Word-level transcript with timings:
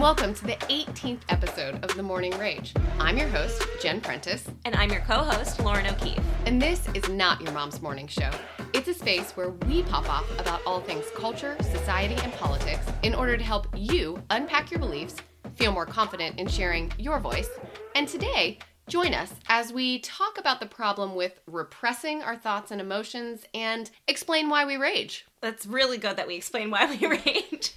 and 0.00 0.04
welcome 0.06 0.32
to 0.32 0.46
the 0.46 0.56
18th 0.70 1.20
episode 1.28 1.84
of 1.84 1.94
The 1.94 2.02
Morning 2.02 2.32
Rage. 2.38 2.72
I'm 2.98 3.18
your 3.18 3.28
host, 3.28 3.62
Jen 3.82 4.00
Prentice, 4.00 4.46
And 4.64 4.74
I'm 4.74 4.90
your 4.90 5.02
co 5.02 5.16
host, 5.16 5.60
Lauren 5.60 5.86
O'Keefe. 5.86 6.22
and 6.46 6.60
this 6.60 6.88
is 6.94 7.06
not 7.10 7.38
your 7.42 7.52
mom's 7.52 7.82
morning 7.82 8.06
show. 8.06 8.30
It's 8.72 8.88
a 8.88 8.94
space 8.94 9.32
where 9.32 9.50
we 9.50 9.82
pop 9.82 10.08
off 10.08 10.26
about 10.40 10.62
all 10.64 10.80
things 10.80 11.04
culture, 11.14 11.54
society, 11.60 12.16
and 12.22 12.32
politics 12.32 12.86
in 13.02 13.14
order 13.14 13.36
to 13.36 13.44
help 13.44 13.66
you 13.76 14.22
unpack 14.30 14.70
your 14.70 14.80
beliefs, 14.80 15.16
feel 15.56 15.70
more 15.70 15.84
confident 15.84 16.40
in 16.40 16.48
sharing 16.48 16.90
your 16.96 17.20
voice, 17.20 17.50
and 17.94 18.08
today, 18.08 18.58
join 18.88 19.14
us 19.14 19.32
as 19.48 19.72
we 19.72 20.00
talk 20.00 20.38
about 20.38 20.60
the 20.60 20.66
problem 20.66 21.14
with 21.14 21.40
repressing 21.46 22.22
our 22.22 22.36
thoughts 22.36 22.70
and 22.70 22.80
emotions 22.80 23.44
and 23.54 23.90
explain 24.08 24.48
why 24.48 24.64
we 24.64 24.76
rage. 24.76 25.26
That's 25.40 25.66
really 25.66 25.98
good 25.98 26.16
that 26.16 26.26
we 26.26 26.34
explain 26.34 26.70
why 26.70 26.86
we 26.86 27.06
rage. 27.08 27.72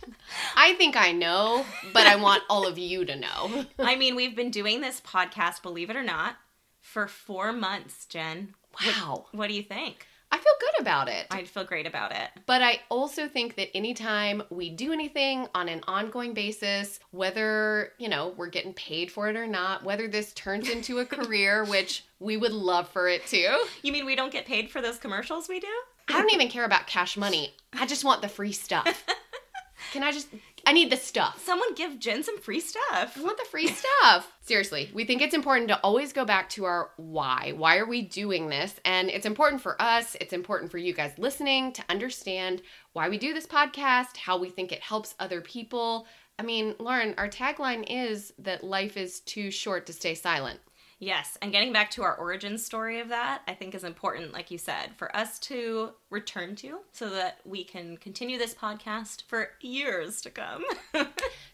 I 0.55 0.73
think 0.73 0.95
I 0.95 1.11
know, 1.11 1.65
but 1.93 2.07
I 2.07 2.15
want 2.15 2.43
all 2.49 2.67
of 2.67 2.77
you 2.77 3.05
to 3.05 3.15
know. 3.15 3.65
I 3.79 3.95
mean, 3.95 4.15
we've 4.15 4.35
been 4.35 4.51
doing 4.51 4.81
this 4.81 5.01
podcast, 5.01 5.61
believe 5.61 5.89
it 5.89 5.95
or 5.95 6.03
not, 6.03 6.35
for 6.81 7.07
four 7.07 7.53
months, 7.53 8.05
Jen. 8.05 8.55
Wow. 8.83 9.27
What 9.31 9.47
do 9.47 9.53
you 9.53 9.63
think? 9.63 10.07
I 10.33 10.37
feel 10.37 10.53
good 10.59 10.81
about 10.81 11.09
it. 11.09 11.27
I 11.29 11.43
feel 11.43 11.63
great 11.63 11.85
about 11.85 12.11
it. 12.11 12.27
But 12.47 12.63
I 12.63 12.79
also 12.89 13.27
think 13.27 13.55
that 13.57 13.69
anytime 13.77 14.41
we 14.49 14.71
do 14.71 14.91
anything 14.91 15.47
on 15.53 15.69
an 15.69 15.81
ongoing 15.87 16.33
basis, 16.33 16.99
whether, 17.11 17.91
you 17.99 18.09
know, 18.09 18.33
we're 18.35 18.49
getting 18.49 18.73
paid 18.73 19.11
for 19.11 19.29
it 19.29 19.35
or 19.35 19.45
not, 19.45 19.83
whether 19.83 20.07
this 20.07 20.33
turns 20.33 20.67
into 20.69 20.97
a 20.97 21.05
career, 21.15 21.63
which 21.65 22.03
we 22.19 22.35
would 22.35 22.51
love 22.51 22.89
for 22.89 23.07
it 23.07 23.27
to, 23.27 23.63
You 23.83 23.91
mean 23.93 24.07
we 24.07 24.15
don't 24.15 24.31
get 24.31 24.47
paid 24.47 24.71
for 24.71 24.81
those 24.81 24.97
commercials 24.97 25.47
we 25.47 25.59
do? 25.59 25.67
I 26.07 26.13
don't 26.13 26.33
even 26.33 26.49
care 26.49 26.65
about 26.65 26.87
cash 26.87 27.15
money. 27.15 27.53
I 27.73 27.85
just 27.85 28.03
want 28.03 28.23
the 28.23 28.27
free 28.27 28.53
stuff. 28.53 29.05
Can 29.91 30.01
I 30.01 30.11
just, 30.11 30.29
I 30.65 30.71
need 30.71 30.91
the 30.91 30.97
stuff. 30.97 31.43
Someone 31.43 31.73
give 31.75 31.99
Jen 31.99 32.23
some 32.23 32.39
free 32.39 32.61
stuff. 32.61 33.17
I 33.17 33.21
want 33.21 33.37
the 33.37 33.45
free 33.51 33.67
stuff. 33.67 34.31
Seriously, 34.41 34.89
we 34.93 35.03
think 35.03 35.21
it's 35.21 35.35
important 35.35 35.67
to 35.67 35.79
always 35.81 36.13
go 36.13 36.23
back 36.23 36.49
to 36.51 36.63
our 36.63 36.91
why. 36.95 37.53
Why 37.57 37.77
are 37.77 37.85
we 37.85 38.01
doing 38.01 38.47
this? 38.47 38.79
And 38.85 39.09
it's 39.09 39.25
important 39.25 39.61
for 39.61 39.81
us, 39.81 40.15
it's 40.21 40.31
important 40.31 40.71
for 40.71 40.77
you 40.77 40.93
guys 40.93 41.11
listening 41.17 41.73
to 41.73 41.83
understand 41.89 42.61
why 42.93 43.09
we 43.09 43.17
do 43.17 43.33
this 43.33 43.45
podcast, 43.45 44.15
how 44.15 44.37
we 44.37 44.49
think 44.49 44.71
it 44.71 44.81
helps 44.81 45.15
other 45.19 45.41
people. 45.41 46.07
I 46.39 46.43
mean, 46.43 46.75
Lauren, 46.79 47.13
our 47.17 47.27
tagline 47.27 47.85
is 47.87 48.33
that 48.39 48.63
life 48.63 48.95
is 48.95 49.19
too 49.19 49.51
short 49.51 49.85
to 49.87 49.93
stay 49.93 50.15
silent. 50.15 50.59
Yes, 50.99 51.37
and 51.41 51.51
getting 51.51 51.73
back 51.73 51.91
to 51.91 52.03
our 52.03 52.15
origin 52.15 52.57
story 52.57 52.99
of 52.99 53.09
that, 53.09 53.41
I 53.47 53.53
think 53.53 53.75
is 53.75 53.83
important, 53.83 54.33
like 54.33 54.51
you 54.51 54.57
said, 54.57 54.91
for 54.95 55.13
us 55.15 55.37
to 55.39 55.91
return 56.09 56.55
to 56.57 56.79
so 56.91 57.09
that 57.09 57.39
we 57.45 57.63
can 57.63 57.97
continue 57.97 58.37
this 58.37 58.53
podcast 58.53 59.23
for 59.27 59.49
years 59.61 60.21
to 60.21 60.29
come. 60.29 60.63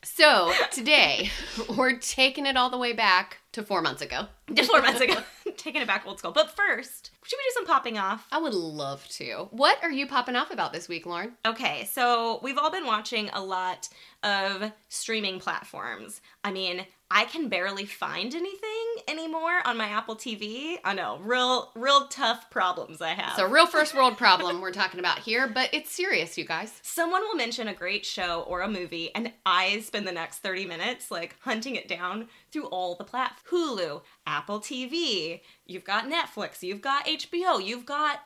So 0.01 0.53
today, 0.71 1.29
we're 1.77 1.97
taking 1.97 2.45
it 2.45 2.55
all 2.55 2.69
the 2.69 2.77
way 2.77 2.93
back 2.93 3.39
to 3.53 3.63
four 3.63 3.81
months 3.81 4.01
ago. 4.01 4.27
Just 4.53 4.69
four 4.69 4.81
months 4.81 5.01
ago. 5.01 5.15
Taking 5.57 5.81
it 5.81 5.87
back 5.87 6.05
old 6.05 6.19
school. 6.19 6.31
But 6.31 6.55
first, 6.55 7.11
should 7.25 7.37
we 7.37 7.43
do 7.43 7.53
some 7.53 7.65
popping 7.65 7.97
off? 7.97 8.27
I 8.31 8.39
would 8.39 8.53
love 8.53 9.07
to. 9.09 9.47
What 9.51 9.77
are 9.83 9.91
you 9.91 10.07
popping 10.07 10.35
off 10.35 10.51
about 10.51 10.73
this 10.73 10.87
week, 10.87 11.05
Lauren? 11.05 11.33
Okay, 11.45 11.87
so 11.91 12.39
we've 12.43 12.57
all 12.57 12.71
been 12.71 12.85
watching 12.85 13.29
a 13.33 13.43
lot 13.43 13.89
of 14.23 14.71
streaming 14.89 15.39
platforms. 15.39 16.21
I 16.43 16.51
mean, 16.51 16.85
I 17.11 17.25
can 17.25 17.49
barely 17.49 17.85
find 17.85 18.35
anything 18.35 18.85
anymore 19.07 19.61
on 19.65 19.77
my 19.77 19.87
Apple 19.87 20.15
TV. 20.15 20.77
I 20.83 20.93
know, 20.93 21.17
real, 21.23 21.71
real 21.73 22.07
tough 22.07 22.51
problems 22.51 23.01
I 23.01 23.09
have. 23.09 23.35
So, 23.35 23.47
real 23.47 23.65
first 23.67 23.95
world 23.95 24.17
problem 24.17 24.61
we're 24.61 24.71
talking 24.71 24.99
about 24.99 25.19
here, 25.19 25.47
but 25.47 25.69
it's 25.73 25.91
serious, 25.91 26.37
you 26.37 26.45
guys. 26.45 26.71
Someone 26.83 27.21
will 27.23 27.35
mention 27.35 27.67
a 27.67 27.73
great 27.73 28.05
show 28.05 28.41
or 28.41 28.61
a 28.61 28.67
movie, 28.67 29.13
and 29.15 29.31
I 29.43 29.79
spend 29.79 30.07
the 30.07 30.11
next 30.11 30.39
30 30.39 30.65
minutes 30.65 31.09
like 31.09 31.35
hunting 31.39 31.75
it 31.75 31.87
down 31.87 32.27
through 32.51 32.67
all 32.67 32.95
the 32.95 33.03
platforms 33.03 33.39
Hulu, 33.49 34.01
Apple 34.25 34.59
TV, 34.59 35.41
you've 35.65 35.83
got 35.83 36.05
Netflix, 36.09 36.61
you've 36.63 36.81
got 36.81 37.05
HBO, 37.05 37.63
you've 37.63 37.85
got 37.85 38.19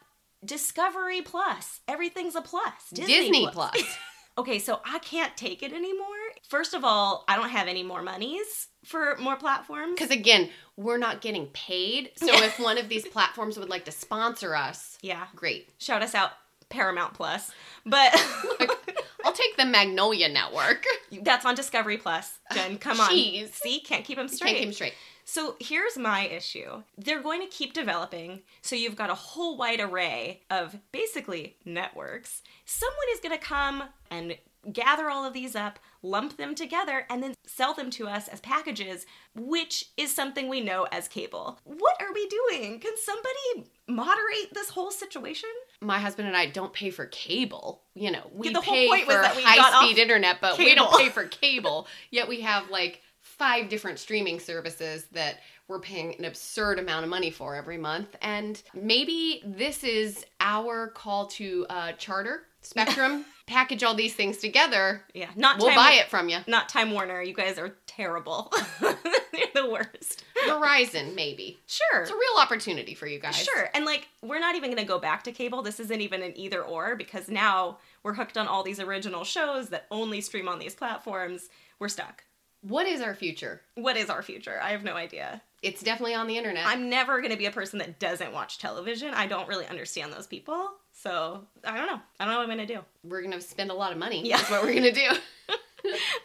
Discovery 0.44 1.22
Plus. 1.22 1.80
Everything's 1.88 2.36
a 2.36 2.42
plus. 2.42 2.90
Disney, 2.94 3.48
Plus. 3.52 3.98
Okay, 4.36 4.58
so 4.58 4.80
I 4.84 4.98
can't 4.98 5.38
take 5.38 5.62
it 5.62 5.72
anymore. 5.74 6.08
First 6.50 6.74
of 6.74 6.84
all, 6.84 7.24
I 7.28 7.36
don't 7.36 7.50
have 7.52 7.68
any 7.68 7.84
more 7.84 8.02
monies 8.02 8.68
for 8.84 9.16
more 9.20 9.36
platforms. 9.36 9.92
Because 9.94 10.10
again, 10.10 10.50
we're 10.76 10.98
not 10.98 11.22
getting 11.22 11.46
paid. 11.54 12.10
So 12.16 12.34
if 12.44 12.60
one 12.60 12.80
of 12.80 12.90
these 12.90 13.08
platforms 13.08 13.60
would 13.60 13.70
like 13.70 13.86
to 13.86 13.92
sponsor 13.92 14.56
us, 14.56 14.98
Yeah, 15.04 15.28
great. 15.36 15.70
shout 15.78 16.02
us 16.02 16.16
out, 16.16 16.32
Paramount 16.70 17.14
Plus. 17.14 17.52
But 17.86 18.12
I'll 19.24 19.34
take 19.34 19.58
the 19.58 19.66
Magnolia 19.66 20.30
Network. 20.30 20.86
that's 21.22 21.46
on 21.46 21.56
Discovery 21.56 21.98
Plus. 21.98 22.40
Jen, 22.54 22.78
come 22.80 23.00
on. 23.00 23.10
Jeez. 23.10 23.54
See, 23.54 23.80
can't 23.80 24.04
keep 24.06 24.18
them 24.18 24.28
straight. 24.28 24.50
Can't 24.50 24.60
keep 24.60 24.68
'em 24.68 24.74
straight. 24.74 24.94
So 25.26 25.56
here's 25.60 25.98
my 25.98 26.28
issue. 26.28 26.84
They're 26.98 27.22
going 27.22 27.42
to 27.42 27.48
keep 27.48 27.74
developing, 27.74 28.42
so 28.62 28.76
you've 28.76 28.98
got 28.98 29.10
a 29.10 29.16
whole 29.16 29.58
wide 29.58 29.80
array 29.80 30.42
of 30.50 30.78
basically 30.92 31.56
networks. 31.64 32.42
Someone 32.66 33.08
is 33.14 33.22
going 33.22 33.38
to 33.38 33.44
come 33.44 33.84
and 34.12 34.36
gather 34.72 35.10
all 35.10 35.26
of 35.26 35.34
these 35.34 35.56
up, 35.56 35.80
lump 36.02 36.38
them 36.38 36.56
together, 36.56 37.06
and 37.10 37.22
then 37.22 37.36
sell 37.46 37.74
them 37.74 37.90
to 37.92 38.08
us 38.08 38.28
as 38.28 38.40
packages, 38.42 39.06
which 39.36 39.86
is 39.98 40.14
something 40.14 40.48
we 40.48 40.62
know 40.62 40.88
as 40.92 41.08
cable. 41.08 41.60
What 41.64 41.96
are 42.02 42.14
we 42.14 42.28
doing? 42.28 42.80
Can 42.80 42.94
somebody 42.98 43.70
moderate 43.88 44.54
this 44.54 44.70
whole 44.70 44.92
situation? 44.92 45.50
My 45.84 46.00
husband 46.00 46.28
and 46.28 46.38
I 46.38 46.48
don't 46.48 46.74
pay 46.74 46.90
for 46.90 47.06
cable. 47.08 47.82
You 47.94 48.12
know, 48.12 48.30
we 48.34 48.48
Yeah, 48.48 48.54
the 48.54 48.62
whole 48.62 48.74
pay 48.74 49.02
for 49.02 49.08
was 49.08 49.16
that 49.16 49.36
we 49.36 49.44
high 49.44 49.86
speed 49.86 50.00
internet, 50.00 50.40
but 50.42 50.58
we 50.58 50.76
don't 50.76 50.98
pay 50.98 51.10
for 51.10 51.26
cable. 51.26 51.88
Yet 52.12 52.28
we 52.28 52.42
have 52.42 52.70
like 52.70 53.02
five 53.22 53.70
different 53.70 54.00
streaming 54.00 54.40
services 54.40 55.06
that 55.12 55.40
we're 55.68 55.80
paying 55.80 56.16
an 56.20 56.26
absurd 56.26 56.78
amount 56.78 57.04
of 57.04 57.10
money 57.10 57.32
for 57.32 57.56
every 57.56 57.78
month. 57.78 58.16
And 58.22 58.62
maybe 58.74 59.42
this 59.46 59.84
is 59.84 60.26
our 60.40 60.90
call 60.90 61.28
to 61.28 61.66
uh, 61.70 61.92
charter, 61.94 62.44
Spectrum, 62.62 63.26
package 63.48 63.84
all 63.84 63.96
these 63.96 64.14
things 64.14 64.38
together. 64.38 65.04
Yeah, 65.14 65.30
not 65.36 65.60
We'll 65.60 65.74
buy 65.74 65.94
it 65.94 66.10
from 66.10 66.30
you. 66.30 66.40
Not 66.48 66.70
Time 66.70 66.92
Warner. 66.92 67.22
You 67.22 67.34
guys 67.34 67.58
are 67.58 67.76
terrible. 67.88 68.54
You're 69.34 69.48
the 69.66 69.70
worst. 69.70 70.24
Verizon, 70.48 71.16
maybe. 71.16 71.60
Sure. 71.68 72.02
It's 72.02 72.12
a 72.12 72.16
real 72.16 72.42
opportunity 72.42 72.94
for 72.94 73.08
you 73.08 73.20
guys. 73.20 73.36
Sure. 73.38 73.70
And 73.74 73.86
like, 73.86 74.08
we're 74.22 74.40
not 74.40 74.56
even 74.56 74.70
going 74.70 74.82
to 74.82 74.88
go 74.88 75.00
back 75.00 75.24
to 75.24 75.32
cable. 75.32 75.62
This 75.62 75.80
isn't 75.80 76.02
even 76.02 76.22
an 76.22 76.34
either 76.38 76.62
or 76.62 76.96
because 76.96 77.30
now 77.30 77.78
we're 78.04 78.14
hooked 78.14 78.38
on 78.38 78.48
all 78.48 78.64
these 78.64 78.80
original 78.80 79.24
shows 79.24 79.70
that 79.70 79.86
only 79.92 80.22
stream 80.22 80.48
on 80.48 80.60
these 80.60 80.76
platforms. 80.76 81.50
We're 81.80 81.90
stuck. 81.90 82.24
What 82.62 82.88
is 82.88 83.02
our 83.02 83.14
future? 83.14 83.62
What 83.76 83.98
is 83.98 84.10
our 84.10 84.22
future? 84.22 84.60
I 84.62 84.72
have 84.72 84.84
no 84.84 84.94
idea. 84.96 85.42
It's 85.62 85.82
definitely 85.82 86.16
on 86.16 86.28
the 86.28 86.38
internet. 86.38 86.66
I'm 86.66 86.90
never 86.90 87.20
going 87.20 87.32
to 87.32 87.38
be 87.38 87.46
a 87.46 87.52
person 87.52 87.80
that 87.80 88.00
doesn't 88.00 88.32
watch 88.34 88.58
television. 88.60 89.14
I 89.14 89.28
don't 89.28 89.48
really 89.50 89.66
understand 89.68 90.14
those 90.14 90.28
people. 90.28 90.70
So 90.94 91.46
I 91.66 91.78
don't 91.78 91.88
know. 91.88 92.00
I 92.20 92.26
don't 92.26 92.34
know 92.34 92.40
what 92.40 92.50
I'm 92.50 92.56
going 92.56 92.68
to 92.68 92.74
do. 92.74 92.80
we're 93.04 93.22
gonna 93.22 93.42
spend 93.42 93.72
a 93.72 93.74
lot 93.74 93.92
of 93.92 93.98
money. 93.98 94.26
Yeah. 94.26 94.38
That's 94.38 94.50
what 94.50 94.64
we're 94.64 94.74
gonna 94.76 94.92
do. 94.92 95.10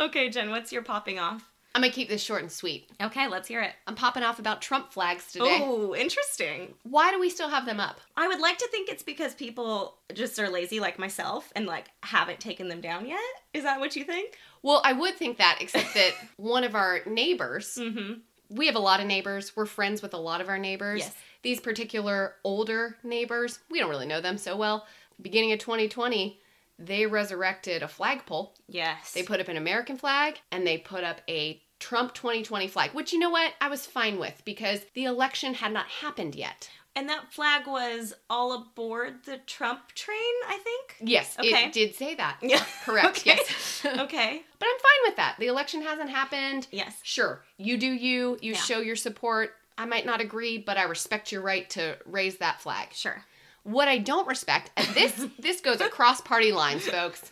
Okay, 0.01 0.29
Jen, 0.29 0.51
what's 0.51 0.73
your 0.73 0.83
popping 0.83 1.19
off? 1.19 1.51
I'm 1.79 1.83
gonna 1.83 1.93
keep 1.93 2.09
this 2.09 2.23
short 2.23 2.43
and 2.43 2.51
sweet. 2.51 2.91
Okay, 3.01 3.29
let's 3.29 3.47
hear 3.47 3.63
it. 3.63 3.73
I'm 3.87 3.95
popping 3.95 4.25
off 4.25 4.41
about 4.41 4.61
Trump 4.61 4.93
flags 4.93 5.31
today. 5.33 5.61
Oh, 5.63 5.95
interesting. 5.95 6.75
Why 6.83 7.13
do 7.13 7.21
we 7.21 7.31
still 7.31 7.49
have 7.49 7.67
them 7.67 7.79
up? 7.79 8.01
I 8.17 8.27
would 8.27 8.41
like 8.41 8.59
to 8.59 8.69
think 8.69 8.89
it's 8.89 9.05
because 9.05 9.35
people 9.35 9.95
just 10.13 10.39
are 10.41 10.49
lazy 10.49 10.81
like 10.81 10.99
myself 10.99 11.53
and 11.55 11.67
like 11.67 11.87
haven't 12.03 12.41
taken 12.41 12.69
them 12.69 12.81
down 12.81 13.07
yet. 13.07 13.21
Is 13.55 13.63
that 13.63 13.79
what 13.79 13.95
you 13.95 14.03
think? 14.05 14.37
Well, 14.63 14.83
I 14.85 14.93
would 14.93 15.15
think 15.15 15.39
that, 15.39 15.59
except 15.61 15.95
that 15.95 16.15
one 16.37 16.65
of 16.65 16.75
our 16.75 17.01
neighbors, 17.07 17.79
Mm-hmm. 17.81 18.15
we 18.51 18.67
have 18.67 18.75
a 18.77 18.81
lot 18.81 18.99
of 19.01 19.07
neighbors. 19.07 19.55
We're 19.57 19.67
friends 19.67 20.03
with 20.03 20.15
a 20.15 20.19
lot 20.19 20.41
of 20.41 20.49
our 20.49 20.59
neighbors. 20.59 21.01
Yes. 21.03 21.15
These 21.43 21.61
particular 21.61 22.35
older 22.43 22.97
neighbors, 23.05 23.61
we 23.71 23.79
don't 23.79 23.91
really 23.91 24.07
know 24.07 24.21
them 24.21 24.37
so 24.39 24.57
well. 24.57 24.85
Beginning 25.23 25.53
of 25.53 25.61
2020, 25.61 26.41
they 26.81 27.07
resurrected 27.07 27.83
a 27.85 27.89
flagpole. 27.89 28.55
Yes. 28.69 29.13
They 29.13 29.23
put 29.23 29.41
up 29.41 29.47
an 29.49 29.57
American 29.57 29.97
flag 29.97 30.41
and 30.51 30.67
they 30.67 30.79
put 30.79 31.05
up 31.05 31.21
a 31.29 31.63
Trump 31.79 32.15
2020 32.15 32.69
flag, 32.69 32.91
which 32.93 33.13
you 33.13 33.19
know 33.19 33.31
what? 33.31 33.53
I 33.61 33.69
was 33.69 33.87
fine 33.87 34.19
with 34.19 34.43
because 34.45 34.81
the 34.95 35.05
election 35.05 35.55
had 35.55 35.73
not 35.73 35.87
happened 35.87 36.35
yet. 36.35 36.69
And 36.97 37.09
that 37.09 37.33
flag 37.33 37.69
was 37.69 38.13
all 38.29 38.53
aboard 38.53 39.25
the 39.25 39.39
Trump 39.47 39.93
train, 39.93 40.17
I 40.49 40.59
think. 40.59 40.97
Yes, 41.09 41.37
Okay. 41.39 41.67
it 41.67 41.73
did 41.73 41.95
say 41.95 42.17
that. 42.17 42.39
Yeah. 42.43 42.65
Correct. 42.85 43.19
Okay. 43.19 43.37
Yes. 43.37 43.81
but. 43.85 44.67
I'm 44.69 44.79
fine 44.81 45.03
with 45.05 45.17
that. 45.17 45.37
The 45.39 45.47
election 45.47 45.83
hasn't 45.83 46.11
happened. 46.11 46.67
Yes. 46.73 46.97
Sure, 47.05 47.43
you 47.57 47.77
do 47.79 47.87
you. 47.87 48.39
You 48.41 48.53
Yeah. 48.55 48.59
show 48.59 48.81
your 48.81 48.97
support. 48.97 49.55
I 49.77 49.85
might 49.85 50.07
not 50.07 50.21
agree, 50.21 50.59
but 50.59 50.77
I 50.77 50.83
respect 50.85 51.31
your 51.31 51.41
right 51.43 51.71
to 51.71 51.97
raise 52.05 52.39
that 52.39 52.61
flag. 52.61 52.89
Sure. 52.93 53.23
What 53.63 53.87
I 53.87 53.99
don't 53.99 54.27
respect, 54.27 54.71
and 54.77 54.87
this 54.89 55.13
this 55.39 55.61
goes 55.61 55.81
across 55.81 56.21
party 56.21 56.51
lines, 56.51 56.89
folks. 56.89 57.23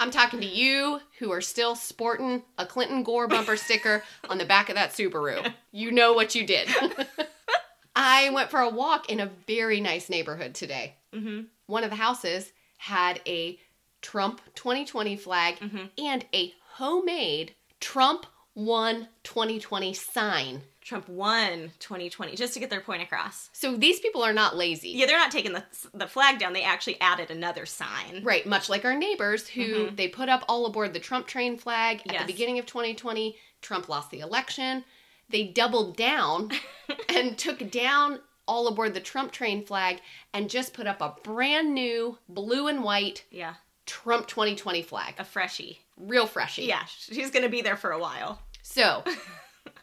I'm 0.00 0.10
talking 0.10 0.40
to 0.40 0.46
you 0.46 0.98
who 1.18 1.30
are 1.30 1.42
still 1.42 1.76
sporting 1.76 2.42
a 2.58 2.64
Clinton 2.66 3.02
Gore 3.02 3.28
bumper 3.28 3.56
sticker 3.56 4.02
on 4.28 4.38
the 4.38 4.46
back 4.46 4.68
of 4.70 4.74
that 4.74 4.92
Subaru. 4.92 5.52
You 5.72 5.92
know 5.92 6.14
what 6.14 6.34
you 6.34 6.46
did. 6.46 6.68
I 7.94 8.30
went 8.30 8.50
for 8.50 8.60
a 8.60 8.68
walk 8.70 9.10
in 9.10 9.20
a 9.20 9.30
very 9.46 9.80
nice 9.80 10.08
neighborhood 10.08 10.54
today. 10.54 10.94
Mm-hmm. 11.14 11.42
One 11.66 11.84
of 11.84 11.90
the 11.90 11.96
houses 11.96 12.52
had 12.78 13.20
a 13.26 13.58
Trump 14.00 14.40
2020 14.54 15.16
flag 15.16 15.56
Mhm. 15.60 15.90
and 15.98 16.24
a 16.32 16.54
homemade 16.76 17.54
Trump 17.78 18.24
won 18.54 19.08
2020 19.24 19.92
sign. 19.92 20.62
Trump 20.90 21.08
won 21.08 21.70
2020 21.78 22.34
just 22.34 22.52
to 22.52 22.58
get 22.58 22.68
their 22.68 22.80
point 22.80 23.00
across. 23.00 23.48
So 23.52 23.76
these 23.76 24.00
people 24.00 24.24
are 24.24 24.32
not 24.32 24.56
lazy. 24.56 24.88
Yeah, 24.88 25.06
they're 25.06 25.20
not 25.20 25.30
taking 25.30 25.52
the 25.52 25.62
the 25.94 26.08
flag 26.08 26.40
down. 26.40 26.52
They 26.52 26.64
actually 26.64 27.00
added 27.00 27.30
another 27.30 27.64
sign. 27.64 28.24
Right, 28.24 28.44
much 28.44 28.68
like 28.68 28.84
our 28.84 28.96
neighbors 28.96 29.46
who 29.46 29.62
mm-hmm. 29.62 29.94
they 29.94 30.08
put 30.08 30.28
up 30.28 30.44
all 30.48 30.66
aboard 30.66 30.92
the 30.92 30.98
Trump 30.98 31.28
train 31.28 31.56
flag 31.56 32.00
at 32.06 32.12
Yes. 32.14 32.22
the 32.22 32.32
beginning 32.32 32.58
of 32.58 32.66
2020. 32.66 33.36
Trump 33.62 33.88
lost 33.88 34.10
the 34.10 34.18
election. 34.18 34.84
They 35.28 35.44
doubled 35.44 35.96
down 35.96 36.50
and 37.08 37.38
took 37.38 37.70
down 37.70 38.18
all 38.48 38.66
aboard 38.66 38.92
the 38.94 38.98
Trump 39.00 39.30
train 39.30 39.64
flag 39.64 40.00
and 40.34 40.50
just 40.50 40.74
put 40.74 40.88
up 40.88 41.00
a 41.00 41.14
brand 41.22 41.72
new 41.72 42.18
blue 42.28 42.66
and 42.66 42.82
white 42.82 43.22
Yeah, 43.30 43.54
Trump 43.86 44.26
2020 44.26 44.82
flag. 44.82 45.14
a 45.18 45.24
freshie. 45.24 45.82
Real 45.96 46.26
freshie. 46.26 46.64
Yeah, 46.64 46.84
she's 46.86 47.30
gonna 47.30 47.48
be 47.48 47.62
there 47.62 47.76
for 47.76 47.92
a 47.92 48.00
while. 48.00 48.42
So, 48.62 49.04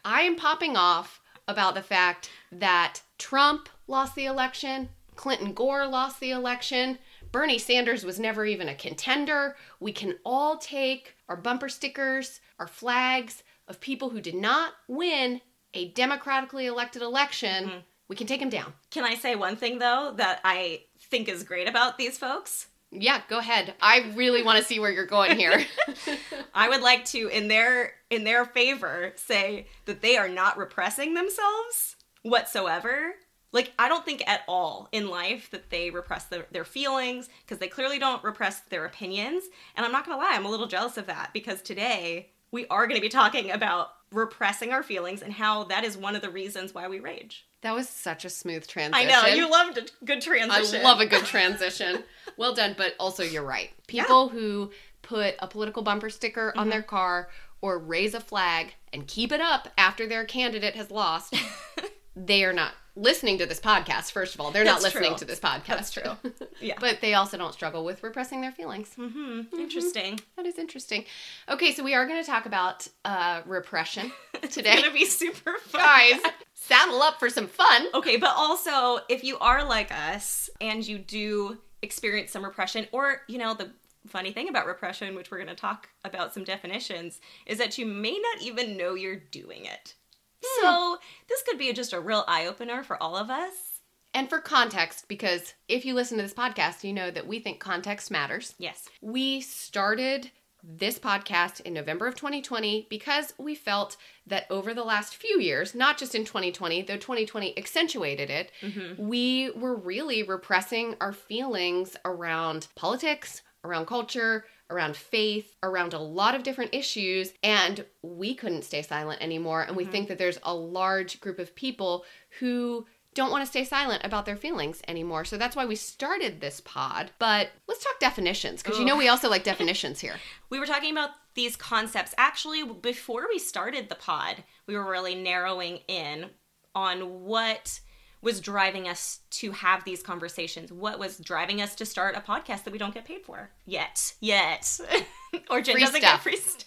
I 0.04 0.22
am 0.22 0.36
popping 0.36 0.76
off 0.76 1.20
about 1.46 1.74
the 1.74 1.82
fact 1.82 2.30
that 2.52 3.00
Trump 3.18 3.68
lost 3.86 4.14
the 4.14 4.26
election, 4.26 4.90
Clinton 5.16 5.52
Gore 5.52 5.86
lost 5.86 6.20
the 6.20 6.30
election, 6.30 6.98
Bernie 7.32 7.58
Sanders 7.58 8.04
was 8.04 8.18
never 8.18 8.46
even 8.46 8.68
a 8.68 8.74
contender. 8.74 9.56
We 9.80 9.92
can 9.92 10.16
all 10.24 10.56
take 10.56 11.14
our 11.28 11.36
bumper 11.36 11.68
stickers, 11.68 12.40
our 12.58 12.66
flags 12.66 13.42
of 13.66 13.80
people 13.80 14.10
who 14.10 14.20
did 14.20 14.34
not 14.34 14.72
win 14.86 15.40
a 15.74 15.88
democratically 15.90 16.66
elected 16.66 17.02
election. 17.02 17.64
Mm-hmm. 17.66 17.78
We 18.08 18.16
can 18.16 18.26
take 18.26 18.40
them 18.40 18.48
down. 18.48 18.72
Can 18.90 19.04
I 19.04 19.14
say 19.14 19.34
one 19.34 19.56
thing 19.56 19.78
though 19.78 20.14
that 20.16 20.40
I 20.42 20.84
think 20.98 21.28
is 21.28 21.42
great 21.42 21.68
about 21.68 21.98
these 21.98 22.16
folks? 22.16 22.68
Yeah, 22.90 23.20
go 23.28 23.38
ahead. 23.38 23.74
I 23.82 24.12
really 24.14 24.42
want 24.42 24.58
to 24.58 24.64
see 24.64 24.80
where 24.80 24.90
you're 24.90 25.06
going 25.06 25.38
here. 25.38 25.64
I 26.54 26.68
would 26.70 26.80
like 26.80 27.04
to, 27.06 27.28
in 27.28 27.48
their 27.48 27.92
in 28.08 28.24
their 28.24 28.46
favor, 28.46 29.12
say 29.16 29.66
that 29.84 30.00
they 30.00 30.16
are 30.16 30.28
not 30.28 30.56
repressing 30.56 31.12
themselves 31.12 31.96
whatsoever. 32.22 33.14
Like 33.52 33.72
I 33.78 33.88
don't 33.88 34.04
think 34.04 34.22
at 34.26 34.42
all 34.48 34.88
in 34.92 35.08
life 35.08 35.50
that 35.50 35.68
they 35.70 35.90
repress 35.90 36.26
their, 36.26 36.46
their 36.50 36.64
feelings 36.64 37.28
because 37.44 37.58
they 37.58 37.68
clearly 37.68 37.98
don't 37.98 38.24
repress 38.24 38.60
their 38.60 38.86
opinions. 38.86 39.44
And 39.76 39.84
I'm 39.84 39.92
not 39.92 40.06
gonna 40.06 40.18
lie, 40.18 40.32
I'm 40.32 40.46
a 40.46 40.50
little 40.50 40.66
jealous 40.66 40.96
of 40.96 41.06
that 41.06 41.30
because 41.34 41.60
today 41.60 42.30
we 42.50 42.66
are 42.68 42.86
gonna 42.86 43.00
be 43.00 43.08
talking 43.10 43.50
about 43.50 43.90
repressing 44.10 44.72
our 44.72 44.82
feelings 44.82 45.20
and 45.20 45.34
how 45.34 45.64
that 45.64 45.84
is 45.84 45.96
one 45.96 46.16
of 46.16 46.22
the 46.22 46.30
reasons 46.30 46.74
why 46.74 46.88
we 46.88 47.00
rage. 47.00 47.47
That 47.62 47.74
was 47.74 47.88
such 47.88 48.24
a 48.24 48.30
smooth 48.30 48.66
transition. 48.66 49.08
I 49.08 49.10
know 49.10 49.26
you 49.34 49.50
loved 49.50 49.78
a 49.78 50.04
good 50.04 50.20
transition. 50.22 50.80
I 50.80 50.84
love 50.84 51.00
a 51.00 51.06
good 51.06 51.24
transition. 51.24 52.04
well 52.36 52.54
done, 52.54 52.74
but 52.76 52.94
also 53.00 53.22
you're 53.22 53.44
right. 53.44 53.70
People 53.86 54.28
who 54.28 54.70
put 55.02 55.34
a 55.40 55.46
political 55.48 55.82
bumper 55.82 56.10
sticker 56.10 56.52
on 56.56 56.64
Mm-hmm. 56.64 56.70
their 56.70 56.82
car 56.82 57.30
or 57.60 57.78
raise 57.78 58.14
a 58.14 58.20
flag 58.20 58.74
and 58.92 59.06
keep 59.06 59.32
it 59.32 59.40
up 59.40 59.68
after 59.76 60.06
their 60.06 60.24
candidate 60.24 60.74
has 60.76 60.90
lost, 60.90 61.34
they 62.16 62.44
are 62.44 62.52
not 62.52 62.72
listening 62.98 63.38
to 63.38 63.46
this 63.46 63.60
podcast, 63.60 64.12
first 64.12 64.34
of 64.34 64.40
all. 64.40 64.50
They're 64.50 64.64
not 64.64 64.82
listening 64.82 65.10
true. 65.10 65.18
to 65.18 65.24
this 65.24 65.40
podcast. 65.40 65.66
That's 65.66 65.90
true. 65.90 66.12
Yeah. 66.60 66.74
But 66.80 67.00
they 67.00 67.14
also 67.14 67.38
don't 67.38 67.52
struggle 67.52 67.84
with 67.84 68.02
repressing 68.02 68.40
their 68.40 68.50
feelings. 68.50 68.92
Mm-hmm. 68.98 69.54
Interesting. 69.60 70.18
That 70.36 70.44
is 70.44 70.58
interesting. 70.58 71.04
Okay, 71.48 71.72
so 71.72 71.84
we 71.84 71.94
are 71.94 72.04
going 72.04 72.20
to 72.20 72.28
talk 72.28 72.46
about 72.46 72.88
uh, 73.04 73.42
repression 73.46 74.10
today. 74.32 74.40
It's 74.42 74.54
today. 74.56 74.82
gonna 74.82 74.92
be 74.92 75.04
super 75.04 75.56
fun. 75.58 75.80
Guys, 75.80 76.20
saddle 76.54 77.00
up 77.00 77.20
for 77.20 77.30
some 77.30 77.46
fun. 77.46 77.86
Okay, 77.94 78.16
but 78.16 78.34
also 78.36 78.98
if 79.08 79.22
you 79.22 79.38
are 79.38 79.64
like 79.64 79.92
us 79.92 80.50
and 80.60 80.86
you 80.86 80.98
do 80.98 81.58
experience 81.80 82.32
some 82.32 82.42
repression, 82.42 82.88
or 82.90 83.22
you 83.28 83.38
know, 83.38 83.54
the 83.54 83.70
funny 84.08 84.32
thing 84.32 84.48
about 84.48 84.66
repression, 84.66 85.14
which 85.14 85.30
we're 85.30 85.38
going 85.38 85.48
to 85.48 85.54
talk 85.54 85.88
about 86.04 86.34
some 86.34 86.42
definitions, 86.42 87.20
is 87.46 87.58
that 87.58 87.78
you 87.78 87.86
may 87.86 88.18
not 88.18 88.42
even 88.42 88.76
know 88.76 88.94
you're 88.94 89.16
doing 89.16 89.64
it. 89.64 89.94
Hmm. 90.44 90.62
So 90.62 90.98
this 91.28 91.42
could 91.42 91.58
be 91.58 91.72
just 91.72 91.92
a 91.92 92.00
real 92.00 92.24
eye 92.26 92.46
opener 92.46 92.82
for 92.82 93.02
all 93.02 93.16
of 93.16 93.30
us. 93.30 93.80
And 94.14 94.28
for 94.28 94.40
context, 94.40 95.06
because 95.08 95.54
if 95.68 95.84
you 95.84 95.94
listen 95.94 96.16
to 96.16 96.22
this 96.22 96.34
podcast, 96.34 96.82
you 96.82 96.92
know 96.92 97.10
that 97.10 97.26
we 97.26 97.40
think 97.40 97.60
context 97.60 98.10
matters. 98.10 98.54
Yes. 98.58 98.88
We 99.02 99.40
started 99.40 100.30
this 100.62 100.98
podcast 100.98 101.60
in 101.60 101.72
November 101.72 102.06
of 102.06 102.16
2020 102.16 102.88
because 102.90 103.32
we 103.38 103.54
felt 103.54 103.96
that 104.26 104.46
over 104.50 104.74
the 104.74 104.82
last 104.82 105.16
few 105.16 105.40
years, 105.40 105.74
not 105.74 105.98
just 105.98 106.14
in 106.14 106.24
2020, 106.24 106.82
though 106.82 106.96
2020 106.96 107.56
accentuated 107.56 108.30
it, 108.30 108.50
mm-hmm. 108.60 109.06
we 109.06 109.50
were 109.52 109.76
really 109.76 110.22
repressing 110.22 110.96
our 111.00 111.12
feelings 111.12 111.96
around 112.04 112.68
politics, 112.74 113.42
around 113.62 113.86
culture, 113.86 114.44
around 114.70 114.96
faith, 114.96 115.56
around 115.62 115.94
a 115.94 115.98
lot 115.98 116.34
of 116.34 116.42
different 116.42 116.74
issues, 116.74 117.32
and 117.42 117.84
we 118.02 118.34
couldn't 118.34 118.64
stay 118.64 118.82
silent 118.82 119.22
anymore. 119.22 119.62
And 119.62 119.76
we 119.76 119.84
mm-hmm. 119.84 119.92
think 119.92 120.08
that 120.08 120.18
there's 120.18 120.38
a 120.42 120.54
large 120.54 121.20
group 121.20 121.38
of 121.38 121.54
people 121.54 122.04
who 122.40 122.86
don't 123.14 123.30
want 123.30 123.42
to 123.42 123.50
stay 123.50 123.64
silent 123.64 124.04
about 124.04 124.26
their 124.26 124.36
feelings 124.36 124.80
anymore. 124.86 125.24
So 125.24 125.36
that's 125.36 125.56
why 125.56 125.66
we 125.66 125.74
started 125.74 126.40
this 126.40 126.60
pod. 126.60 127.10
But 127.18 127.50
let's 127.66 127.82
talk 127.82 127.98
definitions 127.98 128.62
because 128.62 128.78
you 128.78 128.84
know 128.84 128.96
we 128.96 129.08
also 129.08 129.28
like 129.28 129.44
definitions 129.52 130.00
here. 130.00 130.16
We 130.50 130.60
were 130.60 130.66
talking 130.66 130.92
about 130.92 131.10
these 131.34 131.56
concepts. 131.56 132.14
Actually, 132.18 132.64
before 132.64 133.26
we 133.28 133.38
started 133.38 133.88
the 133.88 133.94
pod, 133.94 134.44
we 134.66 134.76
were 134.76 134.88
really 134.88 135.14
narrowing 135.14 135.80
in 135.88 136.30
on 136.74 137.24
what 137.24 137.80
was 138.20 138.40
driving 138.40 138.88
us 138.88 139.20
to 139.30 139.52
have 139.52 139.84
these 139.84 140.02
conversations. 140.02 140.72
What 140.72 140.98
was 140.98 141.18
driving 141.18 141.60
us 141.62 141.74
to 141.76 141.86
start 141.86 142.16
a 142.16 142.20
podcast 142.20 142.64
that 142.64 142.72
we 142.72 142.78
don't 142.78 142.94
get 142.94 143.04
paid 143.04 143.22
for 143.22 143.50
yet? 143.64 144.14
Yet. 144.20 144.80
or 145.50 145.60
Jen 145.60 145.74
Free 145.74 145.84
doesn't 145.84 146.00
stuff. 146.00 146.14
get 146.14 146.22
free 146.22 146.36
stuff. 146.36 146.66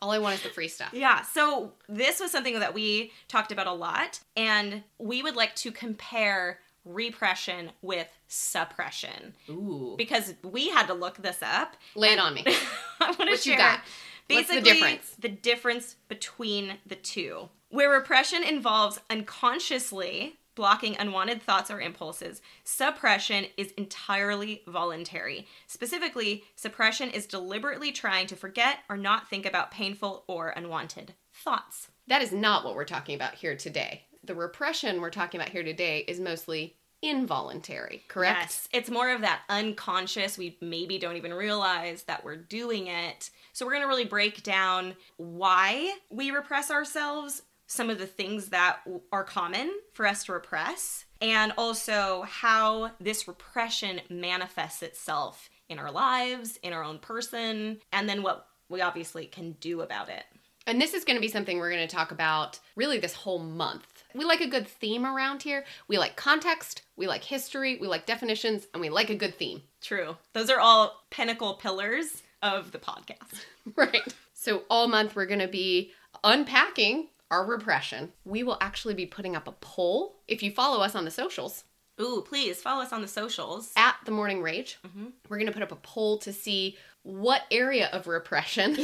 All 0.00 0.10
I 0.10 0.18
want 0.18 0.34
is 0.34 0.42
the 0.42 0.48
free 0.48 0.66
stuff. 0.68 0.90
Yeah, 0.92 1.22
so 1.22 1.72
this 1.88 2.18
was 2.18 2.32
something 2.32 2.58
that 2.58 2.74
we 2.74 3.12
talked 3.28 3.52
about 3.52 3.68
a 3.68 3.72
lot, 3.72 4.18
and 4.36 4.82
we 4.98 5.22
would 5.22 5.36
like 5.36 5.54
to 5.56 5.70
compare 5.70 6.58
repression 6.84 7.70
with 7.82 8.08
suppression 8.26 9.34
Ooh. 9.48 9.94
because 9.96 10.34
we 10.42 10.70
had 10.70 10.86
to 10.88 10.94
look 10.94 11.18
this 11.18 11.38
up. 11.40 11.76
Lay 11.94 12.08
it 12.14 12.18
on 12.18 12.34
me. 12.34 12.44
I 13.00 13.06
want 13.06 13.16
to 13.18 13.24
What 13.26 13.46
you 13.46 13.52
share 13.52 13.58
got? 13.58 13.80
What's 14.28 14.48
the 14.48 14.54
basically 14.54 14.72
difference? 14.72 15.16
the 15.20 15.28
difference 15.28 15.96
between 16.08 16.78
the 16.84 16.96
two. 16.96 17.48
Where 17.68 17.88
repression 17.90 18.42
involves 18.42 18.98
unconsciously 19.08 20.38
blocking 20.54 20.96
unwanted 20.98 21.42
thoughts 21.42 21.70
or 21.70 21.80
impulses, 21.80 22.42
suppression 22.64 23.46
is 23.56 23.72
entirely 23.72 24.62
voluntary. 24.66 25.46
Specifically, 25.66 26.44
suppression 26.56 27.10
is 27.10 27.26
deliberately 27.26 27.92
trying 27.92 28.26
to 28.28 28.36
forget 28.36 28.78
or 28.88 28.96
not 28.96 29.28
think 29.28 29.46
about 29.46 29.70
painful 29.70 30.24
or 30.26 30.50
unwanted 30.50 31.14
thoughts. 31.32 31.88
That 32.08 32.22
is 32.22 32.32
not 32.32 32.64
what 32.64 32.74
we're 32.74 32.84
talking 32.84 33.14
about 33.14 33.34
here 33.34 33.56
today. 33.56 34.02
The 34.24 34.34
repression 34.34 35.00
we're 35.00 35.10
talking 35.10 35.40
about 35.40 35.50
here 35.50 35.64
today 35.64 36.04
is 36.06 36.20
mostly 36.20 36.76
involuntary, 37.02 38.04
correct? 38.06 38.40
Yes, 38.40 38.68
it's 38.72 38.90
more 38.90 39.10
of 39.10 39.22
that 39.22 39.42
unconscious. 39.48 40.38
We 40.38 40.56
maybe 40.60 40.98
don't 40.98 41.16
even 41.16 41.34
realize 41.34 42.04
that 42.04 42.24
we're 42.24 42.36
doing 42.36 42.86
it. 42.86 43.30
So, 43.52 43.66
we're 43.66 43.72
going 43.72 43.82
to 43.82 43.88
really 43.88 44.04
break 44.04 44.42
down 44.44 44.94
why 45.16 45.94
we 46.10 46.30
repress 46.30 46.70
ourselves, 46.70 47.42
some 47.72 47.88
of 47.88 47.98
the 47.98 48.06
things 48.06 48.50
that 48.50 48.80
are 49.10 49.24
common 49.24 49.72
for 49.94 50.06
us 50.06 50.24
to 50.24 50.32
repress, 50.34 51.06
and 51.22 51.54
also 51.56 52.22
how 52.28 52.90
this 53.00 53.26
repression 53.26 54.02
manifests 54.10 54.82
itself 54.82 55.48
in 55.70 55.78
our 55.78 55.90
lives, 55.90 56.58
in 56.62 56.74
our 56.74 56.84
own 56.84 56.98
person, 56.98 57.78
and 57.90 58.06
then 58.06 58.22
what 58.22 58.46
we 58.68 58.82
obviously 58.82 59.24
can 59.24 59.52
do 59.52 59.80
about 59.80 60.10
it. 60.10 60.24
And 60.66 60.80
this 60.80 60.92
is 60.92 61.04
going 61.04 61.16
to 61.16 61.20
be 61.20 61.28
something 61.28 61.56
we're 61.56 61.72
going 61.72 61.88
to 61.88 61.96
talk 61.96 62.12
about 62.12 62.60
really 62.76 62.98
this 62.98 63.14
whole 63.14 63.38
month. 63.38 64.04
We 64.14 64.26
like 64.26 64.42
a 64.42 64.46
good 64.46 64.68
theme 64.68 65.06
around 65.06 65.42
here. 65.42 65.64
We 65.88 65.96
like 65.96 66.14
context, 66.14 66.82
we 66.96 67.06
like 67.06 67.24
history, 67.24 67.78
we 67.80 67.88
like 67.88 68.04
definitions, 68.04 68.66
and 68.74 68.82
we 68.82 68.90
like 68.90 69.08
a 69.08 69.16
good 69.16 69.34
theme. 69.34 69.62
True. 69.80 70.18
Those 70.34 70.50
are 70.50 70.60
all 70.60 71.04
pinnacle 71.08 71.54
pillars 71.54 72.22
of 72.42 72.72
the 72.72 72.78
podcast. 72.78 73.46
Right. 73.76 74.12
So, 74.34 74.64
all 74.68 74.88
month 74.88 75.14
we're 75.14 75.26
going 75.26 75.38
to 75.38 75.46
be 75.46 75.92
unpacking 76.24 77.06
our 77.32 77.44
repression. 77.46 78.12
We 78.24 78.42
will 78.42 78.58
actually 78.60 78.94
be 78.94 79.06
putting 79.06 79.34
up 79.34 79.48
a 79.48 79.52
poll. 79.52 80.20
If 80.28 80.42
you 80.42 80.52
follow 80.52 80.84
us 80.84 80.94
on 80.94 81.04
the 81.06 81.10
socials, 81.10 81.64
Ooh, 82.00 82.22
please 82.26 82.60
follow 82.60 82.82
us 82.82 82.92
on 82.92 83.00
the 83.00 83.08
socials. 83.08 83.72
at 83.74 83.96
the 84.04 84.10
Morning 84.10 84.42
Rage, 84.42 84.78
mm-hmm. 84.86 85.06
we're 85.28 85.38
going 85.38 85.46
to 85.46 85.52
put 85.52 85.62
up 85.62 85.72
a 85.72 85.76
poll 85.76 86.18
to 86.18 86.32
see 86.32 86.76
what 87.02 87.42
area 87.50 87.88
of 87.92 88.06
repression 88.06 88.76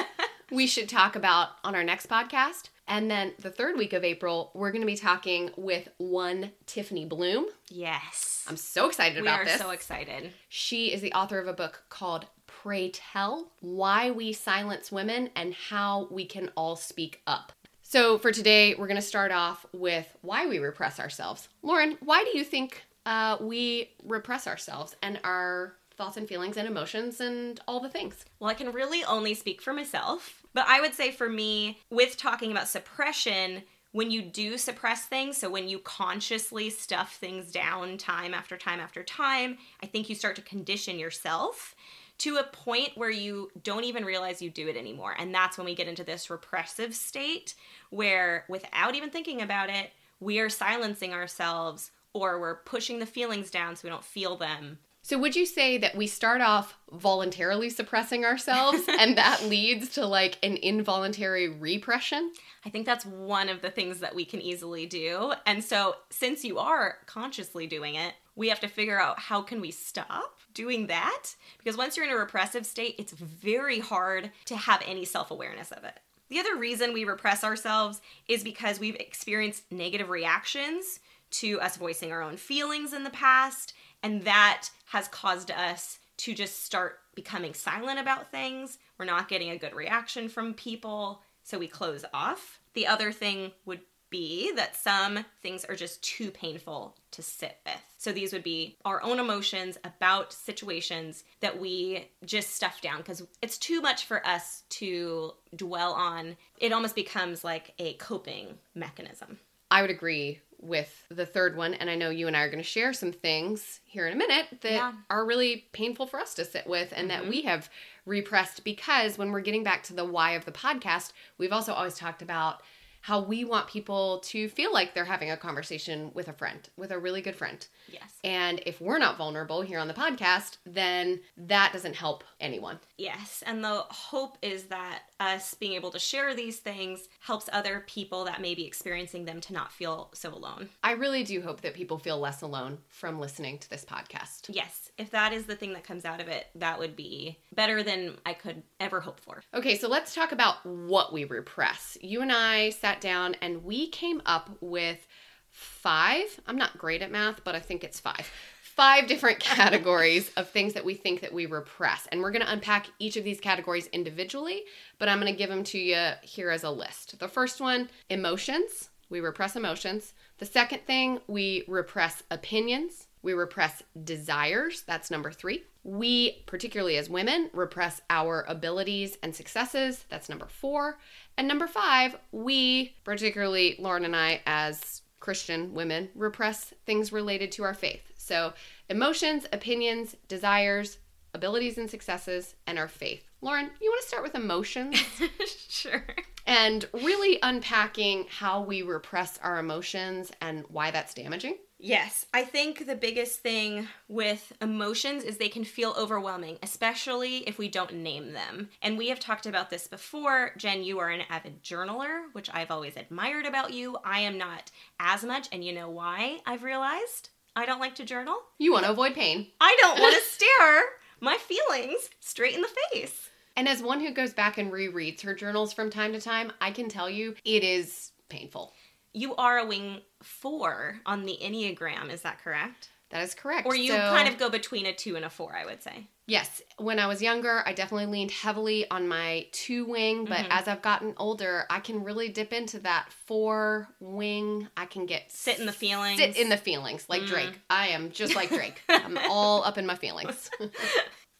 we 0.50 0.66
should 0.66 0.88
talk 0.88 1.16
about 1.16 1.48
on 1.64 1.74
our 1.74 1.82
next 1.82 2.08
podcast. 2.08 2.68
And 2.86 3.10
then 3.10 3.32
the 3.40 3.50
third 3.50 3.76
week 3.76 3.94
of 3.94 4.04
April, 4.04 4.52
we're 4.54 4.70
going 4.70 4.82
to 4.82 4.86
be 4.86 4.96
talking 4.96 5.50
with 5.56 5.88
one 5.96 6.52
Tiffany 6.66 7.08
Bluhm. 7.08 7.44
Yes. 7.68 8.44
I'm 8.48 8.56
so 8.56 8.88
excited 8.88 9.16
we 9.16 9.22
about 9.22 9.40
are 9.40 9.44
this. 9.46 9.58
so 9.58 9.70
excited. 9.70 10.32
She 10.48 10.92
is 10.92 11.00
the 11.00 11.12
author 11.14 11.40
of 11.40 11.48
a 11.48 11.52
book 11.52 11.84
called 11.88 12.26
Prey 12.46 12.90
Tell 12.90 13.50
Why 13.60 14.10
We 14.10 14.32
Silence 14.32 14.92
Women 14.92 15.30
and 15.34 15.54
How 15.54 16.08
We 16.10 16.26
Can 16.26 16.50
All 16.56 16.76
Speak 16.76 17.22
Up. 17.26 17.52
So, 17.88 18.18
for 18.18 18.32
today, 18.32 18.74
we're 18.74 18.88
going 18.88 18.96
to 18.96 19.00
start 19.00 19.30
off 19.30 19.64
with 19.72 20.08
why 20.22 20.48
we 20.48 20.58
repress 20.58 20.98
ourselves. 20.98 21.48
Lauren, 21.62 21.96
why 22.00 22.24
do 22.24 22.36
you 22.36 22.42
think 22.42 22.82
uh, 23.06 23.36
we 23.40 23.90
repress 24.02 24.48
ourselves 24.48 24.96
and 25.04 25.20
our 25.22 25.76
thoughts 25.96 26.16
and 26.16 26.28
feelings 26.28 26.56
and 26.56 26.66
emotions 26.66 27.20
and 27.20 27.60
all 27.68 27.78
the 27.78 27.88
things. 27.88 28.24
Well, 28.40 28.50
I 28.50 28.54
can 28.54 28.72
really 28.72 29.04
only 29.04 29.34
speak 29.34 29.62
for 29.62 29.72
myself, 29.72 30.42
but 30.52 30.66
I 30.68 30.80
would 30.80 30.94
say 30.94 31.12
for 31.12 31.28
me, 31.28 31.78
with 31.88 32.16
talking 32.16 32.50
about 32.50 32.68
suppression, 32.68 33.62
when 33.92 34.10
you 34.10 34.20
do 34.20 34.58
suppress 34.58 35.06
things, 35.06 35.38
so 35.38 35.48
when 35.48 35.68
you 35.68 35.78
consciously 35.78 36.68
stuff 36.68 37.14
things 37.14 37.50
down 37.52 37.96
time 37.96 38.34
after 38.34 38.56
time 38.56 38.80
after 38.80 39.02
time, 39.04 39.56
I 39.80 39.86
think 39.86 40.08
you 40.08 40.16
start 40.16 40.36
to 40.36 40.42
condition 40.42 40.98
yourself 40.98 41.76
to 42.18 42.36
a 42.36 42.44
point 42.44 42.90
where 42.94 43.10
you 43.10 43.50
don't 43.62 43.84
even 43.84 44.04
realize 44.04 44.40
you 44.40 44.50
do 44.50 44.68
it 44.68 44.76
anymore. 44.76 45.14
And 45.18 45.34
that's 45.34 45.58
when 45.58 45.66
we 45.66 45.74
get 45.74 45.88
into 45.88 46.04
this 46.04 46.30
repressive 46.30 46.94
state 46.94 47.54
where, 47.90 48.44
without 48.48 48.94
even 48.94 49.10
thinking 49.10 49.42
about 49.42 49.68
it, 49.68 49.90
we 50.20 50.38
are 50.38 50.48
silencing 50.48 51.12
ourselves 51.12 51.90
or 52.12 52.40
we're 52.40 52.56
pushing 52.56 52.98
the 52.98 53.06
feelings 53.06 53.50
down 53.50 53.76
so 53.76 53.82
we 53.84 53.90
don't 53.90 54.04
feel 54.04 54.36
them. 54.36 54.78
So, 55.06 55.16
would 55.18 55.36
you 55.36 55.46
say 55.46 55.78
that 55.78 55.94
we 55.94 56.08
start 56.08 56.40
off 56.40 56.76
voluntarily 56.90 57.70
suppressing 57.70 58.24
ourselves 58.24 58.82
and 58.98 59.16
that 59.16 59.44
leads 59.44 59.90
to 59.90 60.04
like 60.04 60.36
an 60.42 60.56
involuntary 60.56 61.48
repression? 61.48 62.32
I 62.64 62.70
think 62.70 62.86
that's 62.86 63.06
one 63.06 63.48
of 63.48 63.62
the 63.62 63.70
things 63.70 64.00
that 64.00 64.16
we 64.16 64.24
can 64.24 64.40
easily 64.40 64.84
do. 64.84 65.32
And 65.46 65.62
so, 65.62 65.94
since 66.10 66.44
you 66.44 66.58
are 66.58 66.96
consciously 67.06 67.68
doing 67.68 67.94
it, 67.94 68.14
we 68.34 68.48
have 68.48 68.58
to 68.58 68.66
figure 68.66 69.00
out 69.00 69.20
how 69.20 69.42
can 69.42 69.60
we 69.60 69.70
stop 69.70 70.40
doing 70.54 70.88
that? 70.88 71.36
Because 71.56 71.76
once 71.76 71.96
you're 71.96 72.06
in 72.06 72.12
a 72.12 72.16
repressive 72.16 72.66
state, 72.66 72.96
it's 72.98 73.12
very 73.12 73.78
hard 73.78 74.32
to 74.46 74.56
have 74.56 74.82
any 74.84 75.04
self-awareness 75.04 75.70
of 75.70 75.84
it. 75.84 76.00
The 76.30 76.40
other 76.40 76.56
reason 76.56 76.92
we 76.92 77.04
repress 77.04 77.44
ourselves 77.44 78.00
is 78.26 78.42
because 78.42 78.80
we've 78.80 78.96
experienced 78.96 79.70
negative 79.70 80.08
reactions 80.08 80.98
to 81.28 81.60
us 81.60 81.76
voicing 81.76 82.10
our 82.10 82.22
own 82.22 82.36
feelings 82.36 82.92
in 82.92 83.04
the 83.04 83.10
past 83.10 83.72
and 84.06 84.22
that 84.22 84.68
has 84.84 85.08
caused 85.08 85.50
us 85.50 85.98
to 86.18 86.32
just 86.32 86.64
start 86.64 87.00
becoming 87.16 87.52
silent 87.52 87.98
about 87.98 88.30
things. 88.30 88.78
We're 88.98 89.04
not 89.04 89.28
getting 89.28 89.50
a 89.50 89.58
good 89.58 89.74
reaction 89.74 90.28
from 90.28 90.54
people, 90.54 91.22
so 91.42 91.58
we 91.58 91.66
close 91.66 92.04
off. 92.14 92.60
The 92.74 92.86
other 92.86 93.10
thing 93.10 93.50
would 93.64 93.80
be 94.08 94.52
that 94.52 94.76
some 94.76 95.24
things 95.42 95.64
are 95.64 95.74
just 95.74 96.04
too 96.04 96.30
painful 96.30 96.94
to 97.10 97.20
sit 97.20 97.58
with. 97.66 97.82
So 97.98 98.12
these 98.12 98.32
would 98.32 98.44
be 98.44 98.76
our 98.84 99.02
own 99.02 99.18
emotions 99.18 99.76
about 99.82 100.32
situations 100.32 101.24
that 101.40 101.58
we 101.58 102.08
just 102.24 102.54
stuff 102.54 102.80
down 102.80 102.98
because 102.98 103.26
it's 103.42 103.58
too 103.58 103.80
much 103.80 104.04
for 104.04 104.24
us 104.24 104.62
to 104.68 105.32
dwell 105.56 105.94
on. 105.94 106.36
It 106.60 106.72
almost 106.72 106.94
becomes 106.94 107.42
like 107.42 107.74
a 107.80 107.94
coping 107.94 108.58
mechanism. 108.72 109.40
I 109.76 109.82
would 109.82 109.90
agree 109.90 110.40
with 110.58 111.04
the 111.10 111.26
third 111.26 111.54
one. 111.54 111.74
And 111.74 111.90
I 111.90 111.96
know 111.96 112.08
you 112.08 112.28
and 112.28 112.34
I 112.34 112.40
are 112.40 112.48
going 112.48 112.62
to 112.62 112.64
share 112.64 112.94
some 112.94 113.12
things 113.12 113.80
here 113.84 114.06
in 114.06 114.14
a 114.14 114.16
minute 114.16 114.46
that 114.62 114.72
yeah. 114.72 114.92
are 115.10 115.26
really 115.26 115.66
painful 115.72 116.06
for 116.06 116.18
us 116.18 116.32
to 116.36 116.46
sit 116.46 116.66
with 116.66 116.94
and 116.96 117.10
mm-hmm. 117.10 117.20
that 117.20 117.28
we 117.28 117.42
have 117.42 117.68
repressed 118.06 118.64
because 118.64 119.18
when 119.18 119.32
we're 119.32 119.40
getting 119.42 119.64
back 119.64 119.82
to 119.82 119.92
the 119.92 120.06
why 120.06 120.30
of 120.30 120.46
the 120.46 120.50
podcast, 120.50 121.12
we've 121.36 121.52
also 121.52 121.74
always 121.74 121.94
talked 121.94 122.22
about 122.22 122.62
how 123.06 123.20
we 123.20 123.44
want 123.44 123.68
people 123.68 124.18
to 124.18 124.48
feel 124.48 124.72
like 124.72 124.92
they're 124.92 125.04
having 125.04 125.30
a 125.30 125.36
conversation 125.36 126.10
with 126.12 126.26
a 126.26 126.32
friend, 126.32 126.68
with 126.76 126.90
a 126.90 126.98
really 126.98 127.20
good 127.20 127.36
friend. 127.36 127.64
Yes. 127.86 128.12
And 128.24 128.60
if 128.66 128.80
we're 128.80 128.98
not 128.98 129.16
vulnerable 129.16 129.60
here 129.60 129.78
on 129.78 129.86
the 129.86 129.94
podcast, 129.94 130.56
then 130.66 131.20
that 131.36 131.72
doesn't 131.72 131.94
help 131.94 132.24
anyone. 132.40 132.80
Yes. 132.98 133.44
And 133.46 133.62
the 133.62 133.84
hope 133.88 134.38
is 134.42 134.64
that 134.64 135.02
us 135.20 135.54
being 135.54 135.74
able 135.74 135.92
to 135.92 136.00
share 136.00 136.34
these 136.34 136.58
things 136.58 137.08
helps 137.20 137.48
other 137.52 137.84
people 137.86 138.24
that 138.24 138.40
may 138.40 138.56
be 138.56 138.66
experiencing 138.66 139.24
them 139.24 139.40
to 139.42 139.52
not 139.52 139.70
feel 139.70 140.10
so 140.12 140.34
alone. 140.34 140.68
I 140.82 140.92
really 140.92 141.22
do 141.22 141.40
hope 141.40 141.60
that 141.60 141.74
people 141.74 141.98
feel 141.98 142.18
less 142.18 142.42
alone 142.42 142.78
from 142.88 143.20
listening 143.20 143.58
to 143.58 143.70
this 143.70 143.84
podcast. 143.84 144.46
Yes. 144.48 144.90
If 144.98 145.12
that 145.12 145.32
is 145.32 145.44
the 145.44 145.54
thing 145.54 145.74
that 145.74 145.84
comes 145.84 146.04
out 146.04 146.20
of 146.20 146.26
it, 146.26 146.48
that 146.56 146.80
would 146.80 146.96
be 146.96 147.38
better 147.54 147.84
than 147.84 148.16
I 148.26 148.32
could 148.32 148.64
ever 148.80 148.98
hope 148.98 149.20
for. 149.20 149.44
Okay, 149.54 149.76
so 149.78 149.88
let's 149.88 150.12
talk 150.12 150.32
about 150.32 150.66
what 150.66 151.12
we 151.12 151.22
repress. 151.22 151.96
You 152.00 152.20
and 152.20 152.32
I 152.32 152.70
sat 152.70 152.95
down 153.00 153.36
and 153.40 153.64
we 153.64 153.88
came 153.88 154.22
up 154.26 154.50
with 154.60 155.06
five. 155.50 156.40
I'm 156.46 156.56
not 156.56 156.76
great 156.78 157.02
at 157.02 157.10
math, 157.10 157.42
but 157.44 157.54
I 157.54 157.60
think 157.60 157.82
it's 157.82 157.98
five. 158.00 158.30
Five 158.62 159.06
different 159.06 159.40
categories 159.40 160.30
of 160.36 160.50
things 160.50 160.74
that 160.74 160.84
we 160.84 160.94
think 160.94 161.20
that 161.22 161.32
we 161.32 161.46
repress. 161.46 162.06
And 162.12 162.20
we're 162.20 162.30
going 162.30 162.44
to 162.44 162.52
unpack 162.52 162.88
each 162.98 163.16
of 163.16 163.24
these 163.24 163.40
categories 163.40 163.86
individually, 163.86 164.64
but 164.98 165.08
I'm 165.08 165.18
going 165.18 165.32
to 165.32 165.38
give 165.38 165.48
them 165.48 165.64
to 165.64 165.78
you 165.78 166.10
here 166.22 166.50
as 166.50 166.62
a 166.62 166.70
list. 166.70 167.18
The 167.18 167.28
first 167.28 167.60
one, 167.60 167.88
emotions. 168.10 168.90
We 169.08 169.20
repress 169.20 169.56
emotions. 169.56 170.12
The 170.38 170.46
second 170.46 170.80
thing, 170.86 171.20
we 171.26 171.64
repress 171.68 172.22
opinions. 172.30 173.05
We 173.26 173.34
repress 173.34 173.82
desires. 174.04 174.84
That's 174.86 175.10
number 175.10 175.32
three. 175.32 175.64
We, 175.82 176.44
particularly 176.46 176.96
as 176.96 177.10
women, 177.10 177.50
repress 177.52 178.00
our 178.08 178.44
abilities 178.46 179.18
and 179.20 179.34
successes. 179.34 180.04
That's 180.08 180.28
number 180.28 180.46
four. 180.46 180.98
And 181.36 181.48
number 181.48 181.66
five, 181.66 182.16
we, 182.30 182.94
particularly 183.02 183.74
Lauren 183.80 184.04
and 184.04 184.14
I, 184.14 184.42
as 184.46 185.02
Christian 185.18 185.74
women, 185.74 186.08
repress 186.14 186.72
things 186.84 187.10
related 187.10 187.50
to 187.50 187.64
our 187.64 187.74
faith. 187.74 188.12
So, 188.16 188.52
emotions, 188.88 189.44
opinions, 189.52 190.14
desires, 190.28 190.98
abilities 191.34 191.78
and 191.78 191.90
successes, 191.90 192.54
and 192.68 192.78
our 192.78 192.86
faith. 192.86 193.28
Lauren, 193.40 193.72
you 193.80 193.90
want 193.90 194.02
to 194.02 194.08
start 194.08 194.22
with 194.22 194.36
emotions? 194.36 195.02
sure. 195.68 196.04
And 196.46 196.88
really 196.92 197.40
unpacking 197.42 198.26
how 198.30 198.62
we 198.62 198.82
repress 198.82 199.36
our 199.42 199.58
emotions 199.58 200.30
and 200.40 200.64
why 200.68 200.92
that's 200.92 201.12
damaging? 201.12 201.56
Yes, 201.78 202.24
I 202.32 202.42
think 202.42 202.86
the 202.86 202.94
biggest 202.94 203.40
thing 203.40 203.86
with 204.08 204.52
emotions 204.62 205.24
is 205.24 205.36
they 205.36 205.50
can 205.50 205.64
feel 205.64 205.94
overwhelming, 205.98 206.58
especially 206.62 207.38
if 207.48 207.58
we 207.58 207.68
don't 207.68 207.94
name 207.94 208.32
them. 208.32 208.70
And 208.80 208.96
we 208.96 209.08
have 209.08 209.20
talked 209.20 209.46
about 209.46 209.68
this 209.68 209.86
before. 209.86 210.52
Jen, 210.56 210.82
you 210.82 210.98
are 211.00 211.10
an 211.10 211.22
avid 211.28 211.62
journaler, 211.62 212.22
which 212.32 212.48
I've 212.52 212.70
always 212.70 212.96
admired 212.96 213.44
about 213.44 213.74
you. 213.74 213.98
I 214.04 214.20
am 214.20 214.38
not 214.38 214.70
as 214.98 215.22
much, 215.22 215.48
and 215.52 215.62
you 215.62 215.72
know 215.72 215.90
why 215.90 216.38
I've 216.46 216.62
realized? 216.62 217.28
I 217.54 217.66
don't 217.66 217.80
like 217.80 217.94
to 217.96 218.04
journal. 218.04 218.38
You 218.58 218.72
want 218.72 218.84
to 218.84 218.90
avoid 218.90 219.14
pain. 219.14 219.48
I 219.60 219.76
don't 219.80 220.00
want 220.00 220.14
to 220.14 220.22
stare 220.22 220.84
my 221.20 221.36
feelings 221.36 222.08
straight 222.20 222.54
in 222.54 222.62
the 222.62 222.76
face. 222.92 223.28
And 223.54 223.68
as 223.68 223.82
one 223.82 224.00
who 224.00 224.12
goes 224.12 224.34
back 224.34 224.58
and 224.58 224.72
rereads 224.72 225.22
her 225.22 225.34
journals 225.34 225.72
from 225.72 225.90
time 225.90 226.12
to 226.12 226.20
time, 226.20 226.52
I 226.60 226.70
can 226.70 226.88
tell 226.88 227.08
you 227.08 227.34
it 227.44 227.64
is 227.64 228.12
painful. 228.28 228.74
You 229.16 229.34
are 229.36 229.56
a 229.56 229.64
wing 229.64 230.02
four 230.22 231.00
on 231.06 231.24
the 231.24 231.38
Enneagram, 231.42 232.10
is 232.10 232.20
that 232.20 232.38
correct? 232.44 232.90
That 233.08 233.22
is 233.22 233.34
correct. 233.34 233.66
Or 233.66 233.74
you 233.74 233.92
so, 233.92 233.96
kind 233.96 234.28
of 234.28 234.36
go 234.36 234.50
between 234.50 234.84
a 234.84 234.92
two 234.92 235.16
and 235.16 235.24
a 235.24 235.30
four, 235.30 235.56
I 235.56 235.64
would 235.64 235.82
say. 235.82 236.08
Yes. 236.26 236.60
When 236.76 236.98
I 236.98 237.06
was 237.06 237.22
younger, 237.22 237.62
I 237.64 237.72
definitely 237.72 238.12
leaned 238.12 238.30
heavily 238.30 238.90
on 238.90 239.08
my 239.08 239.46
two 239.52 239.86
wing, 239.86 240.26
but 240.26 240.40
mm-hmm. 240.40 240.52
as 240.52 240.68
I've 240.68 240.82
gotten 240.82 241.14
older, 241.16 241.64
I 241.70 241.80
can 241.80 242.04
really 242.04 242.28
dip 242.28 242.52
into 242.52 242.78
that 242.80 243.08
four 243.24 243.88
wing. 244.00 244.68
I 244.76 244.84
can 244.84 245.06
get 245.06 245.32
sit 245.32 245.58
in 245.58 245.64
the 245.64 245.72
feelings. 245.72 246.18
Sit 246.18 246.36
in 246.36 246.50
the 246.50 246.58
feelings, 246.58 247.06
like 247.08 247.22
mm. 247.22 247.28
Drake. 247.28 247.58
I 247.70 247.88
am 247.88 248.10
just 248.10 248.36
like 248.36 248.50
Drake. 248.50 248.82
I'm 248.90 249.16
all 249.30 249.64
up 249.64 249.78
in 249.78 249.86
my 249.86 249.94
feelings. 249.94 250.50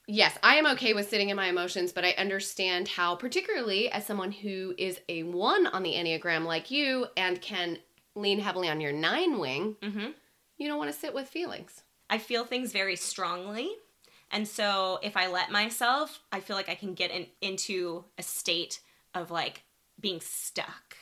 yes, 0.06 0.36
I 0.42 0.56
am 0.56 0.66
okay 0.66 0.94
with 0.94 1.08
sitting 1.08 1.30
in 1.30 1.36
my 1.36 1.46
emotions, 1.46 1.92
but 1.92 2.04
I 2.04 2.10
understand 2.12 2.88
how, 2.88 3.16
particularly 3.16 3.90
as 3.90 4.06
someone 4.06 4.32
who 4.32 4.75
is 4.78 5.00
a 5.08 5.22
one 5.25 5.66
on 5.66 5.82
the 5.82 5.94
Enneagram 5.94 6.44
like 6.44 6.70
you 6.70 7.06
and 7.16 7.40
can 7.40 7.78
lean 8.14 8.38
heavily 8.38 8.68
on 8.68 8.80
your 8.80 8.92
nine 8.92 9.38
wing, 9.38 9.76
mm-hmm. 9.82 10.10
you 10.56 10.68
don't 10.68 10.78
want 10.78 10.92
to 10.92 10.98
sit 10.98 11.14
with 11.14 11.28
feelings. 11.28 11.82
I 12.08 12.18
feel 12.18 12.44
things 12.44 12.72
very 12.72 12.96
strongly. 12.96 13.70
And 14.30 14.46
so 14.46 14.98
if 15.02 15.16
I 15.16 15.28
let 15.28 15.50
myself, 15.50 16.20
I 16.32 16.40
feel 16.40 16.56
like 16.56 16.68
I 16.68 16.75
can 16.75 16.94
get 16.94 17.10
in, 17.10 17.26
into 17.40 18.04
a 18.18 18.22
state 18.22 18.80
of 19.14 19.30
like 19.30 19.62
being 20.00 20.20
stuck 20.20 20.96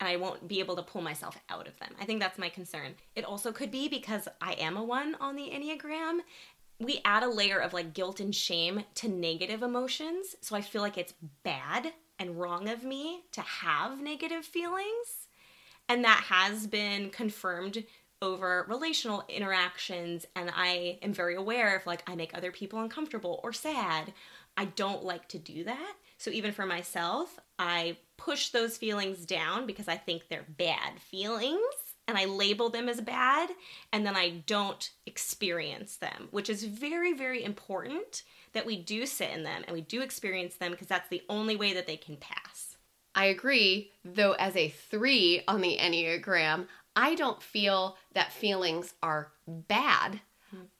and 0.00 0.08
I 0.08 0.16
won't 0.16 0.48
be 0.48 0.60
able 0.60 0.76
to 0.76 0.82
pull 0.82 1.02
myself 1.02 1.36
out 1.50 1.68
of 1.68 1.78
them. 1.78 1.90
I 2.00 2.04
think 2.06 2.20
that's 2.20 2.38
my 2.38 2.48
concern. 2.48 2.94
It 3.14 3.24
also 3.24 3.52
could 3.52 3.70
be 3.70 3.88
because 3.88 4.28
I 4.40 4.54
am 4.54 4.76
a 4.76 4.82
one 4.82 5.14
on 5.20 5.36
the 5.36 5.50
Enneagram 5.50 6.20
we 6.80 7.00
add 7.04 7.22
a 7.22 7.28
layer 7.28 7.58
of 7.58 7.74
like 7.74 7.92
guilt 7.92 8.20
and 8.20 8.34
shame 8.34 8.84
to 8.96 9.08
negative 9.08 9.62
emotions. 9.62 10.34
So 10.40 10.56
I 10.56 10.62
feel 10.62 10.82
like 10.82 10.98
it's 10.98 11.14
bad 11.44 11.92
and 12.18 12.40
wrong 12.40 12.68
of 12.68 12.82
me 12.82 13.22
to 13.32 13.42
have 13.42 14.00
negative 14.00 14.44
feelings. 14.44 15.28
And 15.88 16.04
that 16.04 16.24
has 16.28 16.66
been 16.66 17.10
confirmed 17.10 17.84
over 18.22 18.66
relational 18.68 19.24
interactions. 19.28 20.26
And 20.34 20.50
I 20.54 20.98
am 21.02 21.12
very 21.12 21.36
aware 21.36 21.76
if 21.76 21.86
like 21.86 22.02
I 22.06 22.14
make 22.14 22.34
other 22.34 22.50
people 22.50 22.80
uncomfortable 22.80 23.40
or 23.42 23.52
sad. 23.52 24.12
I 24.56 24.64
don't 24.64 25.04
like 25.04 25.28
to 25.28 25.38
do 25.38 25.64
that. 25.64 25.94
So 26.16 26.30
even 26.30 26.52
for 26.52 26.66
myself, 26.66 27.38
I 27.58 27.96
push 28.16 28.50
those 28.50 28.76
feelings 28.76 29.24
down 29.24 29.66
because 29.66 29.88
I 29.88 29.96
think 29.96 30.28
they're 30.28 30.44
bad 30.56 31.00
feelings 31.00 31.89
and 32.08 32.18
I 32.18 32.24
label 32.24 32.70
them 32.70 32.88
as 32.88 33.00
bad 33.00 33.50
and 33.92 34.04
then 34.04 34.16
I 34.16 34.42
don't 34.46 34.90
experience 35.06 35.96
them, 35.96 36.28
which 36.30 36.50
is 36.50 36.64
very, 36.64 37.12
very 37.12 37.44
important 37.44 38.22
that 38.52 38.66
we 38.66 38.76
do 38.76 39.06
sit 39.06 39.30
in 39.30 39.44
them 39.44 39.62
and 39.66 39.74
we 39.74 39.82
do 39.82 40.02
experience 40.02 40.56
them 40.56 40.72
because 40.72 40.88
that's 40.88 41.08
the 41.08 41.22
only 41.28 41.56
way 41.56 41.72
that 41.72 41.86
they 41.86 41.96
can 41.96 42.16
pass. 42.16 42.76
I 43.14 43.26
agree, 43.26 43.92
though, 44.04 44.32
as 44.32 44.56
a 44.56 44.68
three 44.68 45.42
on 45.48 45.60
the 45.60 45.76
Enneagram, 45.80 46.66
I 46.94 47.14
don't 47.14 47.42
feel 47.42 47.96
that 48.14 48.32
feelings 48.32 48.94
are 49.02 49.32
bad. 49.46 50.20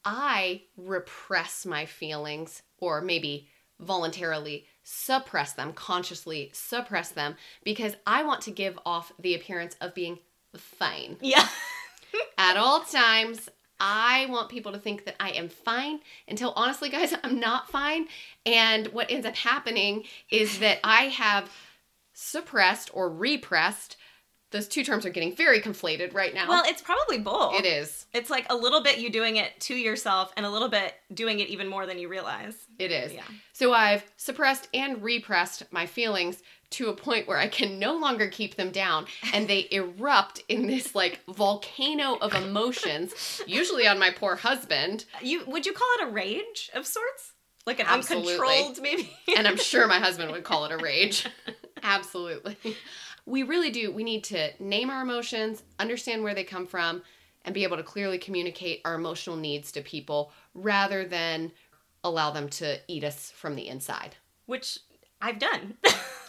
I 0.05 0.63
repress 0.77 1.65
my 1.65 1.87
feelings 1.87 2.63
or 2.79 3.01
maybe 3.01 3.49
voluntarily 3.79 4.67
suppress 4.83 5.53
them, 5.53 5.73
consciously 5.73 6.51
suppress 6.53 7.11
them 7.11 7.37
because 7.65 7.97
I 8.07 8.25
want 8.25 8.43
to 8.43 8.51
give 8.51 8.79
off 8.85 9.13
the 9.19 9.35
appearance 9.35 9.77
of 9.81 9.95
being 9.95 10.19
fine. 10.57 11.17
Yeah. 11.21 11.47
At 12.39 12.57
all 12.57 12.81
times, 12.81 13.49
I 13.79 14.27
want 14.29 14.51
people 14.51 14.73
to 14.73 14.79
think 14.79 15.07
that 15.07 15.17
I 15.19 15.31
am 15.31 15.49
fine 15.49 16.01
until 16.29 16.53
honestly, 16.55 16.91
guys, 16.91 17.15
I'm 17.25 17.41
not 17.41 17.71
fine. 17.71 18.07
And 18.45 18.89
what 18.89 19.11
ends 19.11 19.27
up 19.27 19.37
happening 19.37 20.05
is 20.31 20.59
that 20.59 20.79
I 20.85 21.05
have 21.05 21.51
suppressed 22.13 22.91
or 22.93 23.09
repressed. 23.09 23.97
Those 24.51 24.67
two 24.67 24.83
terms 24.83 25.07
are 25.07 25.11
getting 25.11 25.35
very 25.35 25.61
conflated 25.61 26.13
right 26.13 26.35
now. 26.35 26.49
Well, 26.49 26.65
it's 26.67 26.83
probably 26.83 27.19
both. 27.19 27.55
it 27.55 27.65
is. 27.65 28.07
It's 28.13 28.29
like 28.31 28.47
a 28.51 28.57
little 28.57 28.83
bit 28.83 28.99
you 28.99 29.09
doing 29.09 29.37
it 29.37 29.59
to 29.61 29.77
yourself 29.77 30.33
and 30.37 30.45
a 30.45 30.51
little 30.51 30.69
bit 30.69 30.93
doing 31.15 31.39
it 31.39 31.49
even 31.49 31.69
more 31.69 31.87
than 31.87 31.99
you 31.99 32.09
realize. 32.09 32.57
It 32.79 32.91
is. 32.91 33.13
Yeah. 33.13 33.23
So 33.53 33.73
I've 33.73 34.05
suppressed 34.17 34.69
and 34.75 35.03
repressed 35.03 35.63
my 35.73 35.87
feelings 35.87 36.43
to 36.71 36.89
a 36.89 36.95
point 36.95 37.27
where 37.27 37.37
I 37.37 37.49
can 37.49 37.79
no 37.79 37.97
longer 37.97 38.29
keep 38.29 38.55
them 38.55 38.71
down 38.71 39.07
and 39.33 39.49
they 39.49 39.67
erupt 39.73 40.43
in 40.49 40.67
this 40.67 40.95
like 40.95 41.21
volcano 41.29 42.17
of 42.17 42.35
emotions, 42.35 43.43
usually 43.47 43.87
on 43.87 43.99
my 43.99 44.11
poor 44.11 44.37
husband. 44.37 45.05
You 45.21 45.45
would 45.47 45.67
you 45.67 45.73
call 45.73 45.89
it 45.99 46.09
a 46.09 46.13
rage 46.13 46.71
of 46.75 46.87
sorts? 46.87 47.33
Like 47.67 47.81
an 47.81 47.87
Absolutely. 47.89 48.33
uncontrolled 48.33 48.81
maybe? 48.83 49.13
And 49.37 49.47
I'm 49.47 49.57
sure 49.57 49.87
my 49.87 49.99
husband 49.99 50.33
would 50.33 50.45
call 50.45 50.65
it 50.65 50.73
a 50.73 50.79
rage. 50.79 51.27
Absolutely. 51.83 52.57
We 53.27 53.43
really 53.43 53.71
do. 53.71 53.93
We 53.93 54.05
need 54.05 54.25
to 54.25 54.51
name 54.59 54.91
our 54.91 55.03
emotions, 55.03 55.63
understand 55.79 56.23
where 56.23 56.35
they 56.35 56.45
come 56.45 56.67
from, 56.67 57.03
and 57.45 57.55
be 57.55 57.65
able 57.65 57.77
to 57.77 57.83
clearly 57.83 58.19
communicate 58.19 58.81
our 58.85 58.95
emotional 58.95 59.37
needs 59.37 59.73
to 59.73 59.83
people 59.83 60.33
rather 60.55 61.05
than 61.05 61.53
allow 62.03 62.31
them 62.31 62.49
to 62.49 62.79
eat 62.89 63.05
us 63.05 63.31
from 63.31 63.55
the 63.57 63.69
inside. 63.69 64.17
Which 64.47 64.79
I've 65.21 65.39
done. 65.39 65.75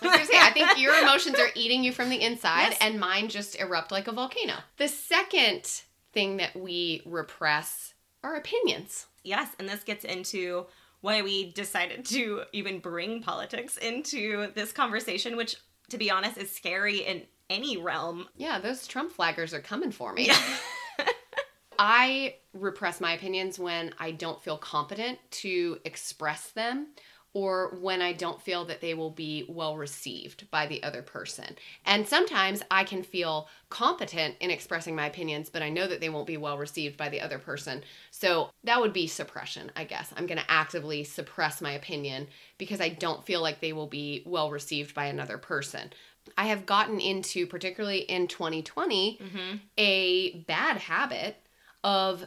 I 0.04 0.24
say, 0.24 0.38
I 0.40 0.52
think 0.52 0.78
your 0.78 0.96
emotions 0.96 1.40
are 1.40 1.50
eating 1.56 1.84
you 1.84 1.92
from 1.92 2.10
the 2.10 2.22
inside, 2.22 2.70
Yes. 2.70 2.78
and 2.82 3.00
mine 3.00 3.30
just 3.30 3.60
erupt 3.60 3.92
like 3.92 4.08
a 4.08 4.12
volcano. 4.12 4.56
The 4.78 4.88
second 4.88 5.82
thing 6.14 6.38
that 6.38 6.56
we 6.56 7.02
repress 7.06 7.94
are 8.24 8.36
opinions. 8.36 9.06
Yes, 9.24 9.50
and 9.60 9.70
this 9.70 9.84
gets 9.84 10.04
into 10.04 10.66
why 11.02 11.22
we 11.22 11.52
decided 11.52 12.06
to 12.06 12.44
even 12.52 12.80
bring 12.80 13.22
politics 13.24 13.78
into 13.78 14.52
this 14.54 14.72
conversation, 14.72 15.38
which, 15.38 15.56
to 15.90 15.98
be 15.98 16.12
honest, 16.12 16.38
is 16.38 16.52
scary 16.52 17.00
in 17.00 17.24
any 17.50 17.78
realm. 17.78 18.28
Yeah, 18.38 18.60
those 18.60 18.88
Trump 18.88 19.16
flaggers 19.16 19.54
are 19.54 19.62
coming 19.62 19.92
for 19.92 20.14
me. 20.14 20.30
I 21.80 22.36
repress 22.54 23.02
my 23.02 23.14
opinions 23.14 23.58
when 23.58 23.94
I 23.98 24.12
don't 24.12 24.42
feel 24.42 24.58
competent 24.58 25.18
to 25.32 25.80
express 25.86 26.52
them 26.52 26.88
or 27.34 27.78
when 27.80 28.02
I 28.02 28.12
don't 28.12 28.42
feel 28.42 28.66
that 28.66 28.82
they 28.82 28.94
will 28.94 29.10
be 29.10 29.46
well 29.48 29.78
received 29.78 30.50
by 30.52 30.68
the 30.68 30.84
other 30.84 31.02
person. 31.02 31.56
And 31.86 32.08
sometimes 32.08 32.62
I 32.70 32.84
can 32.84 33.04
feel 33.04 33.48
competent 33.70 34.36
in 34.42 34.52
expressing 34.52 34.96
my 34.96 35.08
opinions, 35.08 35.50
but 35.50 35.62
I 35.62 35.70
know 35.70 35.88
that 35.88 36.02
they 36.02 36.10
won't 36.10 36.28
be 36.28 36.38
well 36.38 36.58
received 36.58 36.98
by 36.98 37.08
the 37.08 37.22
other 37.22 37.40
person. 37.40 37.84
So 38.12 38.50
that 38.66 38.82
would 38.82 38.92
be 38.92 39.08
suppression, 39.08 39.72
I 39.76 39.86
guess. 39.86 40.14
I'm 40.18 40.28
going 40.28 40.40
to 40.40 40.52
actively 40.52 41.06
suppress 41.06 41.62
my 41.62 41.72
opinion 41.72 42.28
because 42.58 42.82
I 42.82 42.90
don't 42.90 43.26
feel 43.26 43.42
like 43.42 43.62
they 43.62 43.74
will 43.74 43.88
be 43.88 44.24
well 44.26 44.52
received 44.52 44.94
by 44.94 45.06
another 45.06 45.38
person. 45.38 45.94
I 46.38 46.48
have 46.48 46.66
gotten 46.66 47.00
into, 47.00 47.48
particularly 47.48 48.00
in 48.00 48.28
2020, 48.28 49.20
mm-hmm. 49.22 49.58
a 49.78 50.44
bad 50.48 50.78
habit 50.78 51.38
of 51.84 52.26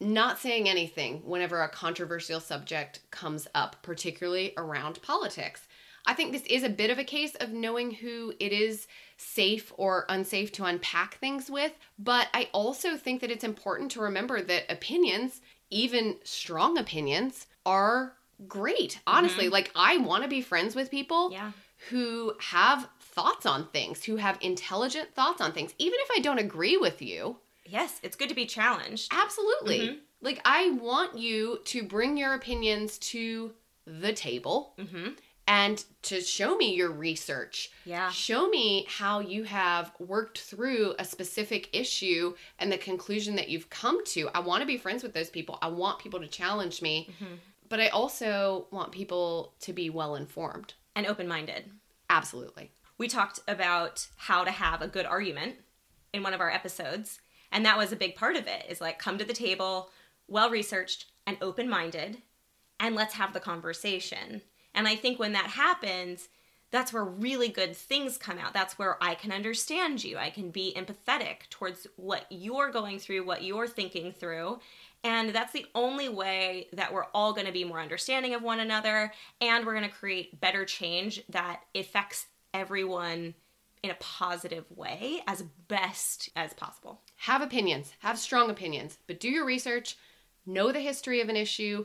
not 0.00 0.38
saying 0.38 0.68
anything 0.68 1.22
whenever 1.24 1.62
a 1.62 1.68
controversial 1.68 2.40
subject 2.40 3.00
comes 3.10 3.48
up, 3.54 3.76
particularly 3.82 4.52
around 4.56 5.00
politics. 5.02 5.66
I 6.06 6.14
think 6.14 6.32
this 6.32 6.44
is 6.44 6.62
a 6.62 6.68
bit 6.68 6.90
of 6.90 6.98
a 6.98 7.04
case 7.04 7.34
of 7.36 7.52
knowing 7.52 7.90
who 7.90 8.32
it 8.38 8.52
is 8.52 8.86
safe 9.16 9.72
or 9.76 10.06
unsafe 10.08 10.52
to 10.52 10.64
unpack 10.64 11.18
things 11.18 11.50
with, 11.50 11.72
but 11.98 12.28
I 12.32 12.48
also 12.52 12.96
think 12.96 13.20
that 13.20 13.30
it's 13.30 13.42
important 13.42 13.90
to 13.92 14.00
remember 14.00 14.42
that 14.42 14.70
opinions, 14.70 15.40
even 15.70 16.16
strong 16.22 16.78
opinions, 16.78 17.46
are 17.64 18.12
great. 18.46 19.00
Honestly, 19.06 19.46
mm-hmm. 19.46 19.54
like 19.54 19.72
I 19.74 19.96
want 19.96 20.22
to 20.22 20.28
be 20.28 20.42
friends 20.42 20.76
with 20.76 20.90
people 20.90 21.32
Yeah. 21.32 21.52
who 21.88 22.34
have 22.40 22.88
thoughts 23.00 23.46
on 23.46 23.66
things, 23.68 24.04
who 24.04 24.16
have 24.16 24.38
intelligent 24.40 25.14
thoughts 25.14 25.40
on 25.40 25.52
things, 25.52 25.74
even 25.78 25.98
if 26.02 26.10
I 26.14 26.20
don't 26.20 26.38
agree 26.38 26.76
with 26.76 27.00
you. 27.02 27.38
Yes, 27.68 27.98
it's 28.02 28.16
good 28.16 28.28
to 28.28 28.34
be 28.34 28.46
challenged. 28.46 29.12
Absolutely. 29.12 29.80
Mhm. 29.88 29.98
Like, 30.20 30.40
I 30.44 30.70
want 30.70 31.18
you 31.18 31.60
to 31.66 31.82
bring 31.82 32.16
your 32.16 32.34
opinions 32.34 32.98
to 32.98 33.54
the 33.86 34.12
table 34.12 34.74
Mm-hmm. 34.78 35.10
and 35.46 35.84
to 36.02 36.20
show 36.20 36.56
me 36.56 36.74
your 36.74 36.90
research. 36.90 37.70
Yeah. 37.84 38.10
Show 38.10 38.48
me 38.48 38.86
how 38.88 39.20
you 39.20 39.44
have 39.44 39.92
worked 40.00 40.38
through 40.38 40.94
a 40.98 41.04
specific 41.04 41.68
issue 41.72 42.34
and 42.58 42.72
the 42.72 42.78
conclusion 42.78 43.36
that 43.36 43.48
you've 43.48 43.70
come 43.70 44.04
to. 44.06 44.28
I 44.34 44.40
want 44.40 44.62
to 44.62 44.66
be 44.66 44.76
friends 44.78 45.02
with 45.02 45.12
those 45.14 45.30
people. 45.30 45.58
I 45.62 45.68
want 45.68 45.98
people 46.00 46.18
to 46.20 46.26
challenge 46.28 46.82
me, 46.82 47.10
Mhm. 47.20 47.38
but 47.68 47.78
I 47.80 47.88
also 47.88 48.66
want 48.72 48.90
people 48.92 49.54
to 49.60 49.72
be 49.72 49.88
well 49.90 50.16
informed. 50.16 50.74
And 50.96 51.06
open 51.06 51.28
minded. 51.28 51.70
Absolutely. 52.10 52.72
We 52.98 53.06
talked 53.06 53.40
about 53.46 54.06
how 54.16 54.42
to 54.44 54.50
have 54.50 54.80
a 54.82 54.88
good 54.88 55.04
argument 55.06 55.56
in 56.12 56.22
one 56.22 56.32
of 56.34 56.40
our 56.40 56.50
episodes. 56.50 57.20
And 57.52 57.64
that 57.64 57.78
was 57.78 57.92
a 57.92 57.96
big 57.96 58.16
part 58.16 58.36
of 58.36 58.46
it 58.46 58.66
is 58.68 58.80
like 58.80 58.98
come 58.98 59.18
to 59.18 59.24
the 59.24 59.32
table, 59.32 59.90
well 60.28 60.50
researched 60.50 61.06
and 61.26 61.36
open 61.40 61.68
minded, 61.68 62.22
and 62.78 62.94
let's 62.94 63.14
have 63.14 63.32
the 63.32 63.40
conversation. 63.40 64.42
And 64.74 64.86
I 64.86 64.96
think 64.96 65.18
when 65.18 65.32
that 65.32 65.46
happens, 65.46 66.28
that's 66.70 66.92
where 66.92 67.04
really 67.04 67.48
good 67.48 67.76
things 67.76 68.18
come 68.18 68.38
out. 68.38 68.52
That's 68.52 68.78
where 68.78 69.02
I 69.02 69.14
can 69.14 69.32
understand 69.32 70.02
you. 70.02 70.18
I 70.18 70.30
can 70.30 70.50
be 70.50 70.74
empathetic 70.76 71.48
towards 71.48 71.86
what 71.96 72.26
you're 72.28 72.70
going 72.70 72.98
through, 72.98 73.24
what 73.24 73.42
you're 73.42 73.68
thinking 73.68 74.12
through. 74.12 74.58
And 75.04 75.30
that's 75.30 75.52
the 75.52 75.66
only 75.74 76.08
way 76.08 76.66
that 76.72 76.92
we're 76.92 77.06
all 77.14 77.32
going 77.32 77.46
to 77.46 77.52
be 77.52 77.64
more 77.64 77.80
understanding 77.80 78.34
of 78.34 78.42
one 78.42 78.58
another 78.58 79.12
and 79.40 79.64
we're 79.64 79.76
going 79.76 79.88
to 79.88 79.94
create 79.94 80.40
better 80.40 80.64
change 80.64 81.22
that 81.28 81.60
affects 81.74 82.26
everyone 82.52 83.34
in 83.82 83.90
a 83.90 83.96
positive 84.00 84.64
way 84.74 85.22
as 85.28 85.44
best 85.68 86.30
as 86.34 86.52
possible. 86.54 87.00
Have 87.16 87.42
opinions, 87.42 87.92
have 88.00 88.18
strong 88.18 88.50
opinions, 88.50 88.98
but 89.06 89.20
do 89.20 89.28
your 89.28 89.44
research, 89.44 89.96
know 90.44 90.70
the 90.72 90.80
history 90.80 91.20
of 91.20 91.28
an 91.28 91.36
issue, 91.36 91.84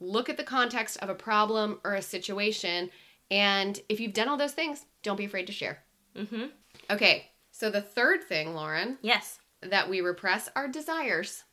look 0.00 0.28
at 0.28 0.36
the 0.36 0.44
context 0.44 0.96
of 0.98 1.08
a 1.08 1.14
problem 1.14 1.78
or 1.84 1.94
a 1.94 2.02
situation, 2.02 2.90
and 3.30 3.80
if 3.88 4.00
you've 4.00 4.14
done 4.14 4.28
all 4.28 4.36
those 4.36 4.54
things, 4.54 4.86
don't 5.02 5.16
be 5.16 5.24
afraid 5.24 5.46
to 5.46 5.52
share. 5.52 5.84
Mhm. 6.16 6.50
Okay, 6.90 7.30
so 7.50 7.70
the 7.70 7.82
third 7.82 8.24
thing, 8.24 8.54
Lauren, 8.54 8.98
Yes. 9.02 9.38
that 9.60 9.88
we 9.88 10.00
repress 10.00 10.48
are 10.56 10.66
desires. 10.66 11.44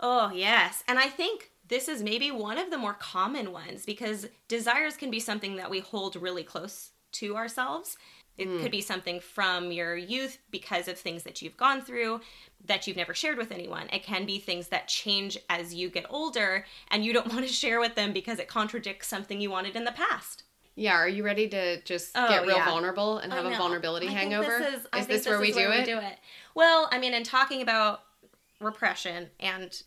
Oh, 0.00 0.30
yes. 0.32 0.82
And 0.88 0.98
I 0.98 1.08
think 1.08 1.50
this 1.68 1.86
is 1.86 2.02
maybe 2.02 2.30
one 2.32 2.58
of 2.58 2.70
the 2.70 2.78
more 2.78 2.94
common 2.94 3.52
ones 3.52 3.84
because 3.86 4.26
desires 4.48 4.96
can 4.96 5.10
be 5.10 5.20
something 5.20 5.56
that 5.56 5.70
we 5.70 5.78
hold 5.80 6.16
really 6.16 6.42
close 6.42 6.90
to 7.12 7.36
ourselves. 7.36 7.96
It 8.38 8.46
could 8.46 8.60
hmm. 8.62 8.70
be 8.70 8.80
something 8.80 9.20
from 9.20 9.72
your 9.72 9.96
youth 9.96 10.38
because 10.50 10.88
of 10.88 10.98
things 10.98 11.22
that 11.24 11.42
you've 11.42 11.56
gone 11.56 11.82
through 11.82 12.20
that 12.64 12.86
you've 12.86 12.96
never 12.96 13.12
shared 13.14 13.38
with 13.38 13.52
anyone. 13.52 13.88
It 13.92 14.04
can 14.04 14.24
be 14.24 14.38
things 14.38 14.68
that 14.68 14.88
change 14.88 15.36
as 15.50 15.74
you 15.74 15.90
get 15.90 16.06
older 16.08 16.64
and 16.90 17.04
you 17.04 17.12
don't 17.12 17.26
want 17.32 17.46
to 17.46 17.52
share 17.52 17.80
with 17.80 17.94
them 17.94 18.12
because 18.12 18.38
it 18.38 18.48
contradicts 18.48 19.08
something 19.08 19.40
you 19.40 19.50
wanted 19.50 19.76
in 19.76 19.84
the 19.84 19.92
past. 19.92 20.44
Yeah, 20.74 20.94
are 20.94 21.08
you 21.08 21.22
ready 21.22 21.48
to 21.48 21.82
just 21.82 22.12
Oh, 22.14 22.28
get 22.28 22.46
real 22.46 22.56
yeah. 22.56 22.64
vulnerable 22.64 23.18
and 23.18 23.32
have 23.32 23.44
I 23.44 23.48
a 23.48 23.52
know. 23.52 23.58
vulnerability 23.58 24.08
I 24.08 24.12
hangover? 24.12 24.58
This 24.58 24.68
is, 24.68 24.80
is 24.84 24.88
think 24.90 25.06
this 25.08 25.26
where 25.26 25.38
we 25.38 25.50
is 25.50 25.56
do 25.56 25.70
it? 25.70 25.84
do 25.84 25.98
it? 25.98 26.18
Well, 26.54 26.88
I 26.90 26.98
mean, 26.98 27.12
in 27.12 27.24
talking 27.24 27.60
about 27.60 28.00
repression 28.60 29.28
and 29.38 29.82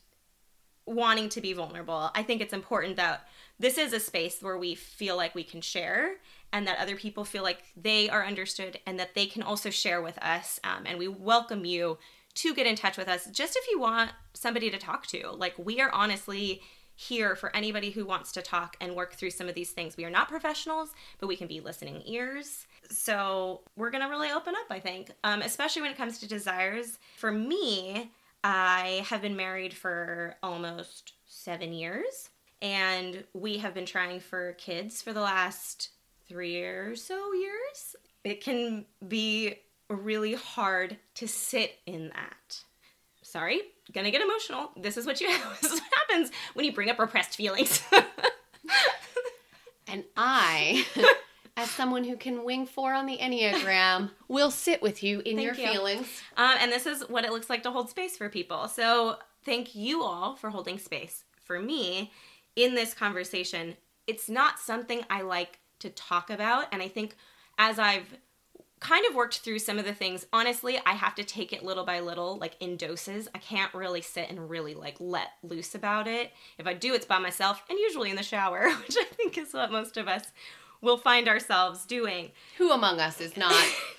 wanting 0.86 1.30
to 1.30 1.42
be 1.42 1.54
vulnerable, 1.54 2.12
I 2.14 2.22
think 2.22 2.42
it's 2.42 2.54
important 2.54 2.98
that 2.98 3.28
this 3.58 3.80
is 3.80 3.94
a 3.94 4.00
space 4.00 4.42
where 4.42 4.58
we 4.58 4.76
feel 4.76 5.16
like 5.18 5.34
we 5.34 5.44
can 5.44 5.62
share 5.62 6.18
and 6.54 6.68
that 6.68 6.80
other 6.80 6.96
people 6.96 7.26
feel 7.26 7.44
like 7.44 7.64
they 7.76 8.10
are 8.10 8.26
understood 8.26 8.80
and 8.86 9.00
that 9.00 9.14
they 9.16 9.26
can 9.26 9.44
also 9.44 9.70
share 9.70 10.02
with 10.02 10.18
us. 10.20 10.60
Um, 10.64 10.84
and 10.86 10.98
we 10.98 11.08
welcome 11.08 11.66
you 11.66 11.98
to 12.36 12.54
get 12.54 12.68
in 12.68 12.76
touch 12.76 12.98
with 12.98 13.08
us 13.08 13.26
just 13.28 13.56
if 13.56 13.68
you 13.70 13.80
want 13.80 14.12
somebody 14.34 14.70
to 14.70 14.78
talk 14.78 15.08
to. 15.08 15.32
Like, 15.32 15.54
we 15.58 15.82
are 15.82 15.92
honestly 15.92 16.62
here 16.96 17.36
for 17.36 17.54
anybody 17.56 17.92
who 17.92 18.06
wants 18.06 18.32
to 18.32 18.42
talk 18.42 18.78
and 18.80 18.96
work 18.96 19.14
through 19.14 19.30
some 19.30 19.50
of 19.50 19.56
these 19.56 19.72
things. 19.72 19.98
We 19.98 20.06
are 20.06 20.10
not 20.10 20.30
professionals, 20.30 20.92
but 21.20 21.28
we 21.28 21.36
can 21.36 21.48
be 21.48 21.60
listening 21.60 22.02
ears. 22.06 22.68
So 22.90 23.62
we're 23.76 23.90
gonna 23.90 24.10
really 24.10 24.32
open 24.32 24.54
up, 24.56 24.68
I 24.70 24.80
think, 24.80 25.12
um, 25.24 25.42
especially 25.42 25.82
when 25.82 25.92
it 25.92 25.98
comes 25.98 26.20
to 26.20 26.28
desires. 26.28 27.00
For 27.18 27.32
me, 27.32 28.12
I 28.44 29.06
have 29.10 29.22
been 29.22 29.36
married 29.36 29.74
for 29.74 30.36
almost 30.42 31.14
seven 31.26 31.74
years, 31.74 32.30
and 32.62 33.26
we 33.34 33.58
have 33.58 33.74
been 33.74 33.86
trying 33.86 34.20
for 34.22 34.54
kids 34.54 35.02
for 35.02 35.12
the 35.12 35.22
last 35.22 35.90
three 36.28 36.62
or 36.62 36.96
so 36.96 37.34
years. 37.34 37.96
It 38.24 38.42
can 38.44 38.86
be 39.08 39.56
really 39.90 40.34
hard 40.34 40.98
to 41.16 41.28
sit 41.28 41.78
in 41.86 42.10
that. 42.10 42.62
sorry, 43.22 43.62
gonna 43.94 44.12
get 44.12 44.22
emotional. 44.22 44.72
This 44.78 44.98
is 44.98 45.06
what 45.06 45.22
you 45.22 45.28
this 45.62 45.72
is 45.72 45.80
what 45.80 45.92
happens 46.08 46.32
when 46.54 46.66
you 46.66 46.74
bring 46.74 46.90
up 46.90 47.00
repressed 47.00 47.36
feelings. 47.36 47.82
And 49.88 50.04
I, 50.18 50.86
as 51.58 51.70
someone 51.70 52.04
who 52.04 52.18
can 52.18 52.44
wing 52.44 52.66
four 52.66 52.94
on 52.94 53.06
the 53.06 53.18
Enneagram, 53.18 54.10
will 54.28 54.50
sit 54.52 54.82
with 54.82 55.04
you 55.04 55.20
in 55.20 55.38
Thank 55.38 55.42
your 55.46 55.54
you. 55.56 55.72
feelings. 55.74 56.22
Um, 56.38 56.56
and 56.60 56.72
this 56.72 56.86
is 56.86 57.08
what 57.08 57.24
it 57.24 57.32
looks 57.32 57.50
like 57.50 57.64
to 57.64 57.72
hold 57.72 57.90
space 57.90 58.18
for 58.18 58.28
people. 58.28 58.68
So 58.68 59.18
thank 59.44 59.76
you 59.76 60.02
all 60.02 60.36
for 60.36 60.50
holding 60.50 60.80
space 60.80 61.24
for 61.44 61.60
me 61.60 62.12
in 62.56 62.74
this 62.74 62.94
conversation. 62.94 63.76
It's 64.08 64.28
not 64.28 64.60
something 64.60 65.04
I 65.10 65.22
like 65.22 65.60
to 65.80 65.90
talk 65.90 66.30
about. 66.30 66.66
And 66.72 66.82
I 66.82 66.88
think 66.88 67.16
as 67.58 67.80
I've 67.80 68.18
kind 68.80 69.06
of 69.08 69.16
worked 69.16 69.40
through 69.40 69.60
some 69.60 69.80
of 69.80 69.86
the 69.86 69.94
things, 69.94 70.28
honestly, 70.34 70.80
I 70.86 70.92
have 70.92 71.16
to 71.16 71.24
take 71.24 71.54
it 71.54 71.64
little 71.64 71.86
by 71.86 72.02
little, 72.02 72.38
like 72.38 72.56
in 72.60 72.78
doses. 72.78 73.28
I 73.34 73.40
can't 73.40 73.74
really 73.74 74.02
sit 74.02 74.30
and 74.30 74.50
really 74.50 74.76
like 74.76 74.98
let 75.00 75.30
loose 75.44 75.76
about 75.76 76.08
it. 76.08 76.32
If 76.58 76.68
I 76.68 76.74
do, 76.74 76.94
it's 76.94 77.06
by 77.06 77.20
myself 77.20 77.64
and 77.70 77.80
usually 77.80 78.10
in 78.10 78.16
the 78.16 78.24
shower, 78.24 78.70
which 78.88 78.96
I 79.00 79.06
think 79.06 79.38
is 79.38 79.54
what 79.54 79.72
most 79.72 79.98
of 79.98 80.08
us 80.08 80.26
will 80.82 80.98
find 80.98 81.28
ourselves 81.28 81.86
doing. 81.86 82.32
Who 82.58 82.72
among 82.72 83.00
us 83.00 83.22
is 83.22 83.36
not 83.36 83.56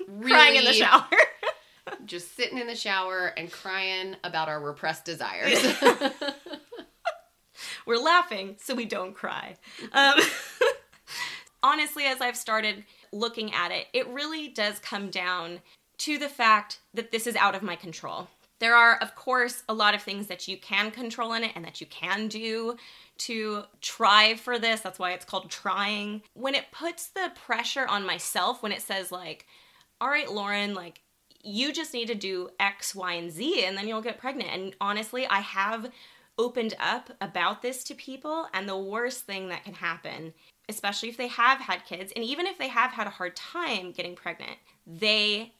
really 0.07 0.31
Crying 0.31 0.57
in 0.57 0.65
the 0.65 0.73
shower. 0.73 1.09
just 2.05 2.37
sitting 2.37 2.59
in 2.59 2.67
the 2.67 2.77
shower 2.77 3.33
and 3.37 3.51
crying 3.51 4.15
about 4.23 4.49
our 4.49 4.61
repressed 4.61 5.05
desires? 5.05 5.59
we're 7.87 7.99
laughing 7.99 8.57
so 8.61 8.75
we 8.75 8.85
don't 8.85 9.15
cry. 9.15 9.57
Um, 9.93 10.15
honestly, 11.67 12.05
as 12.05 12.21
I've 12.21 12.37
started 12.37 12.85
looking 13.13 13.53
at 13.53 13.73
it, 13.73 13.89
it 13.93 14.07
really 14.09 14.49
does 14.49 14.79
come 14.79 15.11
down 15.11 15.59
to 15.99 16.17
the 16.17 16.29
fact 16.29 16.79
that 16.95 17.11
this 17.11 17.27
is 17.27 17.35
out 17.35 17.57
of 17.57 17.63
my 17.63 17.75
control. 17.75 18.29
There 18.59 18.77
are, 18.77 18.97
of 18.99 19.15
course, 19.15 19.65
a 19.69 19.75
lot 19.75 19.95
of 19.95 20.03
things 20.03 20.29
that 20.29 20.47
you 20.47 20.57
can 20.57 20.91
control 20.91 21.33
in 21.33 21.45
it 21.45 21.53
and 21.55 21.65
that 21.65 21.81
you 21.81 21.87
can 21.89 22.29
do 22.29 22.77
to 23.19 23.65
try 23.81 24.37
for 24.37 24.59
this. 24.59 24.81
That's 24.81 24.99
why 24.99 25.13
it's 25.13 25.25
called 25.25 25.51
trying. 25.51 26.23
When 26.35 26.55
it 26.55 26.71
puts 26.71 27.09
the 27.09 27.33
pressure 27.35 27.87
on 27.87 28.07
myself, 28.07 28.63
when 28.63 28.73
it 28.73 28.81
says, 28.81 29.11
like, 29.11 29.47
all 30.01 30.09
right, 30.09 30.31
Lauren, 30.31 30.73
like, 30.75 31.03
you 31.43 31.73
just 31.73 31.93
need 31.93 32.09
to 32.09 32.15
do 32.15 32.51
X, 32.61 32.95
Y, 32.95 33.13
and 33.15 33.31
Z, 33.31 33.65
and 33.65 33.77
then 33.77 33.89
you'll 33.89 34.01
get 34.01 34.19
pregnant. 34.19 34.51
And 34.53 34.77
honestly, 34.81 35.27
I 35.27 35.41
have 35.41 35.91
opened 36.39 36.75
up 36.79 37.11
about 37.21 37.63
this 37.63 37.85
to 37.85 37.95
people, 37.95 38.47
and 38.53 38.69
the 38.69 38.77
worst 38.77 39.25
thing 39.25 39.49
that 39.49 39.65
can 39.65 39.75
happen, 39.75 40.35
especially 40.69 41.09
if 41.09 41.17
they 41.17 41.29
have 41.29 41.61
had 41.61 41.85
kids, 41.85 42.13
and 42.15 42.25
even 42.25 42.47
if 42.47 42.59
they 42.59 42.69
have 42.69 42.93
had 42.93 43.07
a 43.07 43.11
hard 43.11 43.37
time 43.37 43.93
getting 43.93 44.15
pregnant, 44.15 44.59
they 44.87 45.53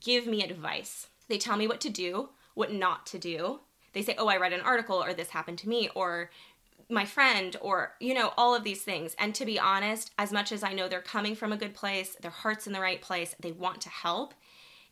give 0.00 0.26
me 0.26 0.42
advice. 0.42 1.08
They 1.28 1.38
tell 1.38 1.56
me 1.56 1.68
what 1.68 1.80
to 1.82 1.90
do, 1.90 2.30
what 2.54 2.72
not 2.72 3.06
to 3.06 3.18
do. 3.18 3.60
They 3.92 4.02
say, 4.02 4.14
Oh, 4.18 4.28
I 4.28 4.38
read 4.38 4.52
an 4.52 4.60
article, 4.60 5.02
or 5.02 5.14
this 5.14 5.30
happened 5.30 5.58
to 5.58 5.68
me, 5.68 5.88
or 5.94 6.30
my 6.90 7.04
friend, 7.04 7.56
or, 7.60 7.94
you 8.00 8.14
know, 8.14 8.32
all 8.36 8.54
of 8.54 8.64
these 8.64 8.82
things. 8.82 9.14
And 9.18 9.34
to 9.34 9.46
be 9.46 9.58
honest, 9.58 10.10
as 10.18 10.32
much 10.32 10.52
as 10.52 10.62
I 10.62 10.72
know 10.72 10.88
they're 10.88 11.00
coming 11.00 11.34
from 11.34 11.52
a 11.52 11.56
good 11.56 11.74
place, 11.74 12.16
their 12.20 12.30
heart's 12.30 12.66
in 12.66 12.72
the 12.72 12.80
right 12.80 13.00
place, 13.00 13.34
they 13.40 13.52
want 13.52 13.80
to 13.82 13.88
help, 13.88 14.34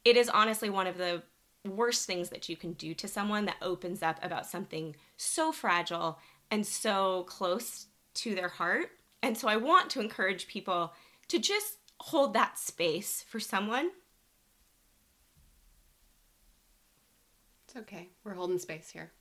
it 0.05 0.17
is 0.17 0.29
honestly 0.29 0.71
one 0.71 0.87
of 0.87 0.99
the 0.99 1.23
worst 1.65 2.07
things 2.07 2.31
that 2.31 2.49
you 2.49 2.57
can 2.57 2.73
do 2.73 2.95
to 2.95 3.07
someone 3.07 3.45
that 3.45 3.57
opens 3.63 4.03
up 4.03 4.19
about 4.23 4.47
something 4.47 4.97
so 5.17 5.53
fragile 5.53 6.19
and 6.51 6.67
so 6.67 7.25
close 7.29 7.87
to 8.15 8.35
their 8.35 8.49
heart. 8.49 8.91
And 9.23 9.39
so 9.39 9.49
I 9.49 9.57
want 9.57 9.91
to 9.91 10.01
encourage 10.01 10.49
people 10.49 10.93
to 11.29 11.39
just 11.39 11.79
hold 12.01 12.35
that 12.35 12.59
space 12.59 13.25
for 13.29 13.39
someone. 13.41 13.91
it's 17.73 17.81
okay. 17.81 18.09
We're 18.25 18.35
holding 18.35 18.59
space 18.59 18.91
here. 18.91 19.13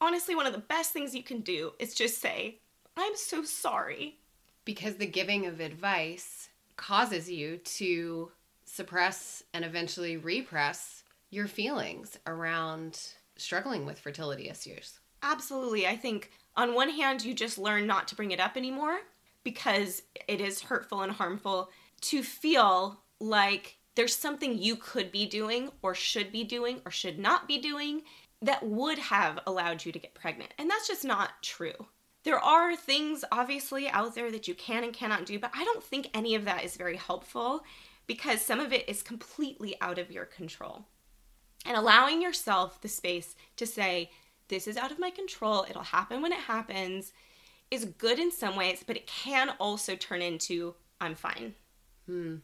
Honestly, 0.00 0.34
one 0.34 0.46
of 0.46 0.52
the 0.52 0.58
best 0.58 0.92
things 0.92 1.14
you 1.14 1.22
can 1.22 1.40
do 1.40 1.72
is 1.78 1.94
just 1.94 2.20
say, 2.20 2.58
I'm 2.96 3.16
so 3.16 3.44
sorry. 3.44 4.18
Because 4.64 4.96
the 4.96 5.06
giving 5.06 5.46
of 5.46 5.60
advice 5.60 6.48
causes 6.76 7.30
you 7.30 7.56
to 7.58 8.30
suppress 8.64 9.42
and 9.54 9.64
eventually 9.64 10.18
repress 10.18 11.04
your 11.30 11.46
feelings 11.46 12.18
around 12.26 13.00
struggling 13.36 13.86
with 13.86 13.98
fertility 13.98 14.50
issues. 14.50 15.00
Absolutely. 15.22 15.86
I 15.86 15.96
think 15.96 16.30
on 16.56 16.74
one 16.74 16.90
hand, 16.90 17.24
you 17.24 17.34
just 17.34 17.58
learn 17.58 17.86
not 17.86 18.08
to 18.08 18.14
bring 18.14 18.30
it 18.30 18.40
up 18.40 18.56
anymore 18.56 18.98
because 19.44 20.02
it 20.26 20.40
is 20.40 20.62
hurtful 20.62 21.02
and 21.02 21.12
harmful 21.12 21.70
to 22.00 22.22
feel 22.22 23.00
like 23.20 23.78
there's 23.94 24.14
something 24.14 24.58
you 24.58 24.76
could 24.76 25.10
be 25.10 25.26
doing 25.26 25.70
or 25.82 25.94
should 25.94 26.30
be 26.32 26.44
doing 26.44 26.80
or 26.84 26.90
should 26.90 27.18
not 27.18 27.48
be 27.48 27.58
doing 27.58 28.02
that 28.42 28.66
would 28.66 28.98
have 28.98 29.38
allowed 29.46 29.84
you 29.84 29.92
to 29.92 29.98
get 29.98 30.14
pregnant. 30.14 30.52
And 30.58 30.68
that's 30.68 30.88
just 30.88 31.04
not 31.04 31.42
true. 31.42 31.86
There 32.24 32.38
are 32.38 32.76
things 32.76 33.24
obviously 33.30 33.88
out 33.88 34.14
there 34.14 34.30
that 34.30 34.48
you 34.48 34.54
can 34.54 34.84
and 34.84 34.92
cannot 34.92 35.26
do, 35.26 35.38
but 35.38 35.52
I 35.54 35.64
don't 35.64 35.82
think 35.82 36.10
any 36.12 36.34
of 36.34 36.44
that 36.44 36.64
is 36.64 36.76
very 36.76 36.96
helpful 36.96 37.64
because 38.06 38.40
some 38.40 38.60
of 38.60 38.72
it 38.72 38.88
is 38.88 39.02
completely 39.02 39.76
out 39.80 39.98
of 39.98 40.10
your 40.10 40.24
control. 40.24 40.86
And 41.64 41.76
allowing 41.76 42.20
yourself 42.20 42.80
the 42.80 42.88
space 42.88 43.34
to 43.56 43.66
say, 43.66 44.10
this 44.48 44.66
is 44.66 44.76
out 44.76 44.90
of 44.90 44.98
my 44.98 45.10
control, 45.10 45.66
it'll 45.68 45.82
happen 45.82 46.22
when 46.22 46.32
it 46.32 46.38
happens, 46.38 47.12
is 47.70 47.84
good 47.84 48.18
in 48.18 48.30
some 48.30 48.56
ways, 48.56 48.84
but 48.86 48.96
it 48.96 49.06
can 49.06 49.50
also 49.58 49.96
turn 49.96 50.22
into, 50.22 50.74
I'm 51.00 51.14
fine. 51.14 51.54
Hmm. 52.06 52.36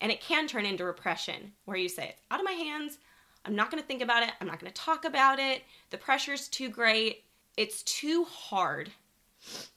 And 0.00 0.10
it 0.10 0.20
can 0.20 0.46
turn 0.46 0.66
into 0.66 0.84
repression, 0.84 1.52
where 1.64 1.76
you 1.76 1.88
say, 1.88 2.08
it's 2.10 2.22
out 2.30 2.40
of 2.40 2.44
my 2.44 2.52
hands, 2.52 2.98
I'm 3.44 3.54
not 3.54 3.70
gonna 3.70 3.82
think 3.82 4.02
about 4.02 4.22
it, 4.22 4.30
I'm 4.40 4.46
not 4.46 4.58
gonna 4.58 4.72
talk 4.72 5.04
about 5.04 5.38
it, 5.38 5.62
the 5.90 5.98
pressure's 5.98 6.48
too 6.48 6.68
great, 6.68 7.24
it's 7.56 7.82
too 7.82 8.24
hard. 8.24 8.90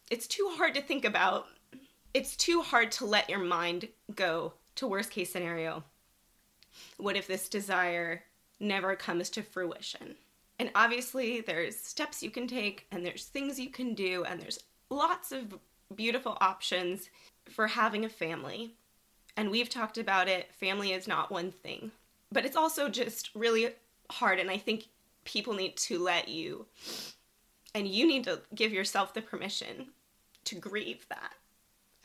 It's 0.10 0.28
too 0.28 0.50
hard 0.54 0.74
to 0.76 0.82
think 0.82 1.06
about. 1.06 1.48
It's 2.14 2.36
too 2.36 2.62
hard 2.62 2.92
to 2.94 3.06
let 3.06 3.30
your 3.30 3.40
mind 3.40 3.90
go 4.16 4.54
to 4.76 4.88
worst 4.88 5.12
case 5.12 5.32
scenario. 5.32 5.84
What 6.98 7.16
if 7.16 7.28
this 7.28 7.50
desire 7.50 8.24
never 8.60 8.96
comes 8.96 9.30
to 9.32 9.44
fruition? 9.44 10.16
And 10.60 10.72
obviously, 10.74 11.42
there's 11.42 11.76
steps 11.78 12.24
you 12.24 12.32
can 12.32 12.48
take, 12.48 12.88
and 12.92 13.06
there's 13.06 13.26
things 13.26 13.60
you 13.60 13.70
can 13.70 13.94
do, 13.94 14.24
and 14.24 14.42
there's 14.42 14.64
lots 14.90 15.32
of 15.32 15.54
beautiful 15.96 16.38
options 16.42 17.10
for 17.50 17.68
having 17.68 18.06
a 18.06 18.10
family. 18.10 18.74
And 19.36 19.52
we've 19.52 19.70
talked 19.70 19.98
about 20.00 20.28
it. 20.28 20.52
Family 20.54 20.94
is 20.94 21.08
not 21.08 21.32
one 21.32 21.52
thing, 21.52 21.92
but 22.32 22.44
it's 22.44 22.56
also 22.56 22.90
just 22.90 23.30
really 23.36 23.70
hard. 24.10 24.40
And 24.40 24.50
I 24.50 24.58
think 24.58 24.88
people 25.26 25.54
need 25.54 25.78
to 25.78 26.00
let 26.00 26.28
you, 26.28 26.66
and 27.76 27.88
you 27.88 28.08
need 28.08 28.24
to 28.24 28.42
give 28.56 28.74
yourself 28.74 29.14
the 29.14 29.22
permission 29.22 29.90
to 30.46 30.56
grieve 30.56 31.06
that. 31.10 31.34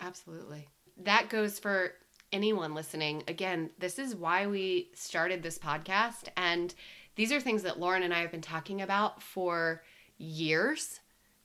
Absolutely. 0.00 0.68
That 1.02 1.30
goes 1.30 1.58
for 1.58 1.94
anyone 2.32 2.74
listening. 2.74 3.22
Again, 3.28 3.70
this 3.78 3.98
is 3.98 4.14
why 4.14 4.46
we 4.46 4.90
started 4.94 5.42
this 5.42 5.58
podcast. 5.58 6.28
And 6.36 6.74
these 7.16 7.32
are 7.32 7.40
things 7.40 7.62
that 7.62 7.78
Lauren 7.78 8.02
and 8.02 8.12
I 8.14 8.20
have 8.20 8.30
been 8.30 8.40
talking 8.40 8.80
about 8.80 9.22
for 9.22 9.82
years 10.18 11.00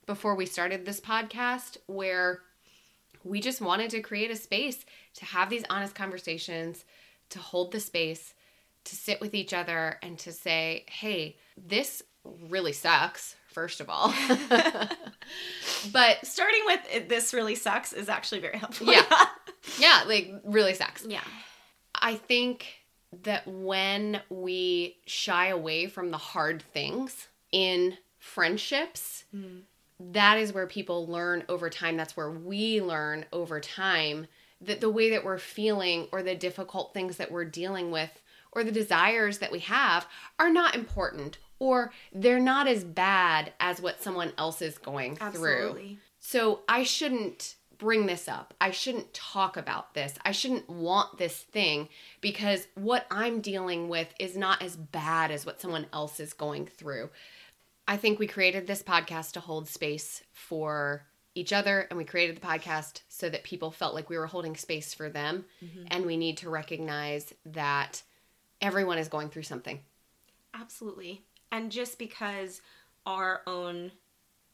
before 0.06 0.34
we 0.34 0.46
started 0.46 0.84
this 0.84 1.00
podcast, 1.00 1.76
where 1.86 2.40
we 3.24 3.40
just 3.40 3.60
wanted 3.60 3.90
to 3.90 4.00
create 4.00 4.30
a 4.30 4.36
space 4.36 4.84
to 5.14 5.24
have 5.26 5.50
these 5.50 5.64
honest 5.68 5.94
conversations, 5.94 6.84
to 7.30 7.38
hold 7.38 7.72
the 7.72 7.80
space, 7.80 8.32
to 8.84 8.96
sit 8.96 9.20
with 9.20 9.34
each 9.34 9.52
other, 9.52 9.98
and 10.02 10.18
to 10.20 10.32
say, 10.32 10.86
hey, 10.88 11.36
this 11.56 12.02
really 12.48 12.72
sucks, 12.72 13.36
first 13.48 13.80
of 13.80 13.90
all. 13.90 14.14
but 15.92 16.24
Starting 16.26 16.62
with 16.66 17.08
this 17.08 17.34
really 17.34 17.54
sucks 17.54 17.92
is 17.92 18.08
actually 18.08 18.40
very 18.40 18.58
helpful. 18.58 18.86
Yeah. 18.86 19.04
yeah, 19.78 20.04
like 20.06 20.32
really 20.44 20.74
sucks. 20.74 21.04
yeah. 21.06 21.24
I 21.94 22.14
think 22.14 22.66
that 23.22 23.46
when 23.46 24.20
we 24.28 24.96
shy 25.06 25.48
away 25.48 25.86
from 25.86 26.10
the 26.10 26.18
hard 26.18 26.62
things 26.62 27.28
in 27.52 27.96
friendships, 28.18 29.24
hmm. 29.30 29.60
that 29.98 30.38
is 30.38 30.52
where 30.52 30.66
people 30.66 31.06
learn 31.06 31.44
over 31.48 31.70
time. 31.70 31.96
That's 31.96 32.16
where 32.16 32.30
we 32.30 32.80
learn 32.82 33.24
over 33.32 33.60
time 33.60 34.26
that 34.60 34.80
the 34.80 34.90
way 34.90 35.10
that 35.10 35.24
we're 35.24 35.38
feeling 35.38 36.08
or 36.12 36.22
the 36.22 36.34
difficult 36.34 36.92
things 36.92 37.16
that 37.16 37.30
we're 37.30 37.44
dealing 37.44 37.90
with 37.90 38.10
or 38.52 38.64
the 38.64 38.72
desires 38.72 39.38
that 39.38 39.52
we 39.52 39.60
have 39.60 40.06
are 40.38 40.50
not 40.50 40.74
important 40.74 41.38
or 41.58 41.92
they're 42.12 42.40
not 42.40 42.66
as 42.68 42.84
bad 42.84 43.52
as 43.60 43.80
what 43.80 44.02
someone 44.02 44.32
else 44.38 44.62
is 44.62 44.78
going 44.78 45.16
through. 45.16 45.96
So 46.20 46.60
I 46.68 46.82
shouldn't 46.82 47.54
bring 47.78 48.06
this 48.06 48.28
up. 48.28 48.54
I 48.60 48.70
shouldn't 48.70 49.14
talk 49.14 49.56
about 49.56 49.94
this. 49.94 50.14
I 50.24 50.32
shouldn't 50.32 50.68
want 50.68 51.18
this 51.18 51.36
thing 51.36 51.88
because 52.20 52.66
what 52.74 53.06
I'm 53.10 53.40
dealing 53.40 53.88
with 53.88 54.12
is 54.18 54.36
not 54.36 54.62
as 54.62 54.76
bad 54.76 55.30
as 55.30 55.46
what 55.46 55.60
someone 55.60 55.86
else 55.92 56.20
is 56.20 56.32
going 56.32 56.66
through. 56.66 57.10
I 57.86 57.96
think 57.96 58.18
we 58.18 58.26
created 58.26 58.66
this 58.66 58.82
podcast 58.82 59.32
to 59.32 59.40
hold 59.40 59.68
space 59.68 60.22
for 60.32 61.06
each 61.34 61.52
other 61.52 61.86
and 61.88 61.96
we 61.96 62.04
created 62.04 62.36
the 62.36 62.46
podcast 62.46 63.02
so 63.08 63.28
that 63.28 63.44
people 63.44 63.70
felt 63.70 63.94
like 63.94 64.10
we 64.10 64.18
were 64.18 64.26
holding 64.26 64.56
space 64.56 64.92
for 64.92 65.08
them 65.08 65.44
mm-hmm. 65.64 65.84
and 65.88 66.04
we 66.04 66.16
need 66.16 66.36
to 66.38 66.50
recognize 66.50 67.32
that 67.46 68.02
everyone 68.60 68.98
is 68.98 69.08
going 69.08 69.28
through 69.28 69.44
something 69.44 69.80
Absolutely. 70.54 71.22
And 71.52 71.70
just 71.70 71.98
because 71.98 72.60
our 73.06 73.42
own 73.46 73.92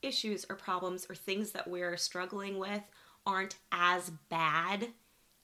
issues 0.02 0.44
or 0.48 0.56
problems 0.56 1.06
or 1.08 1.14
things 1.14 1.52
that 1.52 1.66
we're 1.66 1.96
struggling 1.96 2.58
with 2.58 2.82
aren't 3.26 3.56
as 3.72 4.10
bad 4.28 4.88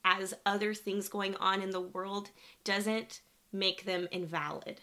as 0.03 0.33
other 0.45 0.73
things 0.73 1.09
going 1.09 1.35
on 1.35 1.61
in 1.61 1.71
the 1.71 1.81
world 1.81 2.29
doesn't 2.63 3.21
make 3.51 3.85
them 3.85 4.07
invalid. 4.11 4.81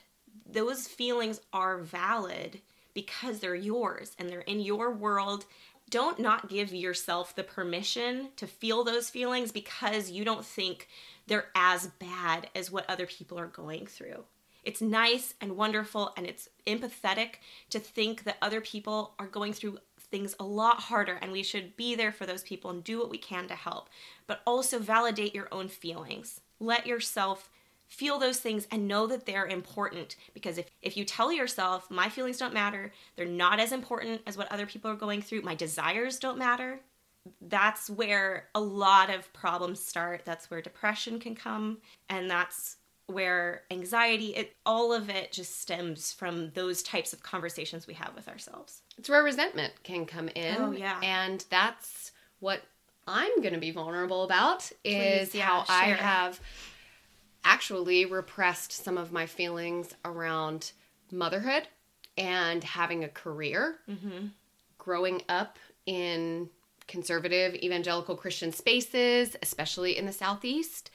Those 0.51 0.87
feelings 0.87 1.41
are 1.53 1.79
valid 1.79 2.61
because 2.95 3.41
they're 3.41 3.55
yours 3.55 4.15
and 4.19 4.29
they're 4.29 4.41
in 4.41 4.61
your 4.61 4.93
world. 4.93 5.45
Don't 5.91 6.19
not 6.19 6.49
give 6.49 6.73
yourself 6.73 7.35
the 7.35 7.45
permission 7.45 8.29
to 8.37 8.47
feel 8.47 8.85
those 8.85 9.11
feelings 9.11 9.53
because 9.53 10.11
you 10.11 10.25
don't 10.25 10.45
think 10.45 10.89
they're 11.27 11.49
as 11.55 11.87
bad 11.99 12.49
as 12.55 12.71
what 12.71 12.89
other 12.89 13.07
people 13.07 13.39
are 13.39 13.47
going 13.47 13.87
through. 13.87 14.25
It's 14.65 14.83
nice 14.83 15.35
and 15.41 15.57
wonderful 15.57 16.13
and 16.17 16.27
it's 16.27 16.49
empathetic 16.67 17.37
to 17.71 17.79
think 17.79 18.25
that 18.25 18.37
other 18.43 18.61
people 18.61 19.15
are 19.19 19.27
going 19.27 19.53
through 19.53 19.79
things 20.11 20.35
a 20.39 20.45
lot 20.45 20.81
harder 20.81 21.19
and 21.21 21.33
we 21.33 21.43
should 21.43 21.77
be 21.77 21.95
there 21.95 22.13
for 22.13 22.27
those 22.27 22.43
people 22.43 22.71
and 22.71 22.83
do 22.85 22.99
what 22.99 23.11
we 23.11 23.19
can 23.19 23.49
to 23.49 23.55
help. 23.55 23.89
But 24.27 24.41
also 24.47 24.79
validate 24.79 25.35
your 25.35 25.49
own 25.53 25.69
feelings. 25.69 26.41
Let 26.61 26.87
yourself 26.87 27.51
feel 27.89 28.19
those 28.19 28.39
things 28.39 28.69
and 28.71 28.87
know 28.87 29.07
that 29.07 29.25
they're 29.25 29.47
important 29.47 30.17
because 30.35 30.59
if, 30.59 30.71
if 30.83 30.97
you 30.97 31.05
tell 31.05 31.33
yourself 31.33 31.91
my 31.91 32.09
feelings 32.09 32.37
don't 32.37 32.53
matter 32.53 32.93
they're 33.17 33.25
not 33.25 33.59
as 33.59 33.73
important 33.73 34.21
as 34.27 34.37
what 34.37 34.51
other 34.53 34.67
people 34.67 34.91
are 34.91 34.97
going 34.97 35.23
through 35.23 35.41
my 35.41 35.55
desires 35.55 36.19
don't 36.19 36.37
matter 36.37 36.81
that's 37.41 37.89
where 37.89 38.49
a 38.55 38.61
lot 38.61 39.09
of 39.09 39.33
problems 39.33 39.83
start 39.83 40.21
that's 40.27 40.51
where 40.51 40.61
depression 40.61 41.19
can 41.19 41.35
come 41.35 41.79
and 42.11 42.31
that's 42.31 42.77
where 43.09 43.63
anxiety 43.71 44.37
it 44.37 44.55
all 44.65 44.93
of 44.93 45.09
it 45.09 45.33
just 45.33 45.61
stems 45.61 46.13
from 46.13 46.51
those 46.51 46.83
types 46.83 47.13
of 47.13 47.23
conversations 47.23 47.87
we 47.87 47.95
have 47.95 48.15
with 48.15 48.29
ourselves 48.29 48.83
It's 48.99 49.09
where 49.09 49.23
resentment 49.23 49.73
can 49.83 50.07
come 50.07 50.29
in. 50.29 50.57
Oh, 50.59 50.71
yeah. 50.73 51.01
And 51.03 51.45
that's 51.51 52.13
what 52.41 52.63
I'm 53.07 53.41
going 53.41 53.55
to 53.55 53.61
be 53.61 53.71
vulnerable 53.71 54.25
about 54.25 54.71
is 54.85 55.31
Please, 55.31 55.39
yeah, 55.39 55.47
how 55.47 55.65
I 55.69 55.85
have 55.87 56.39
actually 57.45 58.05
repressed 58.05 58.73
some 58.73 58.99
of 58.99 59.11
my 59.11 59.25
feelings 59.25 59.95
around 60.05 60.73
motherhood 61.11 61.67
and 62.19 62.63
having 62.63 63.05
a 63.05 63.09
career. 63.09 63.79
mm-hmm. 63.89 64.27
Growing 64.77 65.23
up 65.29 65.59
in 65.87 66.49
conservative 66.87 67.55
evangelical 67.55 68.17
Christian 68.17 68.53
spaces, 68.53 69.37
especially 69.43 69.97
in 69.97 70.07
the 70.07 70.13
Southeast, 70.13 70.91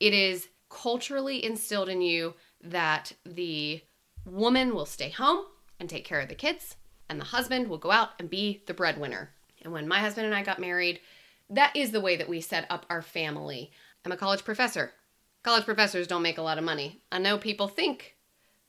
it 0.00 0.12
is 0.12 0.48
culturally 0.68 1.44
instilled 1.44 1.88
in 1.88 2.00
you 2.00 2.34
that 2.62 3.12
the 3.24 3.82
woman 4.24 4.74
will 4.74 4.86
stay 4.86 5.10
home 5.10 5.46
and 5.78 5.88
take 5.88 6.04
care 6.04 6.20
of 6.20 6.28
the 6.28 6.34
kids, 6.34 6.76
and 7.08 7.20
the 7.20 7.26
husband 7.26 7.68
will 7.68 7.78
go 7.78 7.90
out 7.90 8.10
and 8.18 8.30
be 8.30 8.62
the 8.66 8.74
breadwinner. 8.74 9.30
And 9.62 9.72
when 9.72 9.88
my 9.88 10.00
husband 10.00 10.26
and 10.26 10.34
I 10.34 10.42
got 10.42 10.58
married, 10.58 11.00
that 11.50 11.74
is 11.76 11.90
the 11.90 12.00
way 12.00 12.16
that 12.16 12.28
we 12.28 12.40
set 12.40 12.66
up 12.70 12.86
our 12.90 13.02
family. 13.02 13.70
I'm 14.04 14.12
a 14.12 14.16
college 14.16 14.44
professor. 14.44 14.92
College 15.42 15.64
professors 15.64 16.06
don't 16.06 16.22
make 16.22 16.38
a 16.38 16.42
lot 16.42 16.58
of 16.58 16.64
money. 16.64 17.00
I 17.12 17.18
know 17.18 17.38
people 17.38 17.68
think 17.68 18.16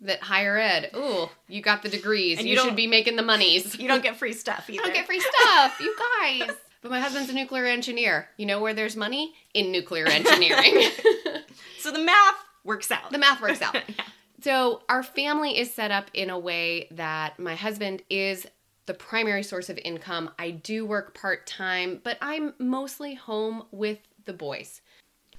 that 0.02 0.22
higher 0.22 0.58
ed, 0.58 0.92
ooh, 0.96 1.28
you 1.48 1.62
got 1.62 1.82
the 1.82 1.90
degrees, 1.90 2.38
And 2.38 2.48
you, 2.48 2.54
you 2.54 2.62
should 2.62 2.76
be 2.76 2.86
making 2.88 3.16
the 3.16 3.24
monies. 3.24 3.76
you 3.80 3.88
don't 3.88 4.04
get 4.04 4.16
free 4.16 4.34
stuff 4.34 4.70
either 4.70 4.82
I 4.82 4.86
don't 4.86 4.94
get 4.94 5.08
free 5.08 5.20
stuff, 5.20 5.80
you 5.80 5.96
guys. 6.22 6.52
But 6.82 6.92
my 6.92 7.00
husband's 7.00 7.30
a 7.30 7.34
nuclear 7.34 7.66
engineer. 7.66 8.30
You 8.38 8.46
know 8.46 8.62
where 8.62 8.74
there's 8.74 8.96
money? 8.96 9.34
In 9.54 9.72
nuclear 9.72 10.08
engineering. 10.08 10.90
so 11.80 11.92
the 11.92 12.00
math 12.00 12.36
works 12.64 12.92
out 12.92 13.12
the 13.12 13.18
math 13.18 13.42
works 13.42 13.62
out. 13.62 13.76
Yeah. 13.98 14.06
So 14.44 14.84
our 14.88 15.02
family 15.02 15.58
is 15.58 15.74
set 15.74 15.90
up 15.90 16.12
in 16.14 16.30
a 16.30 16.38
way 16.38 16.88
that 16.92 17.40
my 17.40 17.56
husband 17.56 18.04
is 18.08 18.46
the 18.86 18.94
primary 18.94 19.42
source 19.42 19.70
of 19.70 19.80
income. 19.84 20.30
I 20.38 20.52
do 20.52 20.86
work 20.86 21.14
part 21.20 21.48
time, 21.48 22.02
but 22.04 22.20
I'm 22.22 22.54
mostly 22.60 23.16
home 23.16 23.64
with 23.72 23.98
the 24.26 24.34
boys. 24.34 24.82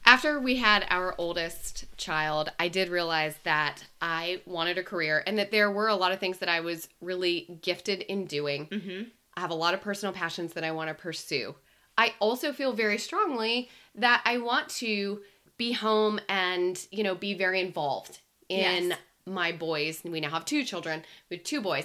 After 0.05 0.41
we 0.41 0.57
had 0.57 0.87
our 0.91 1.15
oldest 1.19 1.85
child, 1.97 2.51
I 2.59 2.69
did 2.69 2.89
realize 2.89 3.37
that 3.45 3.85
I 4.01 4.41
wanted 4.47 4.79
a 4.79 4.83
career 4.83 5.23
and 5.27 5.39
that 5.39 5.51
there 5.51 5.71
were 5.71 5.89
a 5.89 5.97
lot 5.97 6.13
of 6.13 6.19
things 6.19 6.39
that 6.39 6.49
I 6.49 6.61
was 6.61 6.89
really 7.01 7.59
gifted 7.63 8.03
in 8.03 8.25
doing. 8.25 8.67
mm-hmm. 8.67 9.03
I 9.39 9.41
have 9.41 9.51
a 9.51 9.55
lot 9.55 9.73
of 9.73 9.81
personal 9.81 10.13
passions 10.13 10.55
that 10.55 10.65
I 10.65 10.73
want 10.73 10.89
to 10.89 10.95
pursue. 10.95 11.55
I 11.97 12.13
also 12.19 12.53
feel 12.53 12.73
very 12.73 12.99
strongly 12.99 13.71
that 13.95 14.21
I 14.25 14.39
want 14.39 14.69
to 14.81 15.21
be 15.57 15.71
home 15.71 16.19
and, 16.29 16.85
you 16.91 17.05
know, 17.05 17.15
be 17.15 17.35
very 17.35 17.61
involved 17.61 18.19
in 18.49 18.89
Yes. 18.89 18.99
my 19.27 19.53
boys. 19.53 20.03
We 20.03 20.19
now 20.19 20.31
have 20.31 20.45
two 20.45 20.65
children 20.65 21.05
with 21.31 21.45
two 21.45 21.61
boys. 21.61 21.85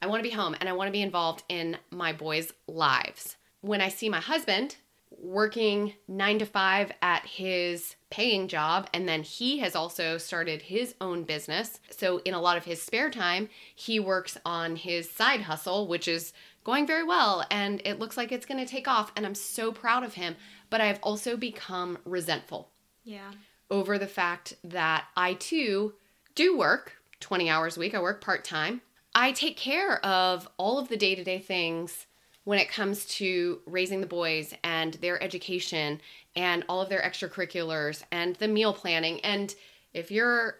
I 0.00 0.06
want 0.06 0.24
to 0.24 0.28
be 0.30 0.34
home 0.34 0.56
and 0.58 0.66
I 0.66 0.72
want 0.72 0.88
to 0.88 0.92
be 0.92 1.02
involved 1.02 1.42
in 1.50 1.76
my 1.90 2.14
boys' 2.14 2.54
lives. 2.66 3.36
When 3.60 3.82
I 3.82 3.90
see 3.90 4.08
my 4.08 4.20
husband 4.20 4.76
working 5.10 5.92
nine 6.08 6.38
to 6.38 6.46
five 6.46 6.90
at 7.02 7.24
his 7.26 7.96
paying 8.10 8.48
job, 8.48 8.88
and 8.94 9.08
then 9.08 9.22
he 9.22 9.58
has 9.58 9.74
also 9.76 10.18
started 10.18 10.62
his 10.62 10.94
own 11.00 11.22
business. 11.24 11.80
So, 11.90 12.18
in 12.24 12.34
a 12.34 12.40
lot 12.40 12.56
of 12.56 12.64
his 12.64 12.82
spare 12.82 13.10
time, 13.10 13.48
he 13.74 14.00
works 14.00 14.36
on 14.44 14.76
his 14.76 15.10
side 15.10 15.42
hustle, 15.42 15.86
which 15.86 16.08
is 16.08 16.32
going 16.64 16.86
very 16.86 17.04
well, 17.04 17.44
and 17.50 17.80
it 17.84 17.98
looks 17.98 18.16
like 18.16 18.32
it's 18.32 18.46
going 18.46 18.64
to 18.64 18.70
take 18.70 18.88
off. 18.88 19.12
And 19.16 19.24
I'm 19.24 19.34
so 19.34 19.70
proud 19.70 20.02
of 20.02 20.14
him. 20.14 20.36
But 20.70 20.80
I've 20.80 20.98
also 21.02 21.36
become 21.36 21.98
resentful 22.04 22.70
yeah 23.04 23.30
over 23.70 23.98
the 23.98 24.06
fact 24.06 24.54
that 24.64 25.04
I 25.16 25.34
too 25.34 25.94
do 26.34 26.56
work 26.56 26.94
20 27.20 27.48
hours 27.48 27.76
a 27.76 27.80
week. 27.80 27.94
I 27.94 28.00
work 28.00 28.20
part 28.20 28.44
time. 28.44 28.82
I 29.14 29.32
take 29.32 29.56
care 29.56 30.04
of 30.04 30.48
all 30.56 30.78
of 30.78 30.88
the 30.88 30.96
day 30.96 31.14
to 31.14 31.24
day 31.24 31.38
things 31.38 32.06
when 32.44 32.58
it 32.58 32.68
comes 32.68 33.06
to 33.06 33.60
raising 33.66 34.00
the 34.00 34.06
boys 34.06 34.52
and 34.62 34.94
their 34.94 35.22
education 35.22 36.00
and 36.36 36.64
all 36.68 36.82
of 36.82 36.88
their 36.88 37.00
extracurriculars 37.00 38.02
and 38.10 38.36
the 38.36 38.48
meal 38.48 38.72
planning. 38.72 39.20
And 39.20 39.54
if 39.94 40.10
you're 40.10 40.56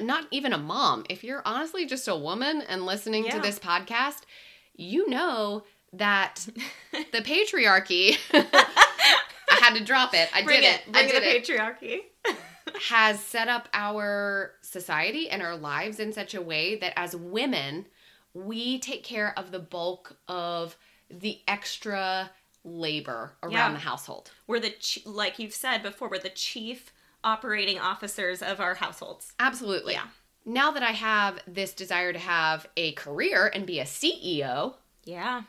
not 0.00 0.26
even 0.30 0.52
a 0.52 0.58
mom, 0.58 1.04
if 1.10 1.22
you're 1.22 1.42
honestly 1.44 1.84
just 1.86 2.08
a 2.08 2.16
woman 2.16 2.62
and 2.68 2.86
listening 2.86 3.28
to 3.30 3.40
this 3.40 3.58
podcast, 3.58 4.22
you 4.74 5.08
know 5.08 5.64
that 5.92 6.46
the 7.12 7.20
patriarchy. 7.20 8.16
I 8.32 8.74
had 9.60 9.74
to 9.74 9.84
drop 9.84 10.14
it. 10.14 10.28
I 10.34 10.42
bring 10.42 10.60
did 10.60 10.66
it 10.74 10.80
it. 10.86 10.92
bring 10.92 11.04
I 11.04 11.08
did 11.10 11.22
the 11.22 11.36
it 11.36 11.44
patriarchy 11.46 12.00
has 12.88 13.20
set 13.20 13.46
up 13.48 13.68
our 13.72 14.52
society 14.62 15.28
and 15.30 15.42
our 15.42 15.56
lives 15.56 16.00
in 16.00 16.12
such 16.12 16.34
a 16.34 16.42
way 16.42 16.74
that 16.76 16.92
as 16.98 17.14
women, 17.14 17.86
we 18.32 18.78
take 18.80 19.04
care 19.04 19.32
of 19.38 19.52
the 19.52 19.60
bulk 19.60 20.16
of 20.26 20.76
the 21.08 21.38
extra 21.46 22.30
labor 22.64 23.32
around 23.42 23.52
Yeah. 23.52 23.72
the 23.74 23.78
household. 23.80 24.30
we're 24.46 24.58
the 24.58 24.70
ch- 24.70 25.04
like 25.04 25.38
you've 25.38 25.52
said 25.54 25.82
before 25.82 26.08
we're 26.08 26.18
the 26.18 26.30
chief 26.30 26.92
operating 27.22 27.78
officers 27.78 28.42
of 28.42 28.58
our 28.58 28.74
households 28.74 29.32
Absolutely. 29.38 29.92
Yeah. 29.92 30.06
Now 30.44 30.70
that 30.72 30.82
I 30.82 30.92
have 30.92 31.38
this 31.46 31.72
desire 31.72 32.12
to 32.12 32.18
have 32.18 32.66
a 32.76 32.92
career 32.92 33.50
and 33.52 33.66
be 33.66 33.80
a 33.80 33.84
CEO, 33.84 34.74
yeah 35.04 35.42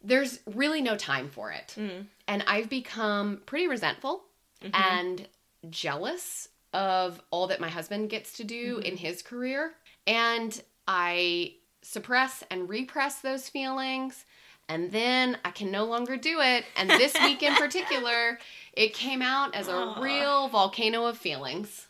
there's 0.00 0.38
really 0.46 0.80
no 0.80 0.94
time 0.96 1.28
for 1.28 1.50
it. 1.50 1.74
Mm. 1.76 2.06
And 2.28 2.44
I've 2.46 2.68
become 2.70 3.42
pretty 3.46 3.66
resentful 3.66 4.22
Mhm. 4.62 4.70
and 4.72 5.28
jealous 5.70 6.50
of 6.72 7.20
all 7.30 7.48
that 7.48 7.58
my 7.58 7.68
husband 7.68 8.08
gets 8.08 8.34
to 8.34 8.44
do 8.44 8.76
Mm-hmm. 8.76 8.82
in 8.86 8.96
his 8.96 9.22
career. 9.22 9.74
And 10.06 10.62
I 10.86 11.54
suppress 11.82 12.44
and 12.48 12.68
repress 12.68 13.20
those 13.20 13.48
feelings. 13.48 14.24
And 14.68 14.92
then 14.92 15.36
I 15.44 15.50
can 15.50 15.72
no 15.72 15.84
longer 15.84 16.16
do 16.16 16.40
it. 16.42 16.64
And 16.76 16.88
this 16.90 17.14
week 17.20 17.42
in 17.42 17.54
particular, 17.66 18.38
it 18.74 18.94
came 18.94 19.20
out 19.20 19.52
as 19.56 19.66
a 19.66 19.72
Aw. 19.74 20.00
real 20.00 20.46
volcano 20.48 21.06
of 21.06 21.18
feelings. 21.18 21.87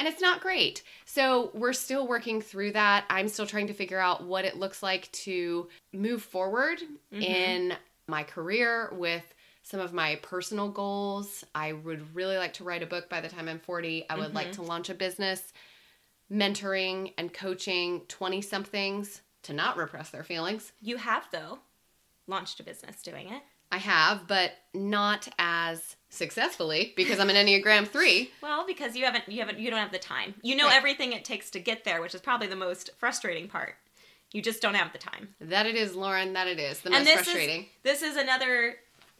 And 0.00 0.08
it's 0.08 0.22
not 0.22 0.40
great. 0.40 0.82
So 1.04 1.50
we're 1.52 1.74
still 1.74 2.08
working 2.08 2.40
through 2.40 2.72
that. 2.72 3.04
I'm 3.10 3.28
still 3.28 3.46
trying 3.46 3.66
to 3.66 3.74
figure 3.74 3.98
out 4.00 4.24
what 4.24 4.46
it 4.46 4.56
looks 4.56 4.82
like 4.82 5.12
to 5.12 5.68
move 5.92 6.22
forward 6.22 6.78
Mhm. 7.12 7.22
in 7.22 7.76
my 8.06 8.22
career 8.24 8.88
with 8.92 9.34
some 9.62 9.78
of 9.78 9.92
my 9.92 10.16
personal 10.22 10.70
goals. 10.70 11.44
I 11.54 11.74
would 11.74 12.14
really 12.14 12.38
like 12.38 12.54
to 12.54 12.64
write 12.64 12.82
a 12.82 12.86
book 12.86 13.10
by 13.10 13.20
the 13.20 13.28
time 13.28 13.46
I'm 13.46 13.60
40. 13.60 14.08
I 14.08 14.16
would 14.16 14.32
like 14.34 14.48
Mhm. 14.48 14.54
to 14.54 14.62
launch 14.62 14.88
a 14.88 14.94
business 14.94 15.52
mentoring 16.32 17.12
and 17.18 17.34
coaching 17.34 18.06
20 18.06 18.40
somethings 18.40 19.20
to 19.42 19.52
not 19.52 19.76
repress 19.76 20.08
their 20.10 20.24
feelings. 20.24 20.72
you 20.80 20.96
have 20.96 21.28
though 21.30 21.58
launched 22.26 22.58
a 22.60 22.62
business 22.62 23.02
doing 23.02 23.28
it 23.28 23.42
I 23.72 23.78
have, 23.78 24.26
but 24.26 24.52
not 24.74 25.28
as 25.38 25.96
successfully 26.10 26.92
because 26.96 27.18
I'm 27.18 27.30
an 27.30 27.36
Enneagram 27.36 27.86
3. 27.88 28.30
well 28.42 28.66
because 28.66 28.96
you 28.96 29.04
haven't 29.04 29.28
you 29.28 29.38
haven't 29.40 29.58
you 29.58 29.70
don't 29.70 29.78
have 29.80 29.92
the 29.92 29.98
time 29.98 30.34
you 30.42 30.54
know 30.56 30.66
Right. 30.66 30.76
everything 30.76 31.12
it 31.12 31.24
takes 31.24 31.50
to 31.50 31.60
get 31.60 31.84
there 31.84 32.02
which 32.02 32.14
is 32.14 32.20
probably 32.20 32.48
the 32.48 32.56
most 32.56 32.90
frustrating 32.98 33.48
part 33.48 33.76
you 34.32 34.42
just 34.42 34.60
don't 34.60 34.74
have 34.74 34.92
the 34.92 34.98
time 34.98 35.34
That 35.40 35.66
it 35.66 35.74
is, 35.74 35.94
Lauren, 35.96 36.34
that 36.34 36.46
it 36.46 36.60
is. 36.60 36.80
The 36.80 36.90
And 36.92 37.04
most 37.04 37.06
this 37.06 37.18
is- 37.20 37.24
frustrating. 37.24 37.66
this 37.82 38.02
is 38.02 38.16
another 38.16 38.76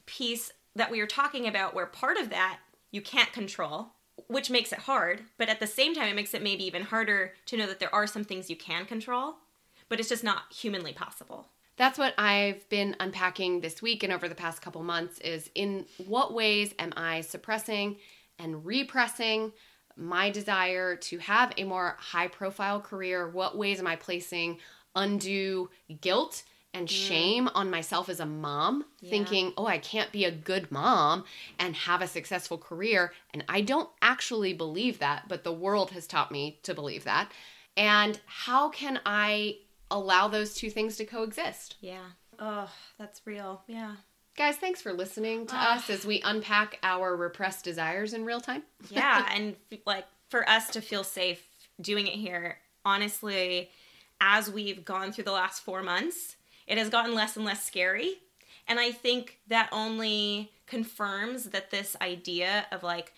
piece 0.06 0.52
that 0.76 0.90
we 0.90 1.00
are 1.00 1.06
talking 1.06 1.46
about 1.48 1.74
where 1.74 1.86
part 1.86 2.16
of 2.16 2.30
that 2.30 2.58
you 2.90 3.00
can't 3.00 3.32
control 3.32 3.88
which 4.26 4.50
makes 4.50 4.70
it 4.70 4.80
hard. 4.80 5.22
But 5.38 5.48
at 5.48 5.60
the 5.60 5.66
same 5.66 5.94
time, 5.94 6.06
it 6.06 6.14
makes 6.14 6.34
it 6.34 6.42
maybe 6.42 6.62
even 6.66 6.82
harder 6.82 7.32
to 7.46 7.56
know 7.56 7.66
that 7.66 7.80
there 7.80 7.92
are 7.94 8.06
some 8.06 8.22
things 8.22 8.50
you 8.50 8.54
can 8.54 8.84
control, 8.84 9.36
but 9.88 9.98
it's 9.98 10.10
just 10.10 10.22
not 10.22 10.42
humanly 10.52 10.92
possible. 10.92 11.48
That's 11.80 11.98
what 11.98 12.12
I've 12.18 12.68
been 12.68 12.94
unpacking 13.00 13.62
this 13.62 13.80
week 13.80 14.02
and 14.02 14.12
over 14.12 14.28
the 14.28 14.34
past 14.34 14.60
couple 14.60 14.82
months 14.82 15.18
is 15.20 15.48
in 15.54 15.86
what 16.06 16.34
ways 16.34 16.74
am 16.78 16.92
I 16.94 17.22
suppressing 17.22 17.96
and 18.38 18.66
repressing 18.66 19.52
my 19.96 20.28
desire 20.28 20.96
to 20.96 21.16
have 21.20 21.54
a 21.56 21.64
more 21.64 21.96
high 21.98 22.28
profile 22.28 22.82
career? 22.82 23.30
What 23.30 23.56
ways 23.56 23.80
am 23.80 23.86
I 23.86 23.96
placing 23.96 24.58
undue 24.94 25.70
guilt 26.02 26.42
and 26.74 26.86
mm. 26.86 26.90
shame 26.90 27.48
on 27.54 27.70
myself 27.70 28.10
as 28.10 28.20
a 28.20 28.26
mom, 28.26 28.84
thinking, 29.02 29.54
oh, 29.56 29.64
I 29.64 29.78
can't 29.78 30.12
be 30.12 30.26
a 30.26 30.30
good 30.30 30.70
mom 30.70 31.24
and 31.58 31.74
have 31.74 32.02
a 32.02 32.06
successful 32.06 32.58
career? 32.58 33.14
And 33.32 33.42
I 33.48 33.62
don't 33.62 33.88
actually 34.02 34.52
believe 34.52 34.98
that, 34.98 35.28
but 35.28 35.44
the 35.44 35.52
world 35.54 35.92
has 35.92 36.06
taught 36.06 36.30
me 36.30 36.58
to 36.64 36.74
believe 36.74 37.04
that. 37.04 37.32
And 37.74 38.20
how 38.26 38.68
can 38.68 39.00
I 39.06 39.60
allow 39.90 40.28
those 40.28 40.54
two 40.54 40.70
things 40.70 40.96
to 40.96 41.04
coexist? 41.04 41.76
Yeah. 41.80 42.06
Oh, 42.38 42.70
that's 42.98 43.20
real. 43.26 43.62
Yeah. 43.66 43.96
Guys, 44.36 44.56
thanks 44.56 44.80
for 44.80 44.92
listening 44.92 45.46
to 45.46 45.54
us 45.54 45.90
as 45.90 46.06
we 46.06 46.22
unpack 46.24 46.78
our 46.82 47.14
repressed 47.14 47.64
desires 47.64 48.14
in 48.14 48.24
real 48.24 48.40
time. 48.40 48.62
yeah 48.90 49.28
and 49.34 49.56
like 49.86 50.06
for 50.28 50.48
us 50.48 50.68
to 50.70 50.80
feel 50.80 51.04
safe 51.04 51.42
doing 51.80 52.06
it 52.06 52.14
here 52.14 52.58
honestly 52.84 53.70
as 54.20 54.50
we've 54.50 54.84
gone 54.84 55.12
through 55.12 55.24
the 55.24 55.32
last 55.32 55.62
four 55.62 55.82
months 55.82 56.36
it 56.66 56.78
has 56.78 56.88
gotten 56.88 57.14
less 57.14 57.36
and 57.36 57.44
less 57.44 57.64
scary 57.64 58.14
and 58.68 58.78
i 58.78 58.90
think 58.90 59.38
that 59.48 59.68
only 59.72 60.50
confirms 60.66 61.44
that 61.50 61.70
this 61.70 61.96
idea 62.00 62.66
of 62.72 62.82
like 62.82 63.12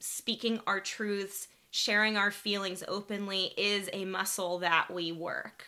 speaking 0.00 0.60
our 0.66 0.80
truths 0.80 1.48
sharing 1.70 2.16
our 2.16 2.30
feelings 2.30 2.82
openly 2.88 3.52
is 3.56 3.88
a 3.92 4.04
muscle 4.04 4.58
that 4.58 4.90
we 4.90 5.12
work 5.12 5.64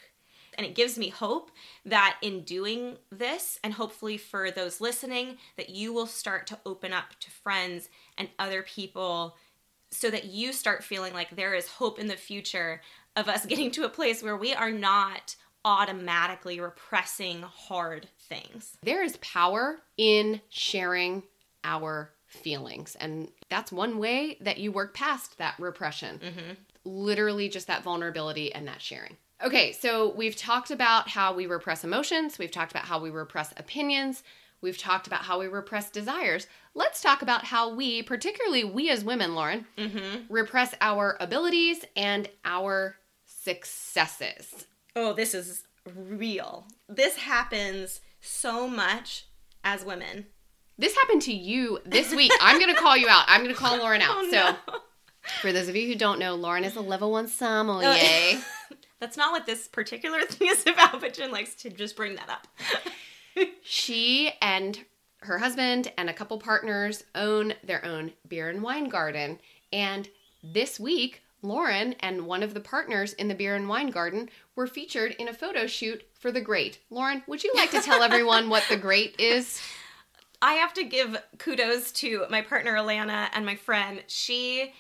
and 0.57 0.67
it 0.67 0.75
gives 0.75 0.99
me 0.99 1.09
hope 1.09 1.51
that 1.85 2.19
in 2.23 2.43
doing 2.43 2.97
this 3.11 3.59
and 3.63 3.75
hopefully 3.75 4.17
for 4.17 4.51
those 4.51 4.81
listening 4.81 5.39
that 5.57 5.71
you 5.71 5.93
will 5.93 6.07
start 6.07 6.47
to 6.49 6.59
open 6.67 6.93
up 6.93 7.19
to 7.21 7.31
friends 7.31 7.89
and 8.19 8.29
other 8.39 8.63
people 8.63 9.37
so 9.91 10.11
that 10.11 10.27
you 10.27 10.53
start 10.53 10.85
feeling 10.85 11.13
like 11.13 11.35
there 11.35 11.55
is 11.55 11.67
hope 11.67 11.99
in 11.99 12.07
the 12.07 12.17
future 12.17 12.81
of 13.17 13.29
us 13.29 13.47
getting 13.47 13.71
to 13.73 13.85
a 13.85 13.89
place 13.89 14.23
where 14.23 14.37
we 14.37 14.55
are 14.55 14.71
not 14.71 15.37
automatically 15.65 16.59
repressing 16.61 17.43
hard 17.43 18.09
things. 18.19 18.77
There 18.83 19.03
is 19.03 19.19
power 19.19 19.79
in 19.97 20.41
sharing 20.49 21.23
our 21.65 22.13
feelings. 22.27 22.97
And 22.99 23.29
that's 23.49 23.73
one 23.73 23.99
way 23.99 24.39
that 24.41 24.59
you 24.59 24.73
work 24.73 24.95
past 24.95 25.37
that 25.39 25.55
repression. 25.59 26.19
Mm-hmm. 26.19 26.53
Literally, 26.85 27.49
just 27.49 27.67
that 27.67 27.83
vulnerability 27.83 28.55
and 28.55 28.67
that 28.69 28.81
sharing. 28.81 29.17
Okay, 29.43 29.73
so 29.73 30.13
we've 30.13 30.37
talked 30.37 30.71
about 30.71 31.09
how 31.09 31.33
we 31.33 31.47
repress 31.47 31.83
emotions, 31.83 32.39
we've 32.39 32.51
talked 32.51 32.73
about 32.73 32.85
how 32.85 33.01
we 33.01 33.09
repress 33.09 33.55
opinions, 33.57 34.23
we've 34.61 34.77
talked 34.77 35.07
about 35.07 35.23
how 35.23 35.41
we 35.41 35.47
repress 35.47 35.91
desires. 35.91 36.47
Let's 36.75 37.01
talk 37.01 37.23
about 37.23 37.45
how 37.47 37.75
we, 37.75 38.03
particularly 38.03 38.65
we 38.65 38.91
as 38.91 39.03
women, 39.03 39.35
Lauren, 39.35 39.67
mm-hmm. 39.79 40.33
repress 40.33 40.75
our 40.83 41.17
abilities 41.21 41.87
and 41.97 42.29
our 42.45 42.97
successes. 43.25 44.67
Oh, 44.95 45.15
this 45.15 45.35
is 45.35 45.65
real. 45.95 46.67
This 46.87 47.17
happens 47.17 48.03
so 48.21 48.69
much 48.69 49.25
as 49.65 49.87
women. 49.87 50.27
This 50.77 50.95
happened 50.95 51.23
to 51.23 51.33
you 51.33 51.79
this 51.87 52.15
week. 52.15 52.33
I'm 52.43 52.59
going 52.59 52.75
to 52.75 52.81
call 52.81 52.97
you 52.97 53.09
out. 53.09 53.25
I'm 53.27 53.43
going 53.43 53.55
to 53.55 53.59
call 53.59 53.79
Lauren 53.79 54.03
out. 54.03 54.17
Oh, 54.17 54.31
so, 54.31 54.73
no. 54.73 54.79
for 55.41 55.51
those 55.51 55.69
of 55.69 55.77
you 55.77 55.87
who 55.87 55.95
don't 55.95 56.19
know, 56.19 56.35
Lauren 56.35 56.65
is 56.65 56.77
a 56.77 56.83
level 56.83 57.11
one 57.11 57.27
sommelier. 57.27 57.89
Oh. 57.89 58.45
That's 59.01 59.17
not 59.17 59.33
what 59.33 59.47
this 59.47 59.69
particular 59.69 60.23
thing 60.27 60.49
is 60.51 60.67
about, 60.67 61.01
but 61.01 61.15
Jen 61.15 61.31
likes 61.31 61.55
to 61.57 61.71
just 61.71 61.97
bring 61.97 62.17
that 62.17 62.29
up. 62.29 62.47
she 63.63 64.33
and 64.41 64.79
her 65.23 65.39
husband 65.39 65.93
and 65.99 66.09
a 66.09 66.15
couple 66.15 66.39
partners 66.39 67.05
own 67.15 67.55
their 67.63 67.85
own 67.85 68.13
beer 68.27 68.49
and 68.49 68.63
wine 68.63 68.89
garden. 68.89 69.39
And 69.73 70.09
this 70.43 70.81
week, 70.81 71.23
Lauren 71.43 71.95
and 72.01 72.27
one 72.27 72.43
of 72.43 72.55
the 72.55 72.61
partners 72.61 73.13
in 73.15 73.29
the 73.29 73.35
beer 73.35 73.55
and 73.55 73.69
wine 73.69 73.91
garden 73.91 74.29
were 74.57 74.67
featured 74.67 75.13
in 75.13 75.29
a 75.29 75.35
photo 75.35 75.67
shoot 75.67 76.03
for 76.19 76.31
The 76.31 76.41
Great. 76.41 76.79
Lauren, 76.91 77.23
would 77.27 77.43
you 77.43 77.53
like 77.55 77.71
to 77.71 77.81
tell 77.81 78.03
everyone 78.03 78.51
what 78.51 78.65
The 78.69 78.77
Great 78.77 79.19
is? 79.19 79.61
I 80.43 80.55
have 80.55 80.73
to 80.75 80.85
give 80.85 81.17
kudos 81.39 81.93
to 81.93 82.25
my 82.31 82.43
partner 82.43 82.75
Alana 82.75 83.29
and 83.33 83.45
my 83.45 83.57
friend. 83.57 84.03
She 84.07 84.73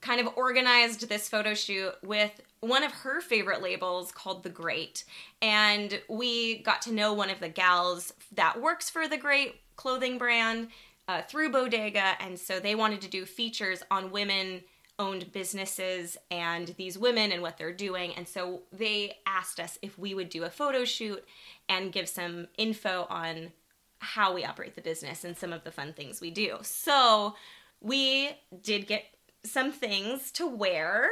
kind 0.00 0.20
of 0.20 0.36
organized 0.36 1.08
this 1.08 1.28
photo 1.28 1.54
shoot 1.54 1.94
with 2.02 2.40
one 2.62 2.84
of 2.84 2.92
her 2.92 3.20
favorite 3.20 3.60
labels 3.60 4.12
called 4.12 4.44
The 4.44 4.48
Great. 4.48 5.04
And 5.42 6.00
we 6.08 6.58
got 6.58 6.80
to 6.82 6.92
know 6.92 7.12
one 7.12 7.28
of 7.28 7.40
the 7.40 7.48
gals 7.48 8.14
that 8.32 8.62
works 8.62 8.88
for 8.88 9.08
The 9.08 9.16
Great 9.16 9.56
clothing 9.74 10.16
brand 10.16 10.68
uh, 11.08 11.22
through 11.22 11.50
Bodega. 11.50 12.14
And 12.20 12.38
so 12.38 12.60
they 12.60 12.76
wanted 12.76 13.00
to 13.02 13.08
do 13.08 13.26
features 13.26 13.82
on 13.90 14.12
women 14.12 14.62
owned 14.98 15.32
businesses 15.32 16.16
and 16.30 16.68
these 16.78 16.96
women 16.96 17.32
and 17.32 17.42
what 17.42 17.58
they're 17.58 17.72
doing. 17.72 18.14
And 18.14 18.28
so 18.28 18.62
they 18.72 19.16
asked 19.26 19.58
us 19.58 19.76
if 19.82 19.98
we 19.98 20.14
would 20.14 20.28
do 20.28 20.44
a 20.44 20.50
photo 20.50 20.84
shoot 20.84 21.24
and 21.68 21.92
give 21.92 22.08
some 22.08 22.46
info 22.56 23.08
on 23.10 23.50
how 23.98 24.32
we 24.32 24.44
operate 24.44 24.76
the 24.76 24.82
business 24.82 25.24
and 25.24 25.36
some 25.36 25.52
of 25.52 25.64
the 25.64 25.72
fun 25.72 25.94
things 25.94 26.20
we 26.20 26.30
do. 26.30 26.58
So 26.62 27.34
we 27.80 28.30
did 28.62 28.86
get 28.86 29.04
some 29.44 29.72
things 29.72 30.30
to 30.32 30.46
wear 30.46 31.08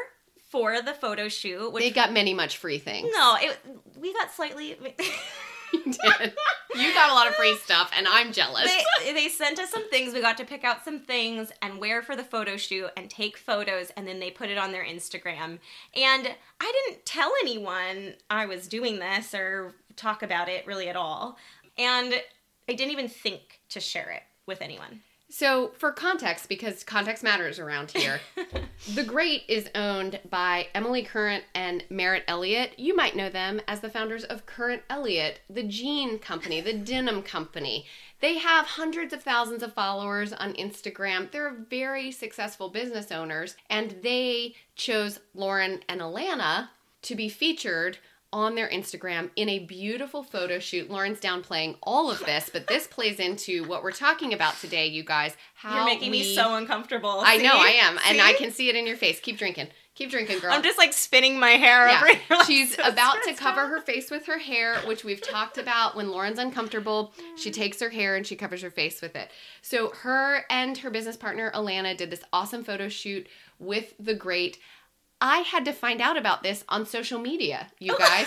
for 0.50 0.82
the 0.82 0.92
photo 0.92 1.28
shoot. 1.28 1.72
Which 1.72 1.82
They 1.82 1.90
got 1.90 2.12
many 2.12 2.34
much 2.34 2.58
free 2.58 2.78
things. 2.78 3.08
no, 3.12 3.36
it 3.40 3.58
we 3.98 4.12
got 4.12 4.32
slightly. 4.32 4.76
You 5.72 5.84
did. 5.84 6.34
You 6.74 6.92
got 6.94 7.10
a 7.10 7.14
lot 7.14 7.28
of 7.28 7.34
free 7.36 7.56
stuff, 7.56 7.90
and 7.96 8.06
I'm 8.08 8.32
jealous. 8.32 8.68
they, 9.04 9.12
they 9.12 9.28
sent 9.28 9.58
us 9.58 9.70
some 9.70 9.88
things. 9.88 10.12
We 10.12 10.20
got 10.20 10.36
to 10.38 10.44
pick 10.44 10.64
out 10.64 10.84
some 10.84 11.00
things 11.00 11.52
and 11.62 11.78
wear 11.78 12.02
for 12.02 12.16
the 12.16 12.24
photo 12.24 12.56
shoot 12.56 12.90
and 12.96 13.08
take 13.08 13.36
photos, 13.36 13.90
and 13.96 14.06
then 14.06 14.18
they 14.18 14.30
put 14.30 14.50
it 14.50 14.58
on 14.58 14.72
their 14.72 14.84
Instagram. 14.84 15.58
And 15.94 16.28
I 16.60 16.84
didn't 16.88 17.04
tell 17.06 17.32
anyone 17.40 18.14
I 18.28 18.46
was 18.46 18.66
doing 18.66 18.98
this 18.98 19.34
or 19.34 19.74
talk 19.96 20.22
about 20.22 20.48
it 20.48 20.66
really 20.66 20.88
at 20.88 20.96
all. 20.96 21.36
And 21.78 22.14
I 22.68 22.74
didn't 22.74 22.92
even 22.92 23.08
think 23.08 23.60
to 23.70 23.80
share 23.80 24.10
it 24.10 24.22
with 24.46 24.62
anyone. 24.62 25.02
So, 25.32 25.70
for 25.78 25.92
context, 25.92 26.48
because 26.48 26.82
context 26.82 27.22
matters 27.22 27.60
around 27.60 27.92
here, 27.92 28.20
The 28.94 29.04
Great 29.04 29.44
is 29.46 29.68
owned 29.76 30.18
by 30.28 30.66
Emily 30.74 31.04
Current 31.04 31.44
and 31.54 31.84
Merritt 31.88 32.24
Elliott. 32.26 32.76
You 32.78 32.96
might 32.96 33.14
know 33.14 33.28
them 33.28 33.60
as 33.68 33.80
the 33.80 33.90
founders 33.90 34.24
of 34.24 34.46
Current 34.46 34.82
Elliott, 34.90 35.40
the 35.48 35.62
jean 35.62 36.18
company, 36.18 36.60
the 36.60 36.72
denim 36.72 37.22
company. 37.22 37.86
They 38.20 38.38
have 38.38 38.66
hundreds 38.66 39.12
of 39.12 39.22
thousands 39.22 39.62
of 39.62 39.72
followers 39.72 40.32
on 40.32 40.54
Instagram. 40.54 41.30
They're 41.30 41.54
very 41.70 42.10
successful 42.10 42.68
business 42.68 43.12
owners, 43.12 43.54
and 43.68 43.96
they 44.02 44.54
chose 44.74 45.20
Lauren 45.32 45.80
and 45.88 46.00
Alana 46.00 46.70
to 47.02 47.14
be 47.14 47.28
featured 47.28 47.98
on 48.32 48.54
their 48.54 48.68
Instagram 48.68 49.30
in 49.36 49.48
a 49.48 49.60
beautiful 49.60 50.22
photo 50.22 50.58
shoot. 50.58 50.90
Lauren's 50.90 51.20
downplaying 51.20 51.76
all 51.82 52.10
of 52.10 52.20
this, 52.20 52.48
but 52.52 52.66
this 52.66 52.86
plays 52.86 53.18
into 53.18 53.64
what 53.64 53.82
we're 53.82 53.92
talking 53.92 54.32
about 54.32 54.56
today, 54.60 54.86
you 54.86 55.02
guys. 55.02 55.36
How 55.54 55.76
You're 55.76 55.84
making 55.84 56.10
me 56.10 56.34
so 56.34 56.54
uncomfortable. 56.54 57.20
I 57.22 57.36
know 57.38 57.54
I 57.54 57.80
am, 57.82 57.98
and 58.06 58.20
I 58.20 58.32
can 58.34 58.50
see 58.50 58.68
it 58.68 58.76
in 58.76 58.86
your 58.86 58.96
face. 58.96 59.20
Keep 59.20 59.38
drinking. 59.38 59.68
Keep 60.00 60.12
drinking, 60.12 60.38
girl. 60.38 60.52
I'm 60.52 60.62
just 60.62 60.78
like 60.78 60.94
spinning 60.94 61.38
my 61.38 61.50
hair 61.50 61.88
over 61.88 62.06
here. 62.06 62.20
like, 62.30 62.46
She's 62.46 62.74
so 62.74 62.82
about 62.84 63.16
to 63.24 63.34
cover 63.34 63.60
out. 63.60 63.68
her 63.68 63.80
face 63.80 64.10
with 64.10 64.24
her 64.26 64.38
hair, 64.38 64.78
which 64.86 65.04
we've 65.04 65.20
talked 65.20 65.58
about 65.58 65.94
when 65.94 66.11
Lauren's 66.11 66.38
uncomfortable. 66.38 67.12
She 67.36 67.50
mm. 67.50 67.55
takes 67.55 67.80
her 67.80 67.90
hair 67.90 68.16
and 68.16 68.26
she 68.26 68.34
covers 68.34 68.62
her 68.62 68.70
face 68.70 69.02
with 69.02 69.14
it. 69.14 69.30
So 69.61 69.90
her 69.90 70.46
and 70.48 70.78
her 70.78 70.88
business 70.88 71.18
partner 71.18 71.50
Alana 71.55 71.96
did 71.96 72.11
this 72.11 72.22
awesome 72.32 72.64
photo 72.64 72.88
shoot 72.88 73.26
with 73.59 73.92
the 73.98 74.14
great. 74.14 74.59
I 75.20 75.38
had 75.38 75.64
to 75.66 75.72
find 75.72 76.00
out 76.00 76.16
about 76.16 76.42
this 76.42 76.64
on 76.68 76.86
social 76.86 77.18
media, 77.18 77.68
you 77.78 77.94
oh. 77.94 77.98
guys. 77.98 78.26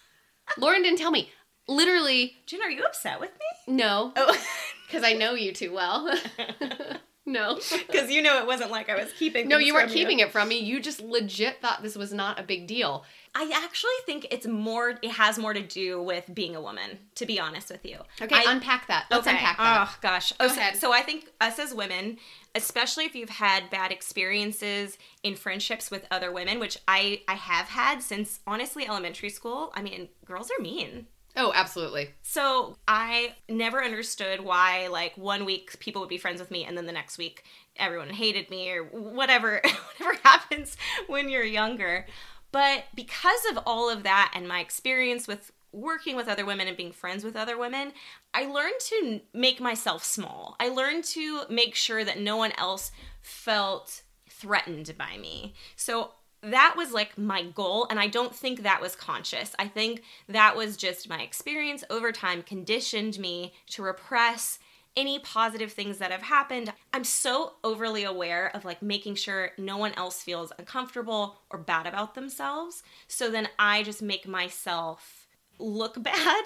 Lauren 0.58 0.82
didn't 0.82 0.98
tell 0.98 1.10
me. 1.10 1.30
Literally, 1.68 2.36
Jen, 2.46 2.62
are 2.62 2.70
you 2.70 2.82
upset 2.82 3.20
with 3.20 3.30
me? 3.30 3.74
no, 3.76 4.12
Oh, 4.16 4.36
because 4.86 5.04
I 5.04 5.12
know 5.12 5.34
you 5.34 5.52
too 5.52 5.72
well. 5.72 6.12
no. 7.26 7.58
because 7.86 8.10
you 8.10 8.22
know 8.22 8.38
it 8.38 8.46
wasn't 8.46 8.70
like 8.70 8.88
I 8.88 8.96
was 8.96 9.12
keeping. 9.12 9.48
No, 9.48 9.58
you 9.58 9.74
weren't 9.74 9.90
keeping 9.90 10.20
it 10.20 10.32
from 10.32 10.48
me. 10.48 10.58
You 10.58 10.80
just 10.80 11.00
legit 11.00 11.60
thought 11.60 11.82
this 11.82 11.96
was 11.96 12.12
not 12.12 12.38
a 12.38 12.42
big 12.42 12.66
deal. 12.66 13.04
I 13.34 13.50
actually 13.64 13.90
think 14.06 14.26
it's 14.30 14.46
more. 14.46 14.98
It 15.02 15.12
has 15.12 15.38
more 15.38 15.54
to 15.54 15.62
do 15.62 16.02
with 16.02 16.28
being 16.34 16.56
a 16.56 16.60
woman. 16.60 16.98
To 17.16 17.26
be 17.26 17.38
honest 17.38 17.70
with 17.70 17.84
you. 17.84 17.98
Okay, 18.20 18.34
I- 18.34 18.52
unpack 18.52 18.86
that. 18.88 19.06
Let's 19.10 19.26
unpack 19.26 19.58
that. 19.58 19.88
Oh 19.88 19.98
gosh. 20.00 20.32
Go 20.32 20.46
Oh, 20.46 20.72
so 20.74 20.92
I 20.92 21.02
think 21.02 21.30
us 21.40 21.58
as 21.58 21.74
women, 21.74 22.18
especially 22.54 23.04
if 23.04 23.14
you've 23.14 23.30
had 23.30 23.70
bad 23.70 23.92
experiences 23.92 24.98
in 25.22 25.36
friendships 25.36 25.90
with 25.90 26.06
other 26.10 26.32
women, 26.32 26.58
which 26.58 26.78
I 26.88 27.22
I 27.28 27.34
have 27.34 27.68
had 27.68 28.02
since 28.02 28.40
honestly 28.46 28.86
elementary 28.86 29.30
school. 29.30 29.72
I 29.74 29.82
mean, 29.82 30.08
girls 30.24 30.50
are 30.50 30.62
mean. 30.62 31.06
Oh, 31.36 31.52
absolutely. 31.54 32.10
So 32.22 32.76
I 32.88 33.34
never 33.48 33.82
understood 33.82 34.40
why, 34.40 34.88
like, 34.88 35.16
one 35.16 35.44
week 35.44 35.78
people 35.78 36.00
would 36.02 36.08
be 36.08 36.18
friends 36.18 36.40
with 36.40 36.50
me, 36.50 36.64
and 36.64 36.76
then 36.76 36.86
the 36.86 36.92
next 36.92 37.18
week 37.18 37.44
everyone 37.76 38.10
hated 38.10 38.50
me, 38.50 38.70
or 38.70 38.84
whatever, 38.84 39.62
whatever 39.98 40.18
happens 40.22 40.76
when 41.06 41.28
you're 41.28 41.44
younger. 41.44 42.06
But 42.52 42.84
because 42.94 43.40
of 43.50 43.60
all 43.64 43.90
of 43.90 44.02
that 44.02 44.32
and 44.34 44.48
my 44.48 44.60
experience 44.60 45.28
with 45.28 45.52
working 45.72 46.16
with 46.16 46.28
other 46.28 46.44
women 46.44 46.66
and 46.66 46.76
being 46.76 46.92
friends 46.92 47.22
with 47.22 47.36
other 47.36 47.56
women, 47.56 47.92
I 48.34 48.46
learned 48.46 48.80
to 48.80 49.20
make 49.32 49.60
myself 49.60 50.02
small. 50.02 50.56
I 50.58 50.68
learned 50.68 51.04
to 51.04 51.42
make 51.48 51.74
sure 51.74 52.04
that 52.04 52.18
no 52.18 52.36
one 52.36 52.52
else 52.58 52.90
felt 53.22 54.02
threatened 54.28 54.94
by 54.98 55.16
me. 55.18 55.54
So 55.76 56.12
that 56.42 56.74
was 56.76 56.92
like 56.92 57.18
my 57.18 57.42
goal 57.42 57.86
and 57.90 58.00
i 58.00 58.06
don't 58.06 58.34
think 58.34 58.62
that 58.62 58.80
was 58.80 58.96
conscious. 58.96 59.54
I 59.58 59.68
think 59.68 60.02
that 60.28 60.56
was 60.56 60.76
just 60.76 61.08
my 61.08 61.20
experience 61.22 61.84
over 61.90 62.12
time 62.12 62.42
conditioned 62.42 63.18
me 63.18 63.52
to 63.70 63.82
repress 63.82 64.58
any 64.96 65.18
positive 65.20 65.72
things 65.72 65.98
that 65.98 66.10
have 66.10 66.22
happened. 66.22 66.72
I'm 66.92 67.04
so 67.04 67.54
overly 67.62 68.04
aware 68.04 68.50
of 68.54 68.64
like 68.64 68.82
making 68.82 69.14
sure 69.14 69.52
no 69.56 69.76
one 69.76 69.92
else 69.94 70.22
feels 70.22 70.52
uncomfortable 70.58 71.38
or 71.50 71.58
bad 71.58 71.86
about 71.86 72.14
themselves 72.14 72.82
so 73.06 73.30
then 73.30 73.48
i 73.58 73.82
just 73.82 74.02
make 74.02 74.26
myself 74.26 75.28
look 75.58 76.02
bad 76.02 76.44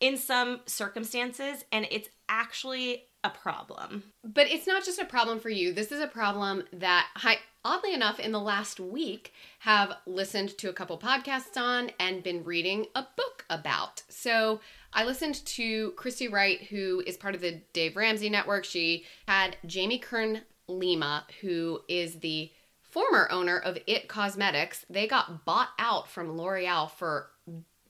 in 0.00 0.16
some 0.16 0.60
circumstances 0.66 1.64
and 1.72 1.86
it's 1.90 2.08
actually 2.28 3.04
a 3.22 3.30
problem 3.30 4.04
But 4.24 4.50
it's 4.50 4.66
not 4.66 4.84
just 4.84 4.98
a 4.98 5.04
problem 5.04 5.40
for 5.40 5.50
you. 5.50 5.72
This 5.72 5.92
is 5.92 6.00
a 6.00 6.06
problem 6.06 6.64
that 6.72 7.08
I, 7.16 7.38
oddly 7.64 7.92
enough, 7.92 8.18
in 8.18 8.32
the 8.32 8.40
last 8.40 8.80
week, 8.80 9.32
have 9.60 9.92
listened 10.06 10.56
to 10.58 10.68
a 10.68 10.72
couple 10.72 10.98
podcasts 10.98 11.56
on 11.56 11.90
and 11.98 12.22
been 12.22 12.44
reading 12.44 12.86
a 12.94 13.06
book 13.16 13.44
about. 13.50 14.02
So 14.08 14.60
I 14.92 15.04
listened 15.04 15.44
to 15.46 15.92
Christy 15.92 16.28
Wright, 16.28 16.62
who 16.62 17.02
is 17.06 17.16
part 17.16 17.34
of 17.34 17.40
the 17.40 17.60
Dave 17.72 17.96
Ramsey 17.96 18.30
Network. 18.30 18.64
She 18.64 19.04
had 19.28 19.56
Jamie 19.66 19.98
Kern 19.98 20.42
Lima, 20.68 21.24
who 21.40 21.80
is 21.88 22.20
the 22.20 22.50
former 22.82 23.28
owner 23.30 23.58
of 23.58 23.78
IT 23.86 24.08
Cosmetics. 24.08 24.84
They 24.90 25.06
got 25.06 25.44
bought 25.44 25.70
out 25.78 26.08
from 26.08 26.36
L'Oreal 26.36 26.90
for 26.90 27.30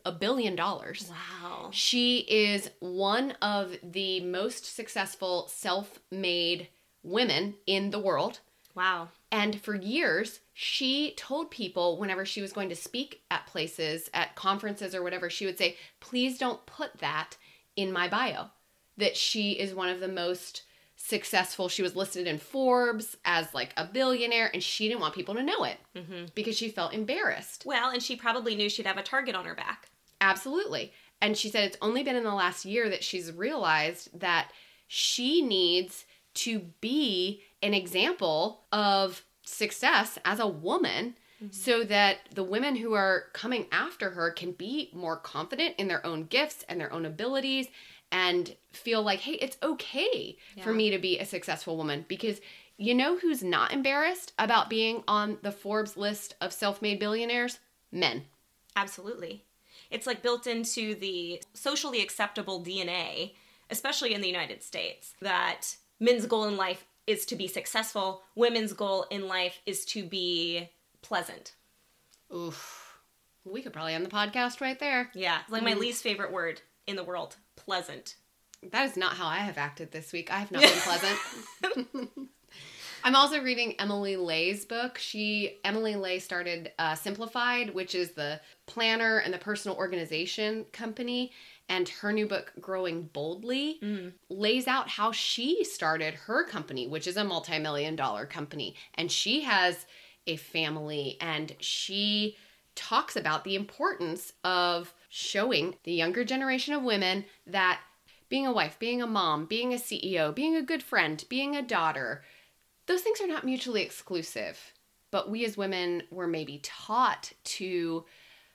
a 0.05 0.12
billion 0.12 0.57
dollars. 0.57 1.11
wow 1.11 1.68
She 1.72 2.18
is 2.28 2.70
one 2.80 3.32
of 3.42 3.76
the 3.82 4.20
most 4.20 4.74
successful 4.74 5.48
self 5.48 6.01
made 6.11 6.68
women 7.03 7.55
in 7.66 7.90
the 7.90 7.98
world. 7.98 8.40
wow 8.74 9.09
And 9.32 9.61
for 9.61 9.74
years, 9.74 10.40
she 10.53 11.14
told 11.16 11.51
people 11.51 11.98
whenever 11.98 12.24
she 12.26 12.42
was 12.42 12.53
going 12.53 12.68
to 12.68 12.76
speak 12.76 13.22
at 13.30 13.46
places, 13.46 14.11
at 14.12 14.36
conferences 14.36 14.94
or 14.94 15.03
whatever, 15.03 15.30
she 15.30 15.46
would 15.46 15.59
say, 15.59 15.76
please 16.01 16.38
don't 16.38 16.64
put 16.66 16.98
that 16.98 17.36
in 17.76 17.92
my 17.92 18.09
bio. 18.09 18.46
That 18.96 19.16
she 19.16 19.53
is 19.53 19.74
one 19.74 19.88
of 19.88 20.01
the 20.01 20.09
most 20.09 20.62
successful. 20.96 21.68
She 21.68 21.82
was 21.82 21.96
listed 21.96 22.26
in 22.26 22.38
Forbes 22.38 23.16
as 23.24 23.55
like 23.55 23.72
a 23.76 23.86
billionaire, 23.86 24.51
and 24.53 24.62
she 24.62 24.88
didn't 24.88 25.01
want 25.01 25.14
people 25.14 25.34
to 25.34 25.42
know 25.42 25.64
it 25.64 25.78
mm-hmm. 25.96 26.26
because 26.34 26.57
she 26.57 26.68
felt 26.68 26.92
embarrassed. 26.92 27.64
well 27.64 27.90
and 27.90 28.03
she 28.03 28.16
probably 28.16 28.55
knew 28.55 28.68
she'd 28.68 28.86
have 28.86 28.98
a 28.98 29.03
target 29.03 29.34
on 29.34 29.46
her 29.46 29.55
back 29.55 29.88
Absolutely. 30.21 30.93
And 31.21 31.37
she 31.37 31.49
said 31.49 31.64
it's 31.64 31.77
only 31.83 32.03
been 32.03 32.16
in 32.16 32.25
the 32.25 32.35
last 32.35 32.64
year 32.64 32.89
that 32.89 33.05
she's 33.05 33.33
realized 33.33 34.18
that 34.18 34.51
she 34.87 35.43
needs 35.43 36.07
to 36.33 36.61
be 36.81 37.43
an 37.62 37.75
example 37.75 38.64
of 38.73 39.25
success 39.43 40.18
as 40.25 40.39
a 40.39 40.47
woman 40.47 41.14
mm-hmm. 41.43 41.53
so 41.53 41.85
that 41.85 42.18
the 42.35 42.45
women 42.45 42.77
who 42.77 42.95
are 42.95 43.25
coming 43.33 43.66
after 43.73 44.11
her 44.11 44.31
can 44.31 44.53
be 44.53 44.91
more 44.93 45.16
confident 45.16 45.75
in 45.79 45.89
their 45.89 46.05
own 46.07 46.25
gifts 46.25 46.64
and 46.68 46.81
their 46.81 46.93
own 46.93 47.05
abilities 47.05 47.66
and 48.12 48.57
feel 48.73 49.03
like, 49.03 49.21
hey, 49.21 49.35
it's 49.35 49.57
okay 49.62 50.37
for 50.62 50.73
me 50.73 50.91
to 50.91 50.99
be 50.99 51.18
a 51.18 51.25
successful 51.25 51.77
woman 51.77 52.05
because 52.09 52.41
you 52.77 52.95
know 52.95 53.16
who's 53.18 53.45
not 53.45 53.73
embarrassed 53.73 54.33
about 54.39 54.71
being 54.71 55.05
on 55.07 55.39
the 55.43 55.53
Forbes 55.53 55.97
list 55.97 56.35
of 56.41 56.53
self 56.53 56.83
made 56.83 56.99
billionaires? 56.99 57.61
Men. 57.93 58.25
Absolutely. 58.75 59.45
It's 59.91 60.07
like 60.07 60.22
built 60.22 60.47
into 60.47 60.95
the 60.95 61.43
socially 61.55 62.01
acceptable 62.01 62.64
DNA, 62.64 63.34
especially 63.70 64.14
in 64.14 64.20
the 64.20 64.28
United 64.28 64.62
States, 64.62 65.14
that 65.20 65.76
men's 65.99 66.26
goal 66.26 66.45
in 66.45 66.57
life 66.57 66.84
is 67.07 67.26
to 67.26 67.36
be 67.36 67.49
successful, 67.49 68.22
women's 68.34 68.72
goal 68.72 69.07
in 69.11 69.26
life 69.26 69.61
is 69.66 69.84
to 69.86 70.05
be 70.05 70.70
pleasant. 71.03 71.55
Oof. 72.34 72.99
We 73.45 73.62
could 73.62 73.72
probably 73.72 73.95
end 73.95 74.05
the 74.05 74.11
podcast 74.11 74.61
right 74.61 74.78
there. 74.78 75.11
Yeah, 75.14 75.38
like 75.49 75.62
my 75.62 75.74
least 75.74 76.03
favorite 76.03 76.32
word 76.32 76.61
in 76.86 76.97
the 76.97 77.05
world 77.05 77.36
pleasant. 77.57 78.16
That 78.70 78.84
is 78.84 78.97
not 78.97 79.14
how 79.14 79.26
I 79.26 79.38
have 79.38 79.59
acted 79.59 79.91
this 79.91 80.12
week. 80.12 80.30
I 80.32 80.38
have 80.38 80.51
not 80.51 80.62
been 80.62 80.70
pleasant. 80.70 81.18
I'm 83.03 83.16
also 83.16 83.41
reading 83.41 83.74
Emily 83.78 84.16
Ley's 84.16 84.66
book. 84.66 84.99
She 84.99 85.59
Emily 85.64 85.97
Ley 85.97 86.18
started 86.18 86.70
uh, 86.78 86.95
Simplified, 86.95 87.74
which 87.74 87.95
is 87.95 88.11
the 88.11 88.41
planner 88.71 89.18
and 89.18 89.35
the 89.35 89.39
personal 89.39 89.77
organization 89.77 90.64
company, 90.73 91.33
and 91.68 91.89
her 91.89 92.12
new 92.12 92.27
book, 92.27 92.53
Growing 92.61 93.03
Boldly, 93.12 93.79
mm. 93.83 94.12
lays 94.29 94.66
out 94.66 94.89
how 94.89 95.12
she 95.12 95.64
started 95.64 96.14
her 96.14 96.45
company, 96.45 96.87
which 96.87 97.07
is 97.07 97.16
a 97.16 97.25
multi-million 97.25 97.97
dollar 97.97 98.27
company, 98.27 98.75
and 98.95 99.11
she 99.11 99.43
has 99.43 99.87
a 100.27 100.37
family, 100.37 101.16
and 101.21 101.55
she 101.59 102.37
talks 102.75 103.16
about 103.16 103.45
the 103.45 103.57
importance 103.57 104.33
of 104.45 104.95
showing 105.09 105.75
the 105.85 105.93
younger 105.93 106.25
generation 106.25 106.73
of 106.73 106.83
women 106.83 107.25
that 107.47 107.81
being 108.29 108.47
a 108.47 108.53
wife, 108.53 108.79
being 108.79 109.03
a 109.03 109.07
mom, 109.07 109.45
being 109.47 109.75
a 109.75 109.77
CEO, 109.77 110.35
being 110.35 110.57
a 110.57 110.62
good 110.62 110.83
friend, 110.83 111.25
being 111.29 111.57
a 111.57 111.62
daughter, 111.62 112.23
those 112.87 113.03
things 113.03 113.21
are 113.21 113.27
not 113.27 113.45
mutually 113.45 113.83
exclusive. 113.83 114.73
But 115.11 115.29
we 115.29 115.45
as 115.45 115.57
women 115.57 116.05
were 116.11 116.29
maybe 116.29 116.61
taught 116.62 117.33
to 117.45 118.05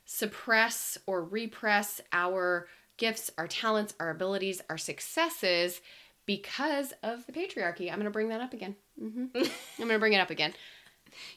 suppress 0.06 0.98
or 1.06 1.24
repress 1.24 2.02
our 2.14 2.68
gifts, 2.98 3.32
our 3.38 3.48
talents, 3.48 3.94
our 4.00 4.10
abilities, 4.10 4.62
our 4.70 4.78
successes 4.78 5.82
because 6.26 6.94
of 7.04 7.26
the 7.26 7.32
patriarchy. 7.32 7.90
I'm 7.90 7.96
going 7.96 8.06
to 8.06 8.12
bring 8.12 8.30
that 8.30 8.42
up 8.42 8.54
again. 8.54 8.76
hmm 9.00 9.26
I'm 9.36 9.44
going 9.78 9.90
to 9.90 10.00
bring 10.00 10.14
it 10.14 10.20
up 10.20 10.30
again. 10.30 10.54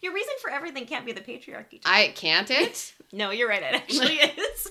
Your 0.03 0.13
reason 0.13 0.35
for 0.41 0.51
everything 0.51 0.87
can't 0.87 1.07
be 1.07 1.13
the 1.13 1.21
patriarchy. 1.21 1.81
I 1.85 2.09
can't 2.09 2.51
it. 2.51 2.95
no, 3.13 3.31
you're 3.31 3.49
right. 3.49 3.63
It 3.63 3.75
actually 3.75 4.15
is. 4.17 4.71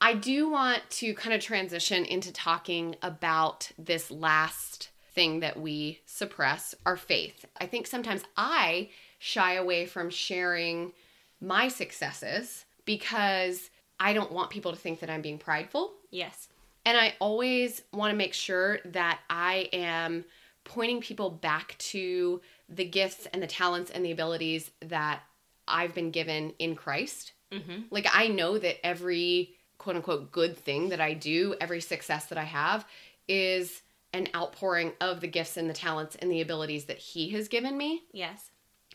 I 0.00 0.14
do 0.14 0.48
want 0.50 0.82
to 0.90 1.14
kind 1.14 1.34
of 1.34 1.40
transition 1.40 2.04
into 2.04 2.32
talking 2.32 2.96
about 3.02 3.70
this 3.78 4.10
last 4.10 4.90
thing 5.14 5.40
that 5.40 5.60
we 5.60 6.00
suppress 6.06 6.74
our 6.84 6.96
faith. 6.96 7.44
I 7.60 7.66
think 7.66 7.86
sometimes 7.86 8.24
I 8.36 8.90
shy 9.18 9.54
away 9.54 9.86
from 9.86 10.10
sharing 10.10 10.92
my 11.40 11.68
successes 11.68 12.64
because 12.84 13.70
I 14.00 14.12
don't 14.12 14.32
want 14.32 14.50
people 14.50 14.72
to 14.72 14.78
think 14.78 15.00
that 15.00 15.10
I'm 15.10 15.22
being 15.22 15.38
prideful. 15.38 15.92
yes. 16.10 16.48
And 16.84 16.98
I 16.98 17.14
always 17.20 17.82
want 17.92 18.10
to 18.10 18.16
make 18.16 18.34
sure 18.34 18.80
that 18.86 19.20
I 19.30 19.68
am 19.72 20.24
pointing 20.64 21.00
people 21.00 21.30
back 21.30 21.76
to 21.78 22.40
the 22.68 22.84
gifts 22.84 23.28
and 23.32 23.40
the 23.40 23.46
talents 23.46 23.92
and 23.92 24.04
the 24.04 24.10
abilities 24.10 24.70
that 24.80 25.20
I've 25.68 25.94
been 25.94 26.10
given 26.10 26.54
in 26.58 26.74
Christ. 26.74 27.34
Mm-hmm. 27.52 27.82
Like, 27.90 28.08
I 28.12 28.26
know 28.26 28.58
that 28.58 28.84
every 28.84 29.54
quote 29.78 29.94
unquote 29.94 30.32
good 30.32 30.56
thing 30.56 30.88
that 30.88 31.00
I 31.00 31.14
do, 31.14 31.54
every 31.60 31.80
success 31.80 32.26
that 32.26 32.38
I 32.38 32.44
have, 32.44 32.84
is 33.28 33.82
an 34.12 34.26
outpouring 34.34 34.92
of 35.00 35.20
the 35.20 35.28
gifts 35.28 35.56
and 35.56 35.70
the 35.70 35.74
talents 35.74 36.16
and 36.16 36.32
the 36.32 36.40
abilities 36.40 36.86
that 36.86 36.98
He 36.98 37.30
has 37.30 37.46
given 37.46 37.76
me. 37.76 38.02
Yes. 38.12 38.50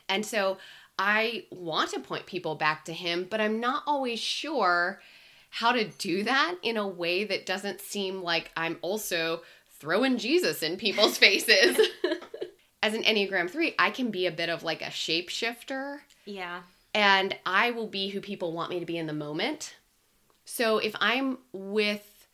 And 0.10 0.26
so 0.26 0.58
I 1.00 1.46
want 1.52 1.92
to 1.92 2.00
point 2.00 2.26
people 2.26 2.56
back 2.56 2.86
to 2.86 2.94
him, 2.94 3.28
but 3.30 3.40
I'm 3.42 3.60
not 3.60 3.84
always 3.86 4.20
sure 4.20 5.02
how 5.50 5.72
to 5.72 5.86
do 5.86 6.24
that 6.24 6.56
in 6.64 6.78
a 6.78 6.88
way 6.88 7.24
that 7.26 7.46
doesn't 7.46 7.82
seem 7.82 8.22
like 8.22 8.52
I'm 8.58 8.78
also 8.82 9.42
throwing 9.80 10.18
Jesus 10.18 10.64
in 10.64 10.78
people's 10.78 11.18
faces. 11.26 11.78
As 12.84 12.94
an 12.94 13.04
Enneagram 13.04 13.50
3, 13.50 13.76
I 13.80 13.90
can 13.90 14.12
be 14.12 14.26
a 14.28 14.32
bit 14.32 14.50
of 14.50 14.64
like 14.64 14.82
a 14.82 14.86
shapeshifter 14.86 16.00
Yeah. 16.26 16.62
and 16.94 17.36
I 17.46 17.72
will 17.72 17.88
be 17.88 18.10
who 18.10 18.22
people 18.22 18.54
want 18.54 18.70
me 18.70 18.80
to 18.80 18.86
be 18.86 18.98
in 18.98 19.08
the 19.08 19.14
moment. 19.14 19.76
So 20.46 20.78
if 20.78 20.96
I'm 21.00 21.40
with 21.54 22.28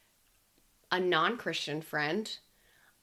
a 0.92 1.00
non 1.00 1.38
Christian 1.38 1.82
friend, 1.82 2.30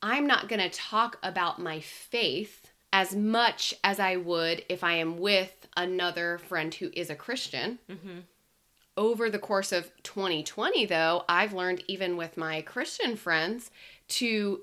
I'm 0.03 0.27
not 0.27 0.49
going 0.49 0.61
to 0.61 0.71
talk 0.71 1.19
about 1.23 1.59
my 1.59 1.81
faith 1.81 2.70
as 2.93 3.15
much 3.15 3.75
as 3.85 4.01
I 4.01 4.17
would 4.17 4.65
if 4.69 4.83
I 4.83 4.95
am 4.95 5.19
with 5.19 5.69
another 5.77 6.39
friend 6.39 6.75
who 6.75 6.91
is 6.93 7.09
a 7.11 7.15
Christian. 7.15 7.79
Mm-hmm. 7.89 8.19
Over 8.97 9.31
the 9.31 9.39
course 9.39 9.73
of 9.73 9.93
2020, 10.03 10.87
though, 10.87 11.25
I've 11.29 11.53
learned 11.53 11.85
even 11.87 12.17
with 12.17 12.37
my 12.37 12.61
Christian 12.63 13.17
friends 13.17 13.71
to 14.09 14.63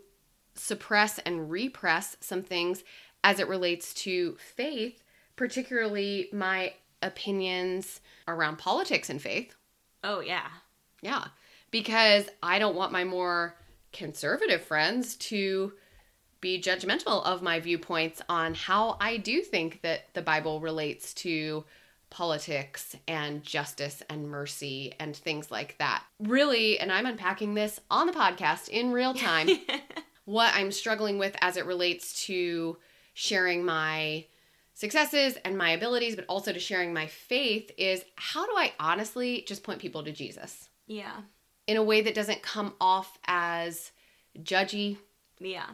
suppress 0.56 1.20
and 1.20 1.50
repress 1.50 2.18
some 2.20 2.44
things 2.44 2.84
as 3.24 3.40
it 3.40 3.48
relates 3.48 3.94
to 3.94 4.36
faith, 4.56 5.02
particularly 5.36 6.30
my 6.34 6.74
opinions 7.02 8.02
around 8.28 8.58
politics 8.58 9.10
and 9.10 9.22
faith. 9.22 9.56
Oh, 10.04 10.20
yeah. 10.20 10.48
Yeah. 11.02 11.26
because 11.72 12.28
I 12.42 12.60
don't 12.60 12.76
want 12.76 12.92
my 12.92 13.04
more 13.04 13.56
conservative 13.94 14.62
friends 14.62 15.16
to 15.16 15.74
be 16.42 16.62
judgmental 16.62 17.24
of 17.26 17.42
my 17.42 17.60
viewpoints 17.60 18.22
on 18.30 18.54
how 18.54 18.98
I 19.00 19.18
do 19.18 19.42
think 19.42 19.82
that 19.82 20.14
the 20.14 20.22
Bible 20.22 20.60
relates 20.60 21.14
to 21.16 21.66
politics 22.10 22.96
and 23.08 23.44
justice 23.44 24.02
and 24.10 24.30
mercy 24.30 24.94
and 25.00 25.16
things 25.16 25.52
like 25.52 25.78
that. 25.78 26.04
Really, 26.20 26.80
and 26.80 26.92
I'm 26.92 27.06
unpacking 27.06 27.54
this 27.54 27.80
on 27.92 28.08
the 28.08 28.14
podcast 28.14 28.70
in 28.70 28.92
real 28.92 29.14
time, 29.14 29.50
what 30.26 30.54
I'm 30.56 30.72
struggling 30.72 31.18
with 31.20 31.36
as 31.42 31.58
it 31.58 31.66
relates 31.66 32.26
to 32.28 32.78
sharing 33.14 33.66
my 33.66 34.26
successes 34.74 35.38
and 35.44 35.58
my 35.58 35.72
abilities, 35.72 36.16
but 36.16 36.26
also 36.30 36.54
to 36.54 36.60
sharing 36.60 36.94
my 36.94 37.08
faith 37.08 37.72
is 37.78 38.06
how 38.16 38.46
do 38.46 38.54
I 38.56 38.72
honestly 38.80 39.44
just 39.48 39.64
point 39.64 39.80
people 39.80 40.04
to 40.04 40.12
Jesus 40.12 40.70
Yeah. 40.86 41.22
in 41.66 41.78
a 41.78 41.84
way 41.84 42.02
that 42.02 42.14
doesn't 42.16 42.42
come 42.42 42.74
off 42.80 43.18
as 43.28 43.92
judgy, 44.40 44.98
Yeah. 45.40 45.68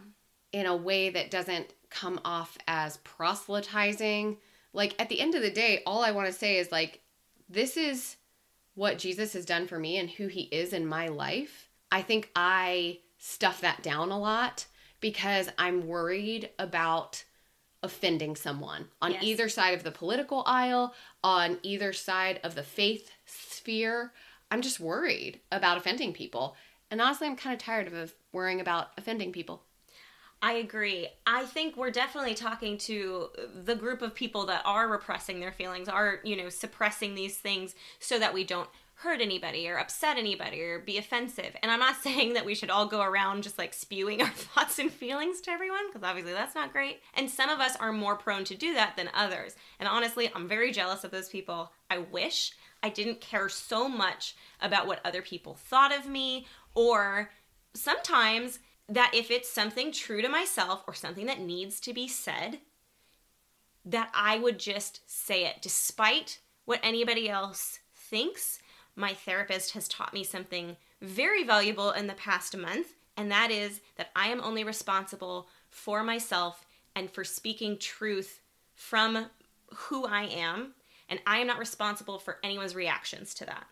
In 0.53 0.65
a 0.65 0.75
way 0.75 1.09
that 1.09 1.31
doesn't 1.31 1.73
come 1.89 2.21
off 2.23 2.57
as 2.67 2.97
proselytizing. 2.97 4.37
Like 4.71 4.95
at 4.99 5.09
the 5.09 5.19
end 5.19 5.35
of 5.35 5.41
the 5.41 5.51
day, 5.51 5.81
all 5.85 6.03
I 6.03 6.11
want 6.11 6.27
to 6.27 6.33
say 6.33 6.57
is 6.57 6.71
like, 6.71 7.01
this 7.49 7.75
is 7.75 8.15
what 8.75 8.97
Jesus 8.97 9.33
has 9.33 9.45
done 9.45 9.67
for 9.67 9.77
me 9.77 9.97
and 9.97 10.09
who 10.09 10.27
he 10.27 10.43
is 10.43 10.73
in 10.73 10.85
my 10.85 11.09
life. 11.09 11.69
I 11.91 12.01
think 12.01 12.31
I 12.35 12.99
stuff 13.17 13.61
that 13.61 13.83
down 13.83 14.09
a 14.11 14.19
lot 14.19 14.65
because 14.99 15.49
I'm 15.57 15.87
worried 15.87 16.49
about 16.57 17.23
offending 17.83 18.35
someone 18.35 18.87
on 19.01 19.11
Yes. 19.11 19.23
either 19.23 19.49
side 19.49 19.73
of 19.73 19.83
the 19.83 19.91
political 19.91 20.43
aisle, 20.45 20.95
on 21.23 21.59
either 21.63 21.93
side 21.93 22.39
of 22.43 22.55
the 22.55 22.63
faith 22.63 23.11
sphere. 23.25 24.13
I'm 24.49 24.61
just 24.61 24.79
worried 24.79 25.41
about 25.51 25.77
offending 25.77 26.13
people. 26.13 26.55
And 26.89 27.01
honestly, 27.01 27.27
I'm 27.27 27.35
kind 27.35 27.53
of 27.53 27.59
tired 27.59 27.91
of 27.91 28.13
worrying 28.31 28.61
about 28.61 28.91
offending 28.97 29.31
people. 29.31 29.63
I 30.43 30.55
agree. 30.55 31.07
I 31.25 31.45
think 31.45 31.77
we're 31.77 31.89
definitely 31.89 32.33
talking 32.33 32.77
to 32.79 33.29
the 33.63 33.75
group 33.75 34.01
of 34.01 34.13
people 34.13 34.45
that 34.47 34.61
are 34.65 34.89
repressing 34.89 35.39
their 35.39 35.53
feelings, 35.53 35.87
are, 35.87 36.19
you 36.25 36.35
know, 36.35 36.49
suppressing 36.49 37.15
these 37.15 37.37
things 37.37 37.75
so 37.99 38.19
that 38.19 38.33
we 38.33 38.43
don't 38.43 38.67
hurt 38.95 39.21
anybody 39.21 39.69
or 39.69 39.77
upset 39.77 40.17
anybody 40.17 40.61
or 40.61 40.79
be 40.79 40.97
offensive. 40.97 41.55
And 41.63 41.71
I'm 41.71 41.79
not 41.79 41.95
saying 42.03 42.33
that 42.33 42.43
we 42.43 42.55
should 42.55 42.69
all 42.69 42.85
go 42.85 43.01
around 43.01 43.43
just 43.43 43.57
like 43.57 43.73
spewing 43.73 44.21
our 44.21 44.27
thoughts 44.35 44.79
and 44.79 44.91
feelings 44.91 45.39
to 45.41 45.51
everyone 45.51 45.87
because 45.87 46.05
obviously 46.05 46.33
that's 46.33 46.55
not 46.55 46.73
great. 46.73 46.99
And 47.13 47.31
some 47.31 47.49
of 47.49 47.61
us 47.61 47.77
are 47.77 47.93
more 47.93 48.17
prone 48.17 48.43
to 48.43 48.55
do 48.55 48.73
that 48.73 48.97
than 48.97 49.09
others. 49.13 49.55
And 49.79 49.87
honestly, 49.87 50.29
I'm 50.35 50.49
very 50.49 50.73
jealous 50.73 51.05
of 51.05 51.11
those 51.11 51.29
people. 51.29 51.71
I 51.89 51.99
wish 51.99 52.51
I 52.83 52.89
didn't 52.89 53.21
care 53.21 53.47
so 53.47 53.87
much 53.87 54.35
about 54.61 54.87
what 54.87 54.99
other 55.05 55.21
people 55.21 55.53
thought 55.53 55.97
of 55.97 56.05
me 56.05 56.47
or 56.75 57.29
sometimes 57.73 58.59
that 58.89 59.11
if 59.13 59.31
it's 59.31 59.49
something 59.49 59.91
true 59.91 60.21
to 60.21 60.29
myself 60.29 60.83
or 60.87 60.93
something 60.93 61.25
that 61.25 61.39
needs 61.39 61.79
to 61.81 61.93
be 61.93 62.07
said, 62.07 62.59
that 63.85 64.09
I 64.13 64.37
would 64.39 64.59
just 64.59 65.01
say 65.07 65.45
it 65.45 65.61
despite 65.61 66.39
what 66.65 66.79
anybody 66.83 67.29
else 67.29 67.79
thinks. 67.95 68.59
My 68.95 69.13
therapist 69.13 69.71
has 69.71 69.87
taught 69.87 70.13
me 70.13 70.23
something 70.23 70.77
very 71.01 71.43
valuable 71.43 71.91
in 71.91 72.07
the 72.07 72.13
past 72.13 72.55
month, 72.55 72.87
and 73.17 73.31
that 73.31 73.51
is 73.51 73.81
that 73.97 74.11
I 74.15 74.27
am 74.27 74.41
only 74.41 74.63
responsible 74.63 75.47
for 75.69 76.03
myself 76.03 76.65
and 76.95 77.09
for 77.09 77.23
speaking 77.23 77.77
truth 77.77 78.41
from 78.75 79.25
who 79.73 80.05
I 80.05 80.23
am, 80.23 80.73
and 81.09 81.19
I 81.25 81.39
am 81.39 81.47
not 81.47 81.59
responsible 81.59 82.19
for 82.19 82.37
anyone's 82.43 82.75
reactions 82.75 83.33
to 83.35 83.45
that 83.45 83.65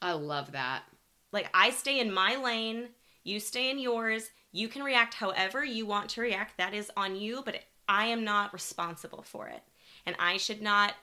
I 0.00 0.12
love 0.12 0.52
that. 0.52 0.84
like 1.32 1.48
I 1.52 1.70
stay 1.70 2.00
in 2.00 2.12
my 2.12 2.36
lane, 2.36 2.88
you 3.24 3.40
stay 3.40 3.70
in 3.70 3.78
yours. 3.78 4.30
You 4.52 4.68
can 4.68 4.82
react 4.82 5.14
however 5.14 5.64
you 5.64 5.86
want 5.86 6.10
to 6.10 6.20
react. 6.20 6.56
That 6.56 6.74
is 6.74 6.90
on 6.96 7.16
you, 7.16 7.42
but 7.44 7.62
I 7.88 8.06
am 8.06 8.24
not 8.24 8.52
responsible 8.52 9.22
for 9.22 9.48
it. 9.48 9.62
And 10.06 10.16
I 10.18 10.36
should 10.36 10.62
not 10.62 10.94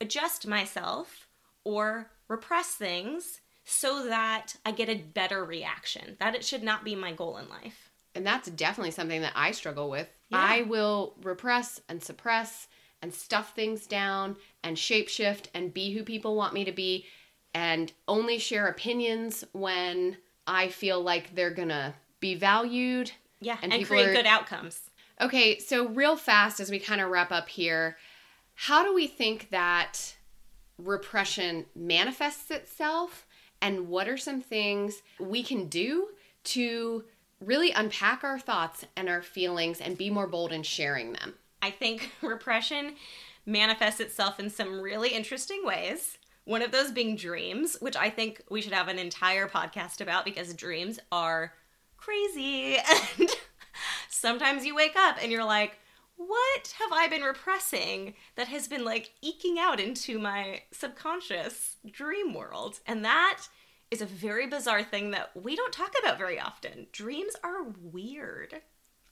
adjust 0.00 0.46
myself 0.46 1.28
or 1.64 2.10
repress 2.28 2.74
things 2.74 3.40
so 3.64 4.06
that 4.06 4.56
I 4.64 4.72
get 4.72 4.88
a 4.88 4.96
better 4.96 5.44
reaction. 5.44 6.16
That 6.20 6.34
it 6.34 6.44
should 6.44 6.62
not 6.62 6.84
be 6.84 6.94
my 6.94 7.12
goal 7.12 7.36
in 7.36 7.48
life. 7.48 7.90
And 8.14 8.26
that's 8.26 8.50
definitely 8.50 8.92
something 8.92 9.20
that 9.22 9.34
I 9.34 9.50
struggle 9.50 9.90
with. 9.90 10.08
Yeah. 10.30 10.38
I 10.40 10.62
will 10.62 11.14
repress 11.22 11.80
and 11.88 12.02
suppress 12.02 12.68
and 13.02 13.12
stuff 13.12 13.54
things 13.54 13.86
down 13.86 14.36
and 14.62 14.76
shapeshift 14.76 15.46
and 15.54 15.74
be 15.74 15.92
who 15.92 16.02
people 16.02 16.34
want 16.34 16.54
me 16.54 16.64
to 16.64 16.72
be 16.72 17.06
and 17.54 17.92
only 18.06 18.38
share 18.38 18.66
opinions 18.66 19.44
when 19.52 20.16
I 20.46 20.68
feel 20.68 21.00
like 21.00 21.34
they're 21.34 21.50
gonna 21.50 21.94
be 22.20 22.34
valued. 22.34 23.12
Yeah, 23.40 23.56
And 23.62 23.72
and, 23.72 23.86
create 23.86 24.08
are- 24.08 24.12
good 24.14 24.26
outcomes. 24.26 24.80
Okay, 25.20 25.58
so 25.58 25.86
real 25.88 26.16
fast 26.16 26.60
as 26.60 26.70
we 26.70 26.78
kind 26.78 27.00
of 27.00 27.10
wrap 27.10 27.32
up 27.32 27.48
here, 27.48 27.96
how 28.54 28.84
do 28.84 28.94
we 28.94 29.06
think 29.06 29.50
that 29.50 30.14
repression 30.78 31.66
manifests 31.74 32.50
itself 32.50 33.26
and 33.60 33.88
what 33.88 34.08
are 34.08 34.16
some 34.16 34.40
things 34.40 35.02
we 35.18 35.42
can 35.42 35.66
do 35.68 36.08
to 36.44 37.04
really 37.40 37.72
unpack 37.72 38.22
our 38.22 38.38
thoughts 38.38 38.84
and 38.96 39.08
our 39.08 39.22
feelings 39.22 39.80
and 39.80 39.98
be 39.98 40.10
more 40.10 40.26
bold 40.28 40.52
in 40.52 40.62
sharing 40.62 41.12
them? 41.12 41.34
I 41.60 41.70
think 41.70 42.10
repression 42.22 42.94
manifests 43.44 44.00
itself 44.00 44.38
in 44.38 44.50
some 44.50 44.80
really 44.80 45.10
interesting 45.10 45.62
ways. 45.64 46.18
One 46.44 46.62
of 46.62 46.70
those 46.70 46.92
being 46.92 47.16
dreams, 47.16 47.76
which 47.80 47.96
I 47.96 48.08
think 48.08 48.42
we 48.48 48.62
should 48.62 48.72
have 48.72 48.88
an 48.88 48.98
entire 48.98 49.48
podcast 49.48 50.00
about 50.00 50.24
because 50.24 50.54
dreams 50.54 50.98
are 51.10 51.52
crazy. 51.98 52.78
And 53.18 53.28
sometimes 54.08 54.64
you 54.64 54.74
wake 54.74 54.96
up 54.96 55.16
and 55.22 55.30
you're 55.30 55.44
like, 55.44 55.78
what 56.16 56.74
have 56.80 56.92
I 56.92 57.06
been 57.08 57.22
repressing 57.22 58.14
that 58.34 58.48
has 58.48 58.66
been 58.66 58.84
like 58.84 59.12
eking 59.22 59.58
out 59.58 59.78
into 59.78 60.18
my 60.18 60.62
subconscious 60.72 61.76
dream 61.90 62.34
world? 62.34 62.80
And 62.86 63.04
that 63.04 63.42
is 63.90 64.02
a 64.02 64.06
very 64.06 64.46
bizarre 64.46 64.82
thing 64.82 65.12
that 65.12 65.30
we 65.34 65.56
don't 65.56 65.72
talk 65.72 65.94
about 66.00 66.18
very 66.18 66.40
often. 66.40 66.88
Dreams 66.92 67.34
are 67.44 67.64
weird. 67.80 68.62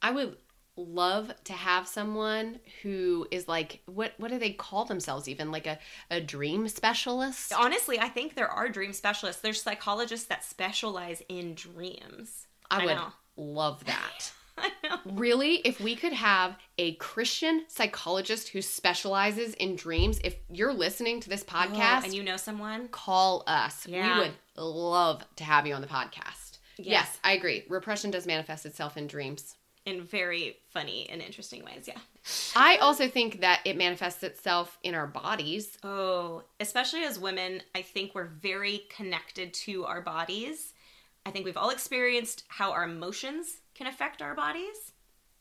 I 0.03 0.11
would 0.11 0.37
love 0.77 1.33
to 1.45 1.55
have 1.55 1.89
someone 1.89 2.59
who 2.83 3.27
is 3.31 3.49
like 3.49 3.81
what 3.87 4.13
what 4.19 4.31
do 4.31 4.39
they 4.39 4.51
call 4.51 4.85
themselves 4.85 5.27
even 5.27 5.51
like 5.51 5.67
a, 5.67 5.79
a 6.11 6.21
dream 6.21 6.69
specialist 6.69 7.51
Honestly, 7.57 7.99
I 7.99 8.11
think 8.11 8.35
there 8.35 8.51
are 8.51 8.69
dream 8.69 8.93
specialists. 8.93 9.41
There's 9.41 9.63
psychologists 9.63 10.27
that 10.27 10.45
specialize 10.45 11.23
in 11.31 11.55
dreams. 11.55 12.46
I 12.71 12.85
would 12.85 12.95
know. 12.97 13.09
love 13.37 13.85
that. 13.87 14.33
I 14.59 14.71
know. 14.83 14.99
Really, 15.13 15.57
if 15.57 15.81
we 15.81 15.95
could 15.97 16.15
have 16.15 16.57
a 16.79 16.95
Christian 16.95 17.65
psychologist 17.69 18.49
who 18.49 18.63
specializes 18.63 19.53
in 19.55 19.77
dreams, 19.77 20.19
if 20.25 20.37
you're 20.51 20.73
listening 20.73 21.21
to 21.21 21.29
this 21.29 21.45
podcast, 21.45 22.01
Oh, 22.01 22.05
and 22.05 22.15
you 22.15 22.23
know 22.23 22.37
someone? 22.39 22.89
call 22.89 23.45
us. 23.47 23.87
Yeah. 23.87 24.15
We 24.15 24.21
would 24.25 24.33
love 24.57 25.23
to 25.37 25.45
have 25.45 25.67
you 25.67 25.75
on 25.75 25.83
the 25.83 25.87
podcast. 25.87 26.59
Yes. 26.79 26.87
Yes, 26.87 27.19
I 27.25 27.33
agree. 27.33 27.65
Repression 27.69 28.11
does 28.11 28.27
manifest 28.27 28.65
itself 28.67 28.97
in 28.97 29.07
dreams. 29.07 29.57
In 29.85 30.03
very 30.03 30.57
funny 30.71 31.07
and 31.11 31.23
interesting 31.23 31.65
ways, 31.65 31.85
yeah. 31.87 31.99
I 32.57 32.79
also 32.79 33.07
think 33.09 33.41
that 33.43 33.61
it 33.65 33.77
manifests 33.77 34.23
itself 34.25 34.77
in 34.83 34.95
our 34.97 35.07
bodies. 35.07 35.79
Oh, 35.85 36.43
especially 36.59 37.05
as 37.05 37.19
women, 37.21 37.63
I 37.75 37.83
think 37.83 38.15
we're 38.15 38.25
very 38.27 38.83
connected 38.89 39.55
to 39.55 39.85
our 39.85 40.01
bodies. 40.01 40.73
I 41.27 41.31
think 41.31 41.45
we've 41.45 41.57
all 41.57 41.71
experienced 41.71 42.45
how 42.49 42.71
our 42.73 42.85
emotions 42.85 43.59
can 43.75 43.87
affect 43.87 44.23
our 44.23 44.35
bodies. 44.35 44.93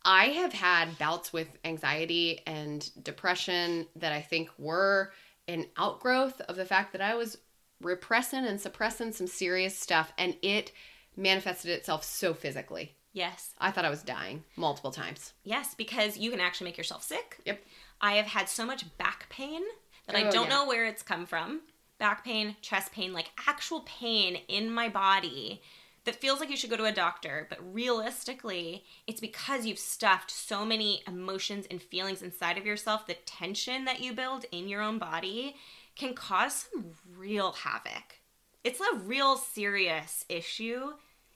I 0.04 0.26
have 0.30 0.52
had 0.54 0.98
bouts 0.98 1.32
with 1.32 1.48
anxiety 1.64 2.42
and 2.46 2.90
depression 3.04 3.88
that 3.96 4.12
I 4.12 4.22
think 4.22 4.50
were 4.58 5.14
an 5.48 5.68
outgrowth 5.78 6.42
of 6.42 6.56
the 6.56 6.66
fact 6.66 6.92
that 6.94 7.02
I 7.02 7.16
was 7.16 7.38
repressing 7.82 8.46
and 8.46 8.60
suppressing 8.60 9.12
some 9.14 9.28
serious 9.28 9.78
stuff, 9.78 10.12
and 10.18 10.36
it 10.42 10.72
manifested 11.16 11.72
itself 11.72 12.04
so 12.04 12.34
physically. 12.34 12.96
Yes. 13.14 13.54
I 13.60 13.72
thought 13.72 13.86
I 13.86 13.90
was 13.90 14.04
dying 14.04 14.44
multiple 14.56 14.92
times. 14.92 15.34
Yes, 15.44 15.74
because 15.76 16.18
you 16.18 16.32
can 16.32 16.40
actually 16.40 16.66
make 16.66 16.78
yourself 16.78 17.04
sick. 17.04 17.38
Yep. 17.46 17.64
I 18.02 18.14
have 18.14 18.26
had 18.26 18.50
so 18.50 18.66
much 18.66 18.86
back 18.98 19.28
pain 19.30 19.62
that 20.08 20.16
I 20.16 20.24
Oh, 20.28 20.32
don't 20.32 20.46
yeah. 20.46 20.50
know 20.50 20.66
where 20.68 20.86
it's 20.86 21.04
come 21.04 21.26
from. 21.26 21.62
Back 22.06 22.24
pain, 22.24 22.56
chest 22.62 22.92
pain, 22.92 23.14
like 23.14 23.32
actual 23.48 23.82
pain 23.88 24.36
in 24.48 24.70
my 24.70 24.90
body 24.90 25.64
that 26.04 26.22
feels 26.22 26.40
like 26.40 26.52
you 26.52 26.56
should 26.56 26.70
go 26.70 26.78
to 26.78 26.86
a 26.86 26.92
doctor, 26.92 27.48
but 27.50 27.58
realistically, 27.74 28.84
it's 29.08 29.20
because 29.20 29.66
you've 29.66 29.80
stuffed 29.80 30.30
so 30.30 30.64
many 30.64 31.02
emotions 31.08 31.66
and 31.72 31.82
feelings 31.82 32.22
inside 32.22 32.60
of 32.60 32.66
yourself. 32.68 33.08
The 33.08 33.16
tension 33.26 33.86
that 33.86 34.02
you 34.02 34.14
build 34.14 34.46
in 34.52 34.70
your 34.70 34.84
own 34.84 35.00
body 35.00 35.56
can 35.96 36.14
cause 36.14 36.68
some 36.72 36.92
real 37.18 37.54
havoc. 37.54 38.20
It's 38.64 38.80
a 38.80 38.98
real 38.98 39.36
serious 39.36 40.26
issue 40.30 40.92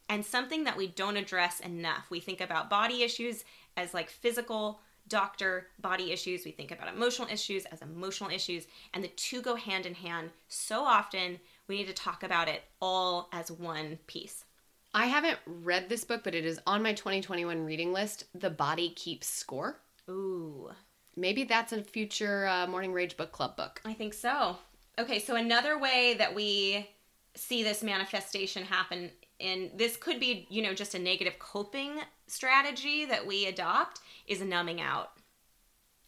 and 0.08 0.24
something 0.24 0.66
that 0.66 0.78
we 0.78 0.86
don't 0.86 1.18
address 1.18 1.60
enough. 1.62 2.12
We 2.12 2.20
think 2.20 2.42
about 2.42 2.70
body 2.70 3.02
issues 3.02 3.44
as 3.76 3.96
like 3.96 4.12
physical 4.12 4.82
doctor 5.10 5.68
body 5.82 6.12
issues, 6.12 6.46
we 6.46 6.52
think 6.52 6.72
about 6.72 6.94
emotional 6.94 7.28
issues 7.30 7.66
as 7.66 7.82
emotional 7.82 8.30
issues, 8.30 8.68
and 8.94 9.04
the 9.04 9.10
two 9.10 9.42
go 9.42 9.56
hand 9.56 9.86
in 9.86 9.96
hand. 9.96 10.30
So 10.48 10.84
often, 10.84 11.40
we 11.68 11.78
need 11.78 11.88
to 11.88 11.94
talk 11.94 12.24
about 12.24 12.48
it 12.48 12.64
all 12.82 13.30
as 13.34 13.52
one 13.52 14.00
piece. 14.08 14.46
I 14.94 15.06
haven't 15.06 15.38
read 15.46 15.90
this 15.90 16.04
book, 16.04 16.24
but 16.24 16.34
it 16.34 16.46
is 16.46 16.60
on 16.66 16.82
my 16.82 16.94
2021 16.94 17.66
reading 17.66 17.94
list. 17.94 18.24
The 18.34 18.50
Body 18.50 18.90
Keeps 18.90 19.28
Score. 19.28 19.80
Ooh, 20.10 20.72
Maybe 21.20 21.44
that's 21.44 21.74
a 21.74 21.84
future 21.84 22.48
uh, 22.48 22.66
Morning 22.68 22.94
Rage 22.94 23.18
Book 23.18 23.34
Club 23.34 23.58
book. 23.58 23.82
I 23.84 23.94
think 23.94 24.14
so. 24.14 24.58
Okay, 24.98 25.20
so 25.20 25.36
another 25.36 25.78
way 25.78 26.16
that 26.18 26.34
we 26.34 26.90
see 27.36 27.62
this 27.64 27.84
manifestation 27.84 28.64
happen 28.64 29.12
and 29.40 29.72
this 29.76 29.98
could 29.98 30.20
be, 30.20 30.48
you 30.50 30.62
know, 30.62 30.74
just 30.74 30.96
a 30.96 31.00
negative 31.00 31.40
coping 31.40 32.00
strategy 32.28 33.06
that 33.06 33.26
we 33.26 33.46
adopt 33.46 34.02
is 34.28 34.42
numbing 34.42 34.82
out. 34.82 35.12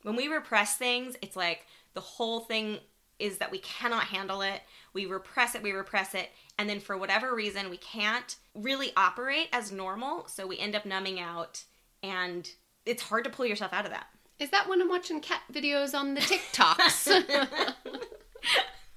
When 0.04 0.16
we 0.16 0.28
repress 0.28 0.78
things, 0.78 1.16
it's 1.22 1.36
like 1.36 1.66
the 1.94 2.02
whole 2.02 2.42
thing 2.42 2.80
is 3.20 3.38
that 3.38 3.52
we 3.52 3.60
cannot 3.60 4.06
handle 4.06 4.42
it. 4.42 4.62
We 4.94 5.06
repress 5.06 5.56
it, 5.56 5.62
we 5.62 5.72
repress 5.72 6.16
it, 6.16 6.30
and 6.58 6.70
then 6.70 6.80
for 6.80 6.98
whatever 6.98 7.36
reason, 7.36 7.70
we 7.70 7.78
can't 7.78 8.36
really 8.56 8.92
operate 8.98 9.48
as 9.54 9.72
normal, 9.72 10.28
so 10.28 10.48
we 10.48 10.58
end 10.58 10.76
up 10.76 10.86
numbing 10.86 11.20
out 11.20 11.64
and 12.04 12.50
it's 12.86 13.04
hard 13.04 13.24
to 13.24 13.30
pull 13.30 13.46
yourself 13.46 13.74
out 13.74 13.86
of 13.86 13.92
that. 13.92 14.08
Is 14.40 14.50
that 14.50 14.68
when 14.68 14.82
I'm 14.82 14.90
watching 14.90 15.22
cat 15.22 15.42
videos 15.54 15.94
on 15.94 16.16
the 16.16 16.22
TikToks? 16.22 17.74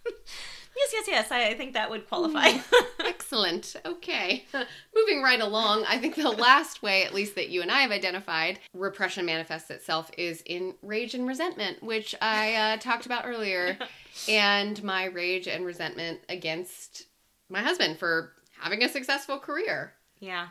Yes, 0.77 0.91
yes, 0.93 1.05
yes. 1.09 1.31
I, 1.31 1.49
I 1.49 1.55
think 1.55 1.75
that 1.75 1.89
would 1.91 2.09
qualify. 2.09 2.53
Excellent. 2.99 3.77
Okay. 3.85 4.45
Moving 4.95 5.23
right 5.23 5.41
along, 5.41 5.85
I 5.89 5.99
think 5.99 6.17
the 6.17 6.31
last 6.31 6.83
way, 6.83 7.05
at 7.05 7.15
least 7.15 7.35
that 7.37 7.49
you 7.49 7.63
and 7.63 7.71
I 7.71 7.81
have 7.81 7.91
identified, 7.91 8.59
repression 8.75 9.25
manifests 9.27 9.71
itself 9.71 10.11
is 10.19 10.43
in 10.47 10.75
rage 10.83 11.15
and 11.15 11.27
resentment, 11.27 11.83
which 11.83 12.15
I 12.21 12.55
uh, 12.55 12.77
talked 12.79 13.07
about 13.07 13.25
earlier, 13.27 13.79
and 14.29 14.83
my 14.83 15.05
rage 15.05 15.47
and 15.47 15.65
resentment 15.65 16.21
against 16.29 17.05
my 17.49 17.61
husband 17.61 17.99
for 17.99 18.33
having 18.61 18.83
a 18.83 18.89
successful 18.89 19.39
career. 19.39 19.93
yeah. 20.21 20.49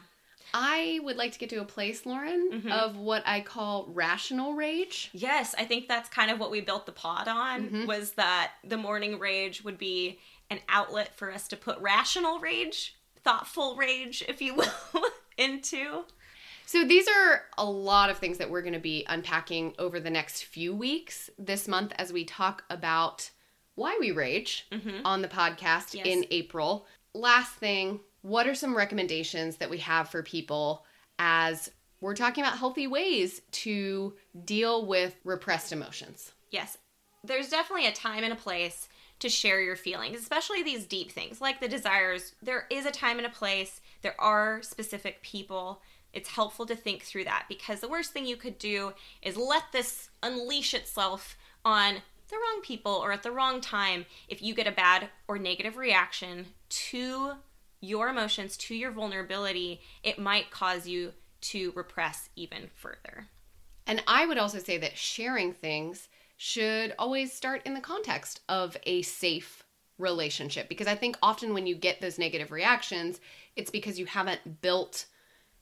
I 0.53 0.99
would 1.03 1.17
like 1.17 1.31
to 1.31 1.39
get 1.39 1.49
to 1.49 1.61
a 1.61 1.65
place, 1.65 2.05
Lauren, 2.05 2.49
mm-hmm. 2.53 2.71
of 2.71 2.95
what 2.95 3.23
I 3.25 3.41
call 3.41 3.87
rational 3.89 4.53
rage. 4.53 5.09
Yes, 5.13 5.55
I 5.57 5.65
think 5.65 5.87
that's 5.87 6.09
kind 6.09 6.29
of 6.29 6.39
what 6.39 6.51
we 6.51 6.61
built 6.61 6.85
the 6.85 6.91
pod 6.91 7.27
on 7.27 7.63
mm-hmm. 7.63 7.85
was 7.87 8.11
that 8.13 8.51
the 8.63 8.77
morning 8.77 9.17
rage 9.17 9.63
would 9.63 9.77
be 9.77 10.19
an 10.49 10.59
outlet 10.69 11.17
for 11.17 11.31
us 11.31 11.47
to 11.47 11.57
put 11.57 11.79
rational 11.79 12.39
rage, 12.39 12.95
thoughtful 13.23 13.75
rage, 13.75 14.23
if 14.27 14.41
you 14.41 14.53
will, 14.93 15.05
into. 15.37 16.03
So 16.65 16.85
these 16.85 17.07
are 17.07 17.43
a 17.57 17.65
lot 17.65 18.09
of 18.09 18.17
things 18.17 18.37
that 18.37 18.49
we're 18.49 18.61
going 18.61 18.73
to 18.73 18.79
be 18.79 19.05
unpacking 19.09 19.73
over 19.79 19.99
the 19.99 20.09
next 20.09 20.43
few 20.43 20.75
weeks 20.75 21.29
this 21.37 21.67
month 21.67 21.93
as 21.97 22.13
we 22.13 22.25
talk 22.25 22.63
about 22.69 23.31
why 23.75 23.97
we 23.99 24.11
rage 24.11 24.67
mm-hmm. 24.71 25.05
on 25.05 25.21
the 25.21 25.27
podcast 25.27 25.93
Yes. 25.93 26.05
in 26.05 26.25
April. 26.31 26.85
Last 27.13 27.53
thing, 27.53 27.99
what 28.23 28.47
are 28.47 28.55
some 28.55 28.75
recommendations 28.75 29.57
that 29.57 29.69
we 29.69 29.77
have 29.77 30.09
for 30.09 30.23
people 30.23 30.85
as 31.19 31.69
we're 32.01 32.15
talking 32.15 32.43
about 32.43 32.57
healthy 32.57 32.87
ways 32.87 33.41
to 33.51 34.13
deal 34.45 34.85
with 34.85 35.15
repressed 35.23 35.71
emotions? 35.71 36.31
Yes, 36.49 36.77
there's 37.23 37.49
definitely 37.49 37.87
a 37.87 37.91
time 37.91 38.23
and 38.23 38.33
a 38.33 38.37
place 38.37 38.87
to 39.19 39.29
share 39.29 39.61
your 39.61 39.75
feelings, 39.75 40.19
especially 40.19 40.63
these 40.63 40.85
deep 40.85 41.11
things 41.11 41.39
like 41.39 41.59
the 41.59 41.67
desires. 41.67 42.33
There 42.41 42.65
is 42.69 42.85
a 42.85 42.91
time 42.91 43.17
and 43.17 43.27
a 43.27 43.29
place, 43.29 43.81
there 44.01 44.19
are 44.19 44.61
specific 44.61 45.21
people. 45.21 45.81
It's 46.13 46.29
helpful 46.29 46.65
to 46.67 46.75
think 46.75 47.03
through 47.03 47.25
that 47.25 47.45
because 47.49 47.81
the 47.81 47.89
worst 47.89 48.11
thing 48.11 48.25
you 48.25 48.37
could 48.37 48.57
do 48.57 48.93
is 49.21 49.35
let 49.35 49.63
this 49.71 50.09
unleash 50.21 50.73
itself 50.73 51.37
on 51.65 51.95
the 52.29 52.35
wrong 52.37 52.61
people 52.63 52.93
or 52.93 53.11
at 53.11 53.23
the 53.23 53.31
wrong 53.31 53.61
time 53.61 54.05
if 54.27 54.41
you 54.41 54.53
get 54.53 54.67
a 54.67 54.71
bad 54.71 55.09
or 55.27 55.37
negative 55.37 55.77
reaction 55.77 56.45
to 56.69 57.33
your 57.83 58.07
emotions, 58.07 58.55
to 58.55 58.75
your 58.75 58.91
vulnerability, 58.91 59.81
it 60.03 60.17
might 60.17 60.49
cause 60.49 60.87
you 60.87 61.11
to 61.41 61.73
repress 61.75 62.29
even 62.35 62.69
further. 62.73 63.27
And 63.85 64.01
I 64.07 64.25
would 64.25 64.37
also 64.37 64.59
say 64.59 64.77
that 64.77 64.97
sharing 64.97 65.53
things 65.53 66.07
should 66.37 66.95
always 66.97 67.33
start 67.33 67.61
in 67.65 67.73
the 67.73 67.81
context 67.81 68.39
of 68.47 68.77
a 68.83 69.01
safe 69.01 69.63
relationship 69.97 70.69
because 70.69 70.87
I 70.87 70.95
think 70.95 71.17
often 71.21 71.53
when 71.53 71.67
you 71.67 71.75
get 71.75 71.99
those 71.99 72.17
negative 72.17 72.51
reactions, 72.51 73.19
it's 73.55 73.69
because 73.69 73.99
you 73.99 74.05
haven't 74.05 74.61
built 74.61 75.05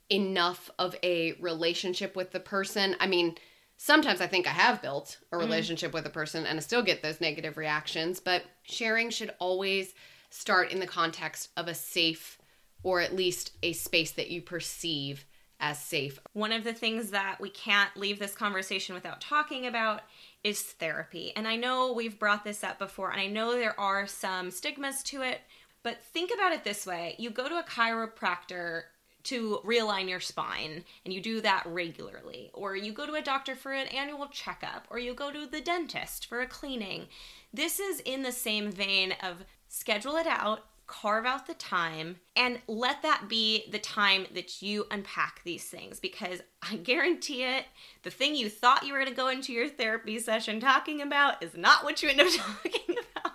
enough 0.09 0.69
of 0.77 0.95
a 1.03 1.33
relationship 1.33 2.15
with 2.15 2.31
the 2.31 2.39
person. 2.39 2.95
I 2.99 3.07
mean, 3.07 3.35
sometimes 3.77 4.21
I 4.21 4.27
think 4.27 4.45
I 4.45 4.51
have 4.51 4.81
built 4.81 5.17
a 5.31 5.35
mm-hmm. 5.35 5.45
relationship 5.45 5.93
with 5.93 6.05
a 6.05 6.11
person 6.11 6.45
and 6.45 6.59
I 6.59 6.61
still 6.61 6.83
get 6.83 7.01
those 7.01 7.19
negative 7.19 7.57
reactions, 7.57 8.19
but 8.19 8.43
sharing 8.61 9.09
should 9.09 9.33
always 9.39 9.93
start 10.31 10.71
in 10.71 10.79
the 10.79 10.87
context 10.87 11.49
of 11.55 11.67
a 11.67 11.75
safe 11.75 12.39
or 12.83 12.99
at 12.99 13.15
least 13.15 13.51
a 13.61 13.73
space 13.73 14.11
that 14.11 14.31
you 14.31 14.41
perceive 14.41 15.25
as 15.59 15.79
safe. 15.79 16.19
One 16.33 16.51
of 16.51 16.63
the 16.63 16.73
things 16.73 17.11
that 17.11 17.39
we 17.39 17.49
can't 17.49 17.95
leave 17.95 18.17
this 18.17 18.33
conversation 18.33 18.95
without 18.95 19.21
talking 19.21 19.67
about 19.67 20.01
is 20.43 20.61
therapy. 20.61 21.31
And 21.35 21.47
I 21.47 21.55
know 21.55 21.93
we've 21.93 22.17
brought 22.17 22.43
this 22.43 22.63
up 22.63 22.79
before, 22.79 23.11
and 23.11 23.21
I 23.21 23.27
know 23.27 23.51
there 23.51 23.79
are 23.79 24.07
some 24.07 24.49
stigmas 24.49 25.03
to 25.03 25.21
it, 25.21 25.41
but 25.83 26.03
think 26.03 26.31
about 26.33 26.51
it 26.51 26.63
this 26.63 26.87
way 26.87 27.15
you 27.19 27.29
go 27.29 27.47
to 27.47 27.59
a 27.59 27.63
chiropractor 27.63 28.83
to 29.23 29.59
realign 29.63 30.09
your 30.09 30.19
spine, 30.19 30.83
and 31.05 31.13
you 31.13 31.21
do 31.21 31.41
that 31.41 31.63
regularly, 31.67 32.49
or 32.55 32.75
you 32.75 32.91
go 32.91 33.05
to 33.05 33.13
a 33.13 33.21
doctor 33.21 33.53
for 33.53 33.71
an 33.71 33.85
annual 33.89 34.27
checkup, 34.27 34.87
or 34.89 34.97
you 34.97 35.13
go 35.13 35.31
to 35.31 35.45
the 35.45 35.61
dentist 35.61 36.25
for 36.25 36.41
a 36.41 36.47
cleaning. 36.47 37.05
This 37.53 37.79
is 37.79 37.99
in 37.99 38.23
the 38.23 38.31
same 38.31 38.71
vein 38.71 39.13
of 39.21 39.45
schedule 39.71 40.17
it 40.17 40.27
out, 40.27 40.65
carve 40.85 41.25
out 41.25 41.47
the 41.47 41.53
time 41.53 42.17
and 42.35 42.59
let 42.67 43.01
that 43.01 43.29
be 43.29 43.63
the 43.71 43.79
time 43.79 44.27
that 44.33 44.61
you 44.61 44.85
unpack 44.91 45.41
these 45.45 45.63
things 45.63 45.97
because 45.97 46.41
I 46.61 46.75
guarantee 46.75 47.43
it, 47.43 47.63
the 48.03 48.09
thing 48.09 48.35
you 48.35 48.49
thought 48.49 48.85
you 48.85 48.91
were 48.91 48.99
going 48.99 49.09
to 49.09 49.15
go 49.15 49.29
into 49.29 49.53
your 49.53 49.69
therapy 49.69 50.19
session 50.19 50.59
talking 50.59 51.01
about 51.01 51.41
is 51.41 51.55
not 51.55 51.85
what 51.85 52.03
you 52.03 52.09
end 52.09 52.19
up 52.19 52.27
talking 52.35 52.97
about. 53.15 53.31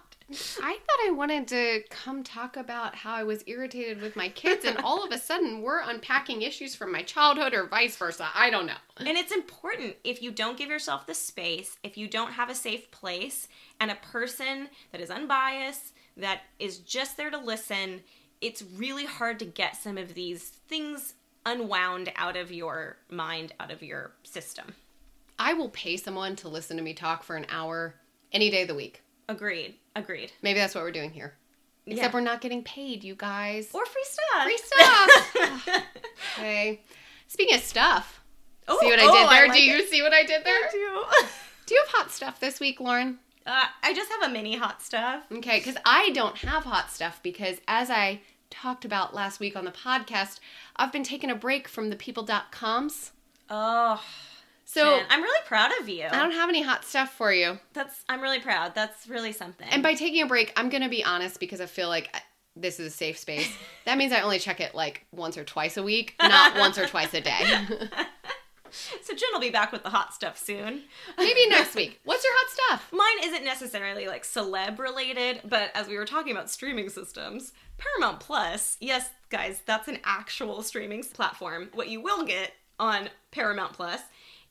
I 0.61 0.73
thought 0.73 1.07
I 1.07 1.13
wanted 1.13 1.49
to 1.49 1.83
come 1.89 2.23
talk 2.23 2.57
about 2.57 2.97
how 2.97 3.15
I 3.15 3.23
was 3.23 3.45
irritated 3.47 4.03
with 4.03 4.17
my 4.17 4.29
kids, 4.29 4.65
and 4.65 4.77
all 4.79 5.05
of 5.05 5.13
a 5.13 5.19
sudden 5.19 5.63
we're 5.63 5.81
unpacking 5.81 6.43
issues 6.43 6.75
from 6.75 6.91
my 6.91 7.03
childhood 7.03 7.55
or 7.55 7.69
vice 7.69 7.97
versa. 7.97 8.29
I 8.35 8.51
don't 8.51 8.67
know. 8.67 8.75
And 8.99 9.17
it's 9.17 9.31
important 9.31 9.95
if 10.03 10.21
you 10.21 10.33
don't 10.33 10.59
give 10.59 10.69
yourself 10.69 11.07
the 11.07 11.15
space, 11.15 11.79
if 11.85 11.97
you 11.97 12.09
don't 12.09 12.33
have 12.33 12.51
a 12.51 12.57
safe 12.57 12.91
place 12.91 13.47
and 13.79 13.91
a 13.91 13.97
person 13.97 14.69
that 14.91 15.01
is 15.01 15.11
unbiased, 15.11 15.93
that 16.17 16.41
is 16.59 16.79
just 16.79 17.17
there 17.17 17.31
to 17.31 17.39
listen, 17.39 18.01
it's 18.41 18.63
really 18.77 19.05
hard 19.05 19.39
to 19.41 19.45
get 19.45 19.77
some 19.77 19.99
of 19.99 20.15
these 20.15 20.43
things 20.69 21.15
unwound 21.45 22.13
out 22.17 22.37
of 22.37 22.51
your 22.51 22.97
mind, 23.11 23.53
out 23.61 23.71
of 23.71 23.83
your 23.83 24.13
system. 24.25 24.75
I 25.39 25.53
will 25.55 25.69
pay 25.69 25.97
someone 25.97 26.35
to 26.37 26.49
listen 26.49 26.77
to 26.79 26.83
me 26.83 26.95
talk 26.95 27.23
for 27.23 27.37
an 27.37 27.47
hour 27.51 27.95
any 28.33 28.51
day 28.51 28.63
of 28.63 28.69
the 28.69 28.75
week. 28.75 29.03
Agreed. 29.29 29.75
Agreed. 29.95 30.33
Maybe 30.43 30.59
that's 30.59 30.75
what 30.75 30.83
we're 30.85 30.91
doing 30.93 31.11
here. 31.11 31.35
Except 31.87 32.13
Yeah. 32.13 32.19
we're 32.19 32.25
not 32.25 32.41
getting 32.41 32.63
paid, 32.65 33.05
you 33.05 33.15
guys. 33.15 33.69
Or 33.73 33.85
free 33.87 34.05
stuff. 34.05 34.43
Free 34.45 34.59
stuff. 34.59 35.69
okay. 36.39 36.81
Speaking 37.29 37.55
of 37.57 37.61
stuff, 37.63 38.21
Oh, 38.69 38.77
see 38.81 38.87
what 38.87 38.99
I 38.99 39.05
oh, 39.05 39.13
did 39.13 39.31
there? 39.31 39.47
like 39.49 39.57
do 39.57 39.63
you 39.63 39.77
it. 39.77 39.89
see 39.89 40.03
what 40.03 40.13
I 40.13 40.25
did 40.25 40.43
there? 40.45 40.55
I 40.55 40.69
do. 40.73 41.27
Do 41.67 41.75
you 41.75 41.83
have 41.87 41.93
hot 41.95 42.11
stuff 42.11 42.41
this 42.41 42.59
week, 42.59 42.81
Lauren? 42.81 43.19
Uh, 43.47 43.65
I 43.83 43.95
just 43.95 44.11
have 44.11 44.29
a 44.29 44.33
mini 44.33 44.57
hot 44.57 44.83
stuff. 44.83 45.23
Okay, 45.33 45.59
because 45.59 45.77
I 45.85 46.11
don't 46.11 46.37
have 46.39 46.65
hot 46.65 46.91
stuff 46.91 47.21
because 47.23 47.59
as 47.69 47.91
I 47.91 48.21
talked 48.51 48.85
about 48.85 49.15
last 49.15 49.39
week 49.41 49.57
on 49.57 49.65
the 49.65 49.71
podcast, 49.71 50.41
I've 50.77 50.93
been 50.93 51.05
taking 51.05 51.31
a 51.31 51.35
break 51.35 51.69
from 51.69 51.91
the 51.91 51.97
people.coms. 51.97 53.13
Oh, 53.49 54.03
So 54.65 54.83
Jen, 54.99 55.07
I'm 55.11 55.23
really 55.23 55.41
proud 55.47 55.71
of 55.81 55.89
you. 55.89 56.05
I 56.11 56.19
don't 56.19 56.33
have 56.33 56.49
any 56.49 56.63
hot 56.63 56.85
stuff 56.85 57.13
for 57.15 57.33
you. 57.33 57.59
That's 57.73 58.03
I'm 58.09 58.21
really 58.21 58.41
proud. 58.41 58.75
That's 58.75 59.07
really 59.09 59.33
something. 59.33 59.69
And 59.71 59.83
by 59.83 59.95
taking 59.95 60.23
a 60.23 60.27
break, 60.27 60.53
I'm 60.57 60.69
going 60.69 60.83
to 60.83 60.89
be 60.89 61.05
honest 61.05 61.39
because 61.39 61.61
I 61.61 61.67
feel 61.67 61.89
like 61.89 62.13
this 62.57 62.81
is 62.81 62.89
a 62.89 62.97
safe 62.97 63.19
space. 63.19 63.49
That 63.85 63.99
means 63.99 64.13
I 64.13 64.23
only 64.23 64.41
check 64.41 64.59
it 64.59 64.75
like 64.75 65.07
once 65.13 65.39
or 65.39 65.45
twice 65.45 65.77
a 65.77 65.83
week, 65.85 66.17
not 66.21 66.59
once 66.59 66.77
or 66.77 66.89
twice 66.89 67.15
a 67.15 67.21
day. 67.21 67.41
so 69.03 69.15
Jen 69.15 69.29
will 69.33 69.41
be 69.41 69.51
back 69.51 69.73
with 69.73 69.83
the 69.83 69.91
hot 69.91 70.15
stuff 70.15 70.39
soon. 70.39 70.83
Maybe 71.19 71.49
next 71.49 71.75
week. 71.75 72.01
What's 72.05 72.25
your 72.25 72.33
hot 72.35 72.51
stuff? 72.51 72.93
Mine 72.93 73.25
isn't 73.25 73.45
necessarily 73.45 74.07
like 74.07 74.25
celeb 74.25 74.79
related, 74.79 75.41
but 75.45 75.71
as 75.75 75.89
we 75.89 75.97
were 75.97 76.05
talking 76.05 76.33
about 76.33 76.51
streaming 76.51 76.89
systems, 76.89 77.53
Paramount 77.79 78.21
Plus, 78.21 78.77
yes, 78.81 79.11
guys, 79.31 79.63
that's 79.67 79.89
an 79.89 79.99
actual 80.05 80.63
streaming 80.63 81.03
platform. 81.03 81.69
What 81.75 81.89
you 81.89 82.01
will 82.01 82.25
get 82.25 82.53
on 82.79 83.09
Paramount 83.31 83.73
Plus 83.73 84.01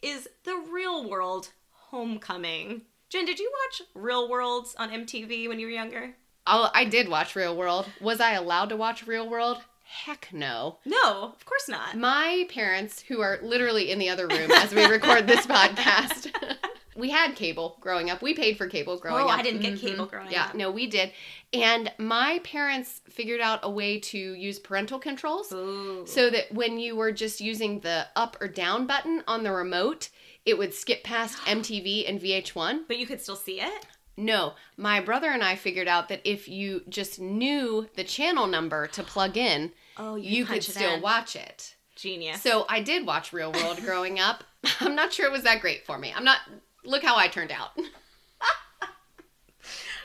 is 0.02 0.28
the 0.44 0.64
real 0.72 1.10
world 1.10 1.50
homecoming. 1.72 2.82
Jen, 3.10 3.26
did 3.26 3.40
you 3.40 3.52
watch 3.64 3.88
Real 3.94 4.30
Worlds 4.30 4.76
on 4.78 4.90
MTV 4.90 5.48
when 5.48 5.60
you 5.60 5.68
were 5.68 5.72
younger? 5.72 6.16
Oh, 6.48 6.70
I 6.74 6.86
did 6.86 7.08
watch 7.10 7.36
Real 7.36 7.56
World. 7.56 7.88
Was 8.02 8.20
I 8.20 8.34
allowed 8.34 8.70
to 8.70 8.76
watch 8.76 9.08
Real 9.08 9.30
World? 9.30 9.58
Heck 9.88 10.30
no. 10.34 10.80
No, 10.86 11.24
of 11.36 11.46
course 11.46 11.70
not. 11.70 11.96
My 11.96 12.46
parents, 12.50 13.02
who 13.08 13.22
are 13.22 13.40
literally 13.42 13.92
in 13.92 14.00
the 14.00 14.10
other 14.10 14.28
room 14.28 14.52
as 14.52 14.74
we 14.74 14.84
record 14.86 15.28
this 15.28 15.46
podcast, 15.48 16.34
we 16.96 17.12
had 17.12 17.36
cable 17.36 17.78
growing 17.82 18.10
up. 18.10 18.22
We 18.22 18.34
paid 18.34 18.58
for 18.58 18.68
cable 18.68 18.98
growing 18.98 19.26
Oh, 19.26 19.28
up. 19.28 19.40
I 19.40 19.44
didn't 19.44 19.62
get 19.62 19.76
Mhm. 19.76 19.80
cable 19.82 20.06
growing 20.08 20.32
yeah, 20.32 20.46
up. 20.46 20.54
Yeah, 20.54 20.58
no, 20.58 20.72
we 20.72 20.88
did. 20.88 21.12
And 21.54 21.92
my 21.98 22.40
parents 22.44 23.02
figured 23.10 23.42
out 23.42 23.60
a 23.64 23.70
way 23.70 24.00
to 24.00 24.18
use 24.18 24.60
parental 24.60 25.00
controls 25.00 25.52
Ooh. 25.54 26.06
so 26.08 26.30
that 26.30 26.52
when 26.52 26.78
you 26.80 26.96
were 26.96 27.12
just 27.12 27.40
using 27.40 27.80
the 27.82 28.08
up 28.16 28.38
or 28.42 28.48
down 28.48 28.88
button 28.88 29.24
on 29.28 29.44
the 29.44 29.52
remote, 29.52 30.10
it 30.46 30.58
would 30.58 30.74
skip 30.74 31.04
past 31.04 31.38
MTV 31.46 32.10
and 32.10 32.20
VH1. 32.20 32.82
but 32.88 32.98
you 32.98 33.06
could 33.06 33.22
still 33.22 33.36
see 33.36 33.62
it? 33.62 33.86
No, 34.18 34.54
my 34.78 35.02
brother 35.02 35.30
and 35.30 35.44
I 35.44 35.56
figured 35.56 35.88
out 35.88 36.08
that 36.10 36.22
if 36.24 36.48
you 36.48 36.82
just 36.88 37.20
knew 37.20 37.90
the 37.96 38.04
channel 38.04 38.48
number 38.48 38.88
to 38.88 39.04
plug 39.04 39.36
in, 39.38 39.72
Oh, 39.98 40.16
you 40.16 40.46
could 40.46 40.64
still 40.64 40.96
in. 40.96 41.02
watch 41.02 41.36
it. 41.36 41.76
Genius. 41.96 42.42
So 42.42 42.66
I 42.70 42.82
did 42.82 43.06
watch 43.06 43.32
Real 43.34 43.52
World 43.52 43.82
growing 43.82 44.20
up. 44.20 44.44
I'm 44.80 44.96
not 44.96 45.14
sure 45.14 45.26
it 45.26 45.32
was 45.32 45.44
that 45.44 45.62
great 45.62 45.86
for 45.86 45.98
me. 45.98 46.14
I'm 46.16 46.24
not. 46.26 46.40
Look 46.84 47.04
how 47.04 47.18
I 47.18 47.28
turned 47.28 47.52
out. 47.52 47.72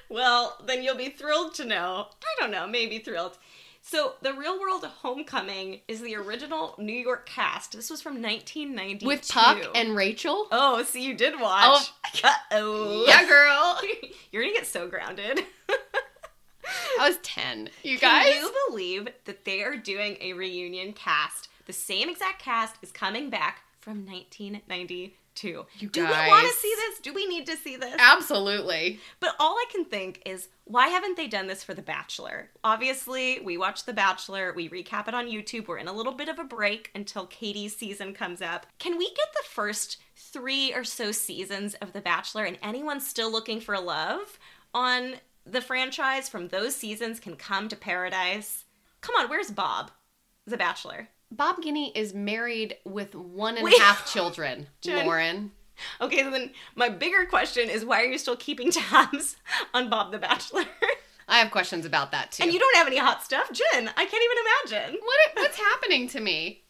Well, 0.09 0.57
then 0.67 0.83
you'll 0.83 0.97
be 0.97 1.11
thrilled 1.11 1.55
to 1.55 1.65
know. 1.65 2.09
I 2.11 2.41
don't 2.41 2.51
know, 2.51 2.67
maybe 2.67 2.99
thrilled. 2.99 3.39
So, 3.91 4.13
The 4.23 4.33
Real 4.35 4.61
World 4.61 4.85
Homecoming 4.85 5.81
is 5.89 6.01
the 6.01 6.15
original 6.15 6.77
New 6.79 6.93
York 6.93 7.27
cast. 7.27 7.73
This 7.73 7.91
was 7.91 8.01
from 8.01 8.23
1992. 8.23 9.05
With 9.05 9.29
Puck 9.29 9.67
and 9.75 9.97
Rachel. 9.97 10.47
Oh, 10.53 10.85
so 10.85 10.97
you 11.01 11.13
did 11.17 11.41
watch. 11.41 11.91
Oh. 12.23 12.29
Uh-oh. 12.29 13.05
Yeah, 13.09 13.27
girl. 13.27 13.81
You're 14.31 14.45
gonna 14.45 14.55
get 14.55 14.69
so 14.69 14.87
grounded. 14.87 15.41
I 17.01 17.09
was 17.09 17.19
10. 17.25 17.69
You 17.83 17.99
Can 17.99 18.27
guys? 18.27 18.37
you 18.37 18.55
believe 18.69 19.09
that 19.25 19.45
they 19.45 19.61
are 19.65 19.77
doing 19.77 20.19
a 20.21 20.35
reunion 20.35 20.93
cast? 20.93 21.49
The 21.67 21.73
same 21.73 22.09
exact 22.09 22.41
cast 22.41 22.77
is 22.83 22.93
coming 22.93 23.29
back 23.29 23.63
from 23.81 24.07
1992. 24.07 25.11
You 25.49 25.89
Do 25.89 26.03
we 26.03 26.11
want 26.11 26.47
to 26.47 26.55
see 26.55 26.75
this? 26.77 27.01
Do 27.01 27.13
we 27.13 27.27
need 27.27 27.47
to 27.47 27.57
see 27.57 27.77
this? 27.77 27.97
Absolutely. 27.99 29.01
But 29.21 29.35
all 29.39 29.55
I 29.55 29.65
can 29.71 29.85
think 29.85 30.23
is, 30.27 30.49
why 30.65 30.89
haven't 30.89 31.17
they 31.17 31.27
done 31.27 31.47
this 31.47 31.65
for 31.65 31.75
The 31.75 31.83
Bachelor? 31.83 32.51
Obviously, 32.63 33.41
we 33.41 33.57
watch 33.57 33.85
The 33.85 33.93
Bachelor, 33.93 34.53
we 34.55 34.69
recap 34.69 35.09
it 35.09 35.15
on 35.15 35.29
YouTube. 35.29 35.69
We're 35.69 35.79
in 35.79 35.89
a 35.89 35.93
little 35.93 36.13
bit 36.13 36.29
of 36.29 36.39
a 36.39 36.45
break 36.45 36.91
until 36.95 37.27
Katie's 37.27 37.77
season 37.77 38.13
comes 38.13 38.43
up. 38.43 38.67
Can 38.79 38.99
we 38.99 39.09
get 39.09 39.33
the 39.33 39.49
first 39.49 39.99
three 40.17 40.73
or 40.75 40.85
so 40.85 41.13
seasons 41.13 41.75
of 41.75 41.93
The 41.93 42.01
Bachelor 42.01 42.45
and 42.45 42.59
anyone 42.63 43.01
still 43.01 43.31
looking 43.31 43.61
for 43.61 43.79
love 43.79 44.39
on 44.73 45.15
the 45.47 45.61
franchise 45.61 46.29
from 46.29 46.49
those 46.49 46.77
seasons 46.77 47.19
can 47.19 47.37
come 47.37 47.69
to 47.69 47.77
paradise? 47.77 48.65
Come 49.01 49.17
on, 49.17 49.29
where's 49.29 49.51
Bob? 49.51 49.91
The 50.47 50.57
Bachelor. 50.57 51.09
Bob 51.31 51.63
Guiney 51.63 51.97
is 51.97 52.13
married 52.13 52.77
with 52.85 53.15
one 53.15 53.57
and 53.57 53.67
a 53.67 53.79
half 53.79 54.11
children, 54.11 54.67
Jen. 54.81 55.07
Lauren. 55.07 55.53
Okay, 56.01 56.23
so 56.23 56.31
then 56.31 56.51
my 56.75 56.89
bigger 56.89 57.25
question 57.25 57.71
is 57.71 57.85
why 57.85 58.03
are 58.03 58.07
you 58.07 58.19
still 58.19 58.37
keeping 58.37 58.71
tabs 58.71 59.37
on 59.73 59.89
Bob 59.89 60.13
the 60.13 60.19
Bachelor? 60.19 60.65
I 61.29 61.39
have 61.39 61.51
questions 61.51 61.87
about 61.87 62.11
that 62.11 62.33
too. 62.33 62.43
And 62.43 62.53
you 62.53 62.59
don't 62.59 62.77
have 62.77 62.87
any 62.87 62.99
hot 62.99 63.23
stuff? 63.23 63.51
Jen, 63.53 63.89
I 63.97 64.05
can't 64.05 64.25
even 64.25 64.79
imagine. 64.81 65.01
what 65.01 65.43
what's 65.43 65.57
happening 65.71 66.09
to 66.09 66.21
me? 66.21 66.65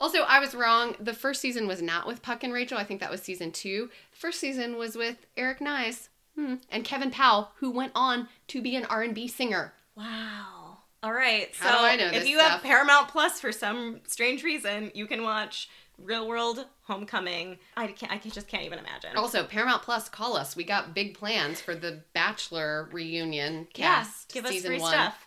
Also, 0.00 0.20
I 0.20 0.40
was 0.40 0.54
wrong. 0.54 0.96
The 0.98 1.12
first 1.12 1.42
season 1.42 1.68
was 1.68 1.82
not 1.82 2.06
with 2.06 2.22
Puck 2.22 2.42
and 2.42 2.54
Rachel. 2.54 2.78
I 2.78 2.84
think 2.84 3.00
that 3.00 3.10
was 3.10 3.20
season 3.20 3.52
two. 3.52 3.90
The 4.12 4.16
first 4.16 4.40
season 4.40 4.78
was 4.78 4.96
with 4.96 5.26
Eric 5.36 5.60
Nies 5.60 6.08
hmm. 6.34 6.54
and 6.70 6.84
Kevin 6.84 7.10
Powell, 7.10 7.50
who 7.56 7.70
went 7.70 7.92
on 7.94 8.28
to 8.48 8.62
be 8.62 8.74
an 8.76 8.86
R 8.86 9.02
and 9.02 9.14
B 9.14 9.28
singer. 9.28 9.74
Wow. 9.94 10.59
All 11.02 11.12
right. 11.12 11.48
How 11.58 11.72
so 11.72 11.78
do 11.78 11.84
I 11.84 11.96
know 11.96 12.10
if 12.12 12.28
you 12.28 12.38
have? 12.38 12.62
Paramount 12.62 13.08
Plus 13.08 13.40
for 13.40 13.52
some 13.52 14.00
strange 14.06 14.42
reason, 14.42 14.90
you 14.94 15.06
can 15.06 15.22
watch 15.22 15.70
Real 15.98 16.28
World 16.28 16.66
Homecoming. 16.82 17.58
I 17.76 17.88
can't. 17.88 18.12
I 18.12 18.18
can, 18.18 18.30
just 18.30 18.48
can't 18.48 18.64
even 18.64 18.78
imagine. 18.78 19.16
Also, 19.16 19.44
Paramount 19.44 19.82
Plus, 19.82 20.08
call 20.08 20.36
us. 20.36 20.56
We 20.56 20.64
got 20.64 20.94
big 20.94 21.14
plans 21.14 21.60
for 21.60 21.74
the 21.74 22.00
Bachelor 22.12 22.88
reunion 22.92 23.68
yeah, 23.74 24.02
cast. 24.02 24.32
give 24.32 24.44
us 24.44 24.52
season 24.52 24.70
free 24.70 24.80
one. 24.80 24.92
stuff. 24.92 25.26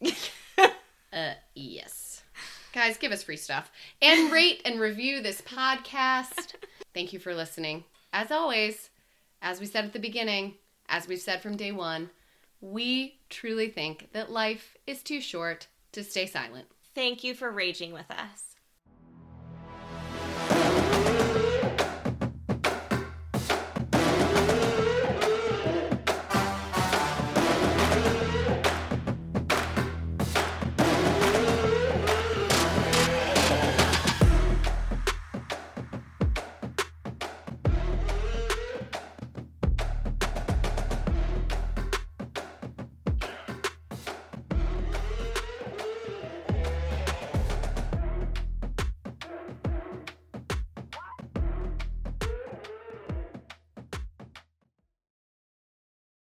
Uh, 1.12 1.32
yes. 1.54 2.22
Guys, 2.72 2.96
give 2.96 3.10
us 3.10 3.24
free 3.24 3.36
stuff. 3.36 3.72
And 4.00 4.30
rate 4.32 4.62
and 4.64 4.78
review 4.78 5.20
this 5.20 5.40
podcast. 5.40 6.54
Thank 6.94 7.12
you 7.12 7.18
for 7.18 7.34
listening. 7.34 7.84
As 8.12 8.30
always, 8.30 8.90
as 9.42 9.60
we 9.60 9.66
said 9.66 9.84
at 9.84 9.92
the 9.92 9.98
beginning, 9.98 10.54
as 10.88 11.08
we've 11.08 11.20
said 11.20 11.42
from 11.42 11.56
day 11.56 11.72
one, 11.72 12.10
we 12.60 13.20
truly 13.28 13.68
think 13.68 14.08
that 14.12 14.30
life 14.30 14.76
is 14.86 15.02
too 15.02 15.20
short 15.20 15.66
to 15.92 16.04
stay 16.04 16.26
silent. 16.26 16.66
Thank 16.94 17.24
you 17.24 17.34
for 17.34 17.50
raging 17.50 17.92
with 17.92 18.10
us. 18.10 18.49